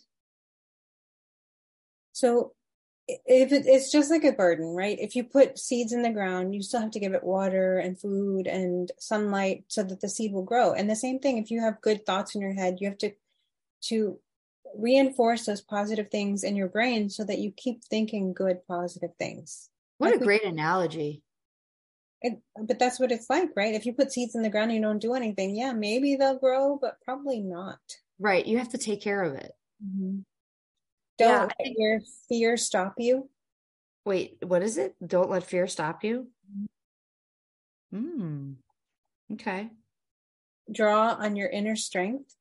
So 2.12 2.52
if 3.06 3.52
it, 3.52 3.64
it's 3.66 3.92
just 3.92 4.10
like 4.10 4.24
a 4.24 4.32
garden, 4.32 4.66
right? 4.74 4.98
If 4.98 5.14
you 5.14 5.24
put 5.24 5.58
seeds 5.58 5.92
in 5.92 6.02
the 6.02 6.10
ground, 6.10 6.54
you 6.54 6.62
still 6.62 6.80
have 6.80 6.92
to 6.92 7.00
give 7.00 7.12
it 7.12 7.22
water 7.22 7.78
and 7.78 8.00
food 8.00 8.46
and 8.46 8.90
sunlight 8.98 9.64
so 9.68 9.82
that 9.82 10.00
the 10.00 10.08
seed 10.08 10.32
will 10.32 10.44
grow. 10.44 10.72
And 10.72 10.88
the 10.88 10.96
same 10.96 11.18
thing, 11.18 11.36
if 11.38 11.50
you 11.50 11.60
have 11.60 11.82
good 11.82 12.06
thoughts 12.06 12.34
in 12.34 12.40
your 12.40 12.54
head, 12.54 12.78
you 12.80 12.88
have 12.88 12.98
to 12.98 13.12
to 13.88 14.18
reinforce 14.76 15.46
those 15.46 15.60
positive 15.60 16.10
things 16.10 16.44
in 16.44 16.56
your 16.56 16.68
brain 16.68 17.08
so 17.10 17.24
that 17.24 17.38
you 17.38 17.52
keep 17.52 17.84
thinking 17.84 18.32
good 18.32 18.66
positive 18.66 19.10
things. 19.18 19.70
What 19.98 20.08
Like 20.12 20.16
a 20.16 20.18
we- 20.20 20.24
great 20.26 20.44
analogy. 20.44 21.22
It, 22.22 22.40
but 22.58 22.78
that's 22.78 22.98
what 22.98 23.12
it's 23.12 23.28
like, 23.28 23.50
right? 23.54 23.74
If 23.74 23.84
you 23.84 23.92
put 23.92 24.10
seeds 24.12 24.34
in 24.34 24.40
the 24.42 24.48
ground 24.48 24.70
and 24.70 24.76
you 24.76 24.82
don't 24.82 24.98
do 24.98 25.12
anything, 25.12 25.54
yeah, 25.54 25.72
maybe 25.74 26.16
they'll 26.16 26.38
grow, 26.38 26.78
but 26.80 26.98
probably 27.04 27.40
not. 27.40 27.78
Right. 28.18 28.46
You 28.46 28.56
have 28.58 28.70
to 28.70 28.78
take 28.78 29.02
care 29.02 29.22
of 29.22 29.34
it. 29.34 29.52
Don't 29.82 30.24
Yeah, 31.18 31.40
let 31.44 31.56
think- 31.58 31.76
your 31.78 32.00
fear 32.28 32.56
stop 32.56 32.94
you. 32.98 33.28
Wait, 34.06 34.38
what 34.42 34.62
is 34.62 34.78
it? 34.78 34.94
Don't 35.06 35.28
let 35.30 35.44
fear 35.44 35.66
stop 35.66 36.02
you. 36.02 36.28
Hmm. 37.90 38.52
Okay. 39.32 39.70
Draw 40.72 41.14
on 41.14 41.36
your 41.36 41.48
inner 41.48 41.76
strength. 41.76 42.34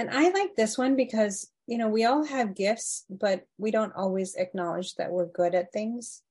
And 0.00 0.08
I 0.08 0.30
like 0.30 0.56
this 0.56 0.78
one 0.78 0.96
because, 0.96 1.50
you 1.66 1.76
know, 1.76 1.90
we 1.90 2.06
all 2.06 2.24
have 2.24 2.56
gifts, 2.56 3.04
but 3.10 3.42
we 3.58 3.70
don't 3.70 3.92
always 3.94 4.34
acknowledge 4.34 4.94
that 4.94 5.10
we're 5.10 5.26
good 5.26 5.54
at 5.54 5.74
things. 5.74 6.22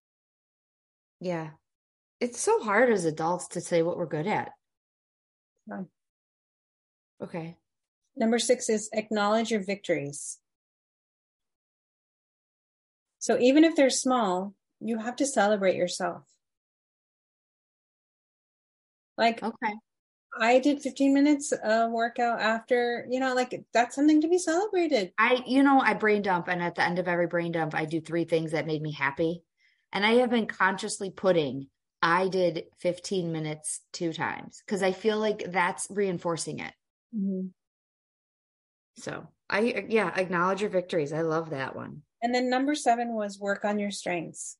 Yeah. 1.20 1.52
It's 2.20 2.40
so 2.40 2.64
hard 2.64 2.90
as 2.90 3.06
adults 3.06 3.50
to 3.50 3.62
say 3.62 3.84
what 3.84 3.96
we're 3.96 4.08
good 4.08 4.26
at. 4.26 4.54
Yeah. 5.68 5.84
Okay. 7.22 7.58
Number 8.18 8.40
six 8.40 8.70
is 8.70 8.90
acknowledge 8.92 9.52
your 9.52 9.64
victories. 9.64 10.40
So 13.20 13.38
even 13.40 13.64
if 13.64 13.76
they're 13.76 13.92
small, 13.92 14.56
you 14.80 14.98
have 14.98 15.18
to 15.18 15.28
celebrate 15.28 15.76
yourself. 15.76 16.24
Like 19.16 19.44
Okay. 19.44 19.74
I 20.38 20.60
did 20.60 20.82
15 20.82 21.14
minutes 21.14 21.52
of 21.52 21.92
workout 21.92 22.40
after, 22.40 23.06
you 23.10 23.20
know, 23.20 23.34
like 23.34 23.64
that's 23.74 23.96
something 23.96 24.22
to 24.22 24.28
be 24.28 24.38
celebrated. 24.38 25.12
I, 25.18 25.44
you 25.46 25.64
know, 25.64 25.80
I 25.80 25.94
brain 25.94 26.22
dump, 26.22 26.48
and 26.48 26.62
at 26.62 26.76
the 26.76 26.84
end 26.84 27.00
of 27.00 27.08
every 27.08 27.28
brain 27.28 27.52
dump, 27.52 27.74
I 27.76 27.86
do 27.86 28.00
three 28.00 28.26
things 28.26 28.52
that 28.52 28.68
made 28.68 28.82
me 28.82 28.92
happy. 28.92 29.44
And 29.92 30.06
I 30.06 30.16
have 30.16 30.30
been 30.30 30.46
consciously 30.46 31.10
putting, 31.10 31.68
I 32.02 32.28
did 32.28 32.66
15 32.80 33.32
minutes 33.32 33.82
two 33.92 34.14
times 34.14 34.62
because 34.66 34.84
I 34.84 34.92
feel 34.92 35.18
like 35.18 35.52
that's 35.52 35.88
reinforcing 35.90 36.60
it. 36.60 36.74
Mm-hmm. 37.16 37.48
So 38.98 39.28
I, 39.50 39.86
yeah, 39.90 40.14
acknowledge 40.16 40.62
your 40.62 40.70
victories. 40.70 41.12
I 41.12 41.22
love 41.22 41.50
that 41.50 41.76
one. 41.76 42.04
And 42.22 42.36
then 42.36 42.50
number 42.50 42.76
seven 42.76 43.14
was 43.14 43.40
work 43.40 43.66
on 43.66 43.80
your 43.80 43.92
strengths. 43.92 44.58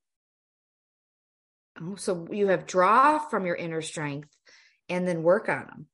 Oh, 1.80 1.94
so 1.94 2.26
you 2.30 2.48
have 2.48 2.66
draw 2.66 3.18
from 3.18 3.46
your 3.46 3.54
inner 3.54 3.82
strength 3.82 4.28
and 4.90 5.08
then 5.08 5.22
work 5.22 5.48
on 5.48 5.66
them. 5.66 5.86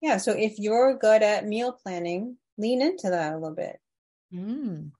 Yeah. 0.00 0.16
So 0.16 0.32
if 0.32 0.58
you're 0.58 0.96
good 0.96 1.22
at 1.22 1.46
meal 1.46 1.72
planning, 1.72 2.36
lean 2.56 2.80
into 2.80 3.10
that 3.10 3.32
a 3.32 3.38
little 3.38 3.54
bit. 3.54 3.78
Mm. 4.32 4.90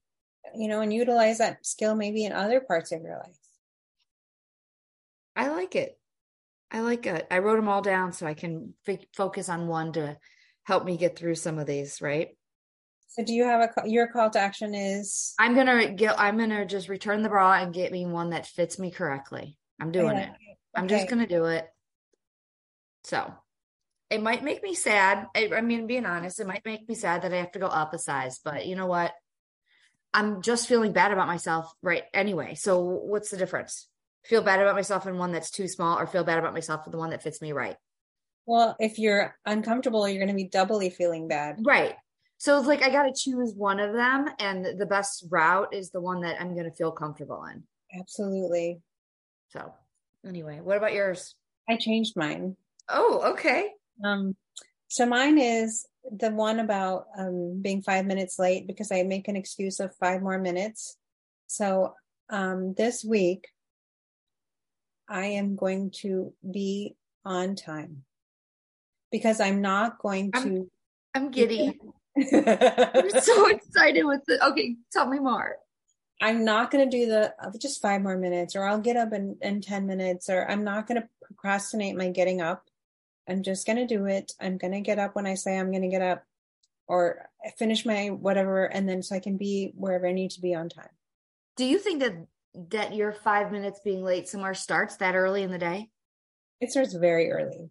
you 0.54 0.68
know, 0.68 0.80
and 0.80 0.92
utilize 0.92 1.38
that 1.38 1.66
skill 1.66 1.96
maybe 1.96 2.24
in 2.24 2.32
other 2.32 2.60
parts 2.60 2.92
of 2.92 3.02
your 3.02 3.16
life. 3.16 3.36
I 5.34 5.48
like 5.48 5.74
it. 5.74 5.98
I 6.70 6.80
like 6.80 7.06
it. 7.06 7.26
I 7.30 7.38
wrote 7.38 7.56
them 7.56 7.68
all 7.68 7.82
down 7.82 8.12
so 8.12 8.26
I 8.26 8.34
can 8.34 8.74
f- 8.86 8.98
focus 9.16 9.48
on 9.48 9.66
one 9.66 9.92
to 9.94 10.16
help 10.64 10.84
me 10.84 10.96
get 10.96 11.16
through 11.16 11.34
some 11.34 11.58
of 11.58 11.66
these, 11.66 12.00
right? 12.00 12.28
So 13.08 13.24
do 13.24 13.32
you 13.32 13.44
have 13.44 13.60
a 13.60 13.88
your 13.88 14.08
call 14.08 14.30
to 14.30 14.40
action 14.40 14.74
is 14.74 15.34
I'm 15.38 15.54
going 15.54 15.66
to 15.66 15.92
get 15.92 16.18
I'm 16.18 16.36
going 16.36 16.50
to 16.50 16.66
just 16.66 16.88
return 16.88 17.22
the 17.22 17.28
bra 17.28 17.54
and 17.54 17.72
get 17.72 17.92
me 17.92 18.06
one 18.06 18.30
that 18.30 18.46
fits 18.46 18.78
me 18.78 18.90
correctly. 18.90 19.56
I'm 19.80 19.92
doing 19.92 20.16
it. 20.16 20.30
I'm 20.74 20.88
just 20.88 21.08
going 21.08 21.20
to 21.20 21.32
do 21.32 21.44
it. 21.44 21.66
So, 23.05 23.32
it 24.11 24.22
might 24.22 24.44
make 24.44 24.62
me 24.62 24.74
sad. 24.74 25.26
I, 25.34 25.50
I 25.55 25.61
mean, 25.61 25.86
being 25.86 26.07
honest, 26.07 26.40
it 26.40 26.46
might 26.46 26.64
make 26.64 26.88
me 26.88 26.94
sad 26.94 27.22
that 27.22 27.32
I 27.32 27.38
have 27.38 27.52
to 27.52 27.59
go 27.59 27.66
up 27.66 27.94
a 27.94 27.98
size, 27.98 28.38
but 28.44 28.66
you 28.66 28.76
know 28.76 28.86
what? 28.86 29.12
I'm 30.12 30.42
just 30.42 30.68
feeling 30.68 30.92
bad 30.92 31.11
about 31.12 31.26
myself 31.26 31.72
right 31.82 32.05
anyway. 32.12 32.55
So, 32.55 32.80
what's 32.80 33.30
the 33.30 33.36
difference? 33.36 33.88
Feel 34.24 34.42
bad 34.42 34.61
about 34.61 34.76
myself 34.76 35.07
in 35.07 35.18
one 35.18 35.32
that's 35.32 35.50
too 35.50 35.68
small 35.68 35.98
or 35.98 36.07
feel 36.07 36.24
bad 36.24 36.38
about 36.38 36.55
myself 36.55 36.86
in 36.86 36.92
the 36.92 36.98
one 36.98 37.11
that 37.11 37.22
fits 37.22 37.42
me 37.42 37.52
right? 37.52 37.76
Well, 38.46 38.76
if 38.78 38.98
you're 38.98 39.36
uncomfortable, 39.44 40.09
you're 40.09 40.24
going 40.24 40.28
to 40.28 40.34
be 40.34 40.48
doubly 40.48 40.90
feeling 40.90 41.28
bad. 41.28 41.59
Right. 41.64 41.94
So 42.38 42.59
it's 42.59 42.66
like 42.66 42.82
I 42.82 42.90
got 42.90 43.05
to 43.05 43.12
choose 43.16 43.55
one 43.57 43.80
of 43.80 43.92
them, 43.92 44.28
and 44.38 44.78
the 44.78 44.86
best 44.86 45.24
route 45.30 45.74
is 45.74 45.90
the 45.90 46.00
one 46.00 46.20
that 46.20 46.40
I'm 46.40 46.55
going 46.55 46.70
to 46.70 46.76
feel 46.76 46.92
comfortable 46.92 47.44
in. 47.44 47.64
Absolutely. 47.98 48.80
So, 49.48 49.72
anyway, 50.26 50.61
what 50.61 50.76
about 50.76 50.92
yours? 50.92 51.34
I 51.68 51.76
changed 51.76 52.16
mine. 52.16 52.57
Oh, 52.89 53.32
okay. 53.32 53.70
Um, 54.05 54.37
so 54.89 55.07
mine 55.07 55.39
is 55.39 55.87
the 56.11 56.30
one 56.30 56.61
about 56.61 57.07
um, 57.18 57.61
being 57.62 57.82
five 57.82 58.07
minutes 58.07 58.39
late 58.39 58.66
because 58.66 58.93
I 58.93 59.03
make 59.03 59.28
an 59.28 59.37
excuse 59.37 59.80
of 59.80 59.97
five 59.97 60.22
more 60.22 60.39
minutes. 60.39 60.97
So 61.47 61.95
um, 62.30 62.74
this 62.74 63.05
week, 63.05 63.49
I 65.09 65.26
am 65.26 65.57
going 65.57 65.91
to 66.03 66.32
be 66.49 66.97
on 67.24 67.57
time 67.57 68.05
because 69.11 69.41
I'm 69.41 69.61
not 69.61 69.99
going 69.99 70.32
to. 70.32 70.39
I'm, 70.39 70.70
I'm 71.14 71.30
giddy. 71.30 71.78
I'm 72.16 73.11
so 73.20 73.49
excited 73.49 74.05
with 74.05 74.22
it. 74.28 74.41
Okay, 74.43 74.76
tell 74.93 75.09
me 75.09 75.18
more. 75.18 75.57
I'm 76.22 76.45
not 76.45 76.70
going 76.70 76.89
to 76.89 76.97
do 76.97 77.07
the 77.07 77.35
uh, 77.41 77.51
just 77.61 77.82
five 77.82 78.01
more 78.01 78.16
minutes, 78.16 78.57
or 78.57 78.64
I'll 78.64 78.80
get 78.80 78.97
up 78.97 79.12
in, 79.12 79.37
in 79.43 79.61
10 79.61 79.87
minutes, 79.87 80.30
or 80.30 80.49
I'm 80.49 80.64
not 80.64 80.87
going 80.87 81.03
to 81.03 81.09
procrastinate 81.22 81.97
my 81.97 82.09
getting 82.09 82.41
up. 82.41 82.64
I'm 83.29 83.43
just 83.43 83.66
going 83.66 83.79
to 83.79 83.87
do 83.87 84.07
it. 84.07 84.33
I'm 84.41 84.59
going 84.59 84.72
to 84.72 84.81
get 84.81 84.99
up 84.99 85.14
when 85.16 85.27
I 85.27 85.35
say 85.35 85.59
I'm 85.59 85.70
going 85.70 85.83
to 85.83 85.89
get 85.89 86.03
up, 86.03 86.25
or 86.87 87.31
finish 87.59 87.87
my 87.87 88.09
whatever, 88.09 88.64
and 88.64 88.89
then 88.89 89.03
so 89.03 89.16
I 89.16 89.20
can 89.20 89.37
be 89.37 89.72
wherever 89.75 90.07
I 90.07 90.12
need 90.12 90.33
to 90.33 90.41
be 90.41 90.55
on 90.55 90.68
time. 90.68 90.91
Do 91.57 91.64
you 91.64 91.79
think 91.79 92.01
that 92.01 92.14
that 92.70 92.95
your 92.95 93.12
five 93.12 93.51
minutes 93.51 93.81
being 93.85 94.05
late 94.05 94.29
somewhere 94.29 94.55
starts 94.55 94.97
that 94.97 95.14
early 95.14 95.43
in 95.43 95.51
the 95.51 95.59
day? 95.59 95.91
It 96.61 96.70
starts 96.70 96.95
very 96.95 97.31
early 97.31 97.70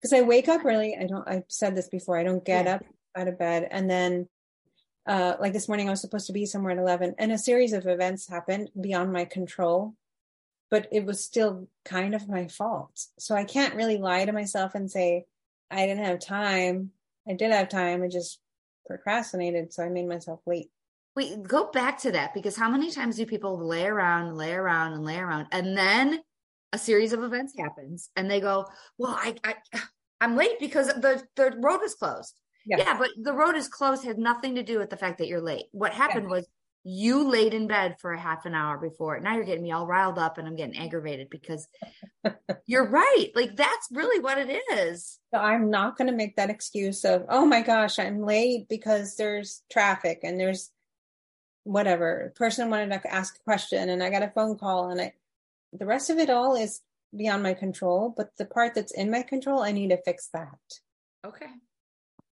because 0.00 0.12
I 0.12 0.22
wake 0.22 0.48
up 0.48 0.64
early. 0.64 0.96
I 0.98 1.06
don't. 1.06 1.28
I've 1.28 1.44
said 1.48 1.76
this 1.76 1.88
before. 1.88 2.18
I 2.18 2.24
don't 2.24 2.44
get 2.44 2.66
yeah. 2.66 2.74
up 2.76 2.84
out 3.16 3.28
of 3.28 3.38
bed. 3.38 3.68
And 3.70 3.90
then, 3.90 4.28
uh, 5.06 5.34
like 5.40 5.52
this 5.52 5.68
morning, 5.68 5.88
I 5.88 5.90
was 5.90 6.00
supposed 6.00 6.26
to 6.26 6.32
be 6.32 6.46
somewhere 6.46 6.72
at 6.72 6.78
11, 6.78 7.14
and 7.18 7.32
a 7.32 7.38
series 7.38 7.72
of 7.72 7.86
events 7.86 8.28
happened 8.28 8.70
beyond 8.80 9.12
my 9.12 9.24
control, 9.24 9.94
but 10.70 10.88
it 10.92 11.04
was 11.04 11.24
still 11.24 11.68
kind 11.84 12.14
of 12.14 12.28
my 12.28 12.48
fault. 12.48 12.98
So 13.18 13.34
I 13.34 13.44
can't 13.44 13.74
really 13.74 13.98
lie 13.98 14.24
to 14.24 14.32
myself 14.32 14.74
and 14.74 14.90
say, 14.90 15.26
I 15.70 15.86
didn't 15.86 16.04
have 16.04 16.20
time. 16.20 16.90
I 17.28 17.34
did 17.34 17.52
have 17.52 17.68
time. 17.68 18.02
I 18.02 18.08
just 18.08 18.40
procrastinated. 18.86 19.72
So 19.72 19.84
I 19.84 19.88
made 19.88 20.08
myself 20.08 20.40
late. 20.46 20.70
Wait, 21.14 21.42
go 21.42 21.70
back 21.70 21.98
to 22.00 22.12
that 22.12 22.34
because 22.34 22.56
how 22.56 22.68
many 22.68 22.90
times 22.90 23.16
do 23.16 23.26
people 23.26 23.66
lay 23.66 23.86
around, 23.86 24.36
lay 24.36 24.52
around, 24.52 24.92
and 24.92 25.04
lay 25.04 25.18
around, 25.18 25.46
and 25.50 25.76
then 25.76 26.20
a 26.74 26.78
series 26.78 27.14
of 27.14 27.22
events 27.22 27.54
happens, 27.58 28.10
and 28.16 28.30
they 28.30 28.38
go, 28.38 28.66
"Well, 28.98 29.18
I, 29.18 29.34
I 29.42 29.54
I'm 30.20 30.36
late 30.36 30.60
because 30.60 30.88
the 30.88 31.22
the 31.36 31.56
road 31.58 31.80
is 31.82 31.94
closed." 31.94 32.38
Yeah. 32.66 32.78
yeah, 32.78 32.98
but 32.98 33.10
the 33.16 33.32
road 33.32 33.56
is 33.56 33.68
closed 33.68 34.04
had 34.04 34.18
nothing 34.18 34.56
to 34.56 34.62
do 34.62 34.78
with 34.78 34.90
the 34.90 34.96
fact 34.98 35.18
that 35.18 35.28
you're 35.28 35.40
late. 35.40 35.66
What 35.72 35.94
happened 35.94 36.24
yeah. 36.24 36.36
was 36.36 36.48
you 36.88 37.28
laid 37.28 37.52
in 37.52 37.66
bed 37.66 37.96
for 37.98 38.12
a 38.12 38.20
half 38.20 38.46
an 38.46 38.54
hour 38.54 38.78
before. 38.78 39.18
Now 39.18 39.34
you're 39.34 39.44
getting 39.44 39.64
me 39.64 39.72
all 39.72 39.88
riled 39.88 40.20
up 40.20 40.38
and 40.38 40.46
I'm 40.46 40.54
getting 40.54 40.78
aggravated 40.78 41.28
because 41.30 41.66
you're 42.66 42.88
right. 42.88 43.32
Like 43.34 43.56
that's 43.56 43.88
really 43.90 44.20
what 44.20 44.38
it 44.38 44.62
is. 44.72 45.18
So 45.34 45.40
I'm 45.40 45.68
not 45.68 45.98
going 45.98 46.06
to 46.06 46.16
make 46.16 46.36
that 46.36 46.48
excuse 46.48 47.04
of, 47.04 47.24
oh 47.28 47.44
my 47.44 47.62
gosh, 47.62 47.98
I'm 47.98 48.22
late 48.22 48.68
because 48.68 49.16
there's 49.16 49.64
traffic 49.68 50.20
and 50.22 50.38
there's 50.38 50.70
whatever. 51.64 52.32
Person 52.36 52.70
wanted 52.70 53.02
to 53.02 53.12
ask 53.12 53.34
a 53.34 53.42
question 53.42 53.90
and 53.90 54.00
I 54.00 54.08
got 54.08 54.22
a 54.22 54.30
phone 54.32 54.56
call 54.56 54.90
and 54.90 55.00
I, 55.00 55.12
the 55.72 55.86
rest 55.86 56.08
of 56.08 56.18
it 56.18 56.30
all 56.30 56.54
is 56.54 56.82
beyond 57.16 57.42
my 57.42 57.54
control. 57.54 58.14
But 58.16 58.30
the 58.38 58.44
part 58.46 58.76
that's 58.76 58.92
in 58.92 59.10
my 59.10 59.22
control, 59.22 59.60
I 59.60 59.72
need 59.72 59.90
to 59.90 60.02
fix 60.04 60.28
that. 60.34 60.78
Okay. 61.26 61.50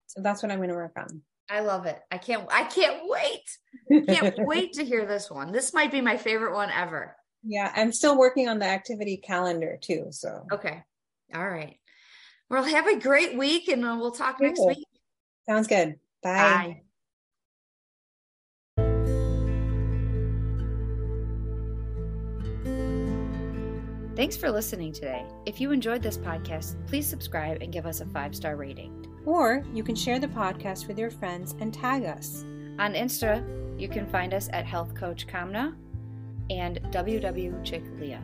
So 0.08 0.20
that's 0.20 0.42
what 0.42 0.52
I'm 0.52 0.58
going 0.58 0.68
to 0.68 0.74
work 0.74 0.98
on. 0.98 1.22
I 1.50 1.60
love 1.60 1.86
it. 1.86 1.98
I 2.10 2.18
can't 2.18 2.46
I 2.50 2.64
can't 2.64 3.00
wait. 3.04 4.06
Can't 4.06 4.36
wait 4.46 4.74
to 4.74 4.84
hear 4.84 5.06
this 5.06 5.30
one. 5.30 5.52
This 5.52 5.74
might 5.74 5.92
be 5.92 6.00
my 6.00 6.16
favorite 6.16 6.54
one 6.54 6.70
ever. 6.70 7.16
Yeah, 7.44 7.72
I'm 7.74 7.92
still 7.92 8.16
working 8.16 8.48
on 8.48 8.58
the 8.58 8.66
activity 8.66 9.16
calendar 9.16 9.78
too, 9.80 10.06
so. 10.10 10.46
Okay. 10.52 10.82
All 11.34 11.48
right. 11.48 11.76
Well, 12.48 12.64
have 12.64 12.86
a 12.86 12.98
great 12.98 13.36
week 13.36 13.68
and 13.68 13.82
we'll 13.82 14.12
talk 14.12 14.38
cool. 14.38 14.46
next 14.46 14.64
week. 14.66 14.86
Sounds 15.48 15.66
good. 15.66 15.96
Bye. 16.22 16.32
Bye. 16.32 16.82
Thanks 24.14 24.36
for 24.36 24.50
listening 24.50 24.92
today. 24.92 25.24
If 25.46 25.60
you 25.60 25.72
enjoyed 25.72 26.02
this 26.02 26.18
podcast, 26.18 26.76
please 26.86 27.06
subscribe 27.06 27.62
and 27.62 27.72
give 27.72 27.86
us 27.86 28.00
a 28.00 28.06
five 28.06 28.36
star 28.36 28.56
rating. 28.56 29.11
Or 29.24 29.64
you 29.72 29.82
can 29.82 29.94
share 29.94 30.18
the 30.18 30.28
podcast 30.28 30.88
with 30.88 30.98
your 30.98 31.10
friends 31.10 31.54
and 31.60 31.72
tag 31.72 32.04
us. 32.04 32.44
On 32.78 32.94
Insta, 32.94 33.44
you 33.80 33.88
can 33.88 34.06
find 34.06 34.34
us 34.34 34.48
at 34.52 34.66
Health 34.66 34.94
Coach 34.94 35.26
Kamna 35.26 35.74
and 36.50 36.80
WW 36.90 37.64
Chick 37.64 37.84
Leah. 37.98 38.22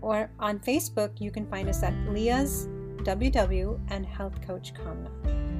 Or 0.00 0.30
on 0.38 0.58
Facebook, 0.58 1.20
you 1.20 1.30
can 1.30 1.46
find 1.46 1.68
us 1.68 1.82
at 1.82 1.94
Leah's 2.08 2.66
WW 3.04 3.80
and 3.90 4.04
Health 4.04 4.40
Coach 4.46 4.74
Kamna. 4.74 5.51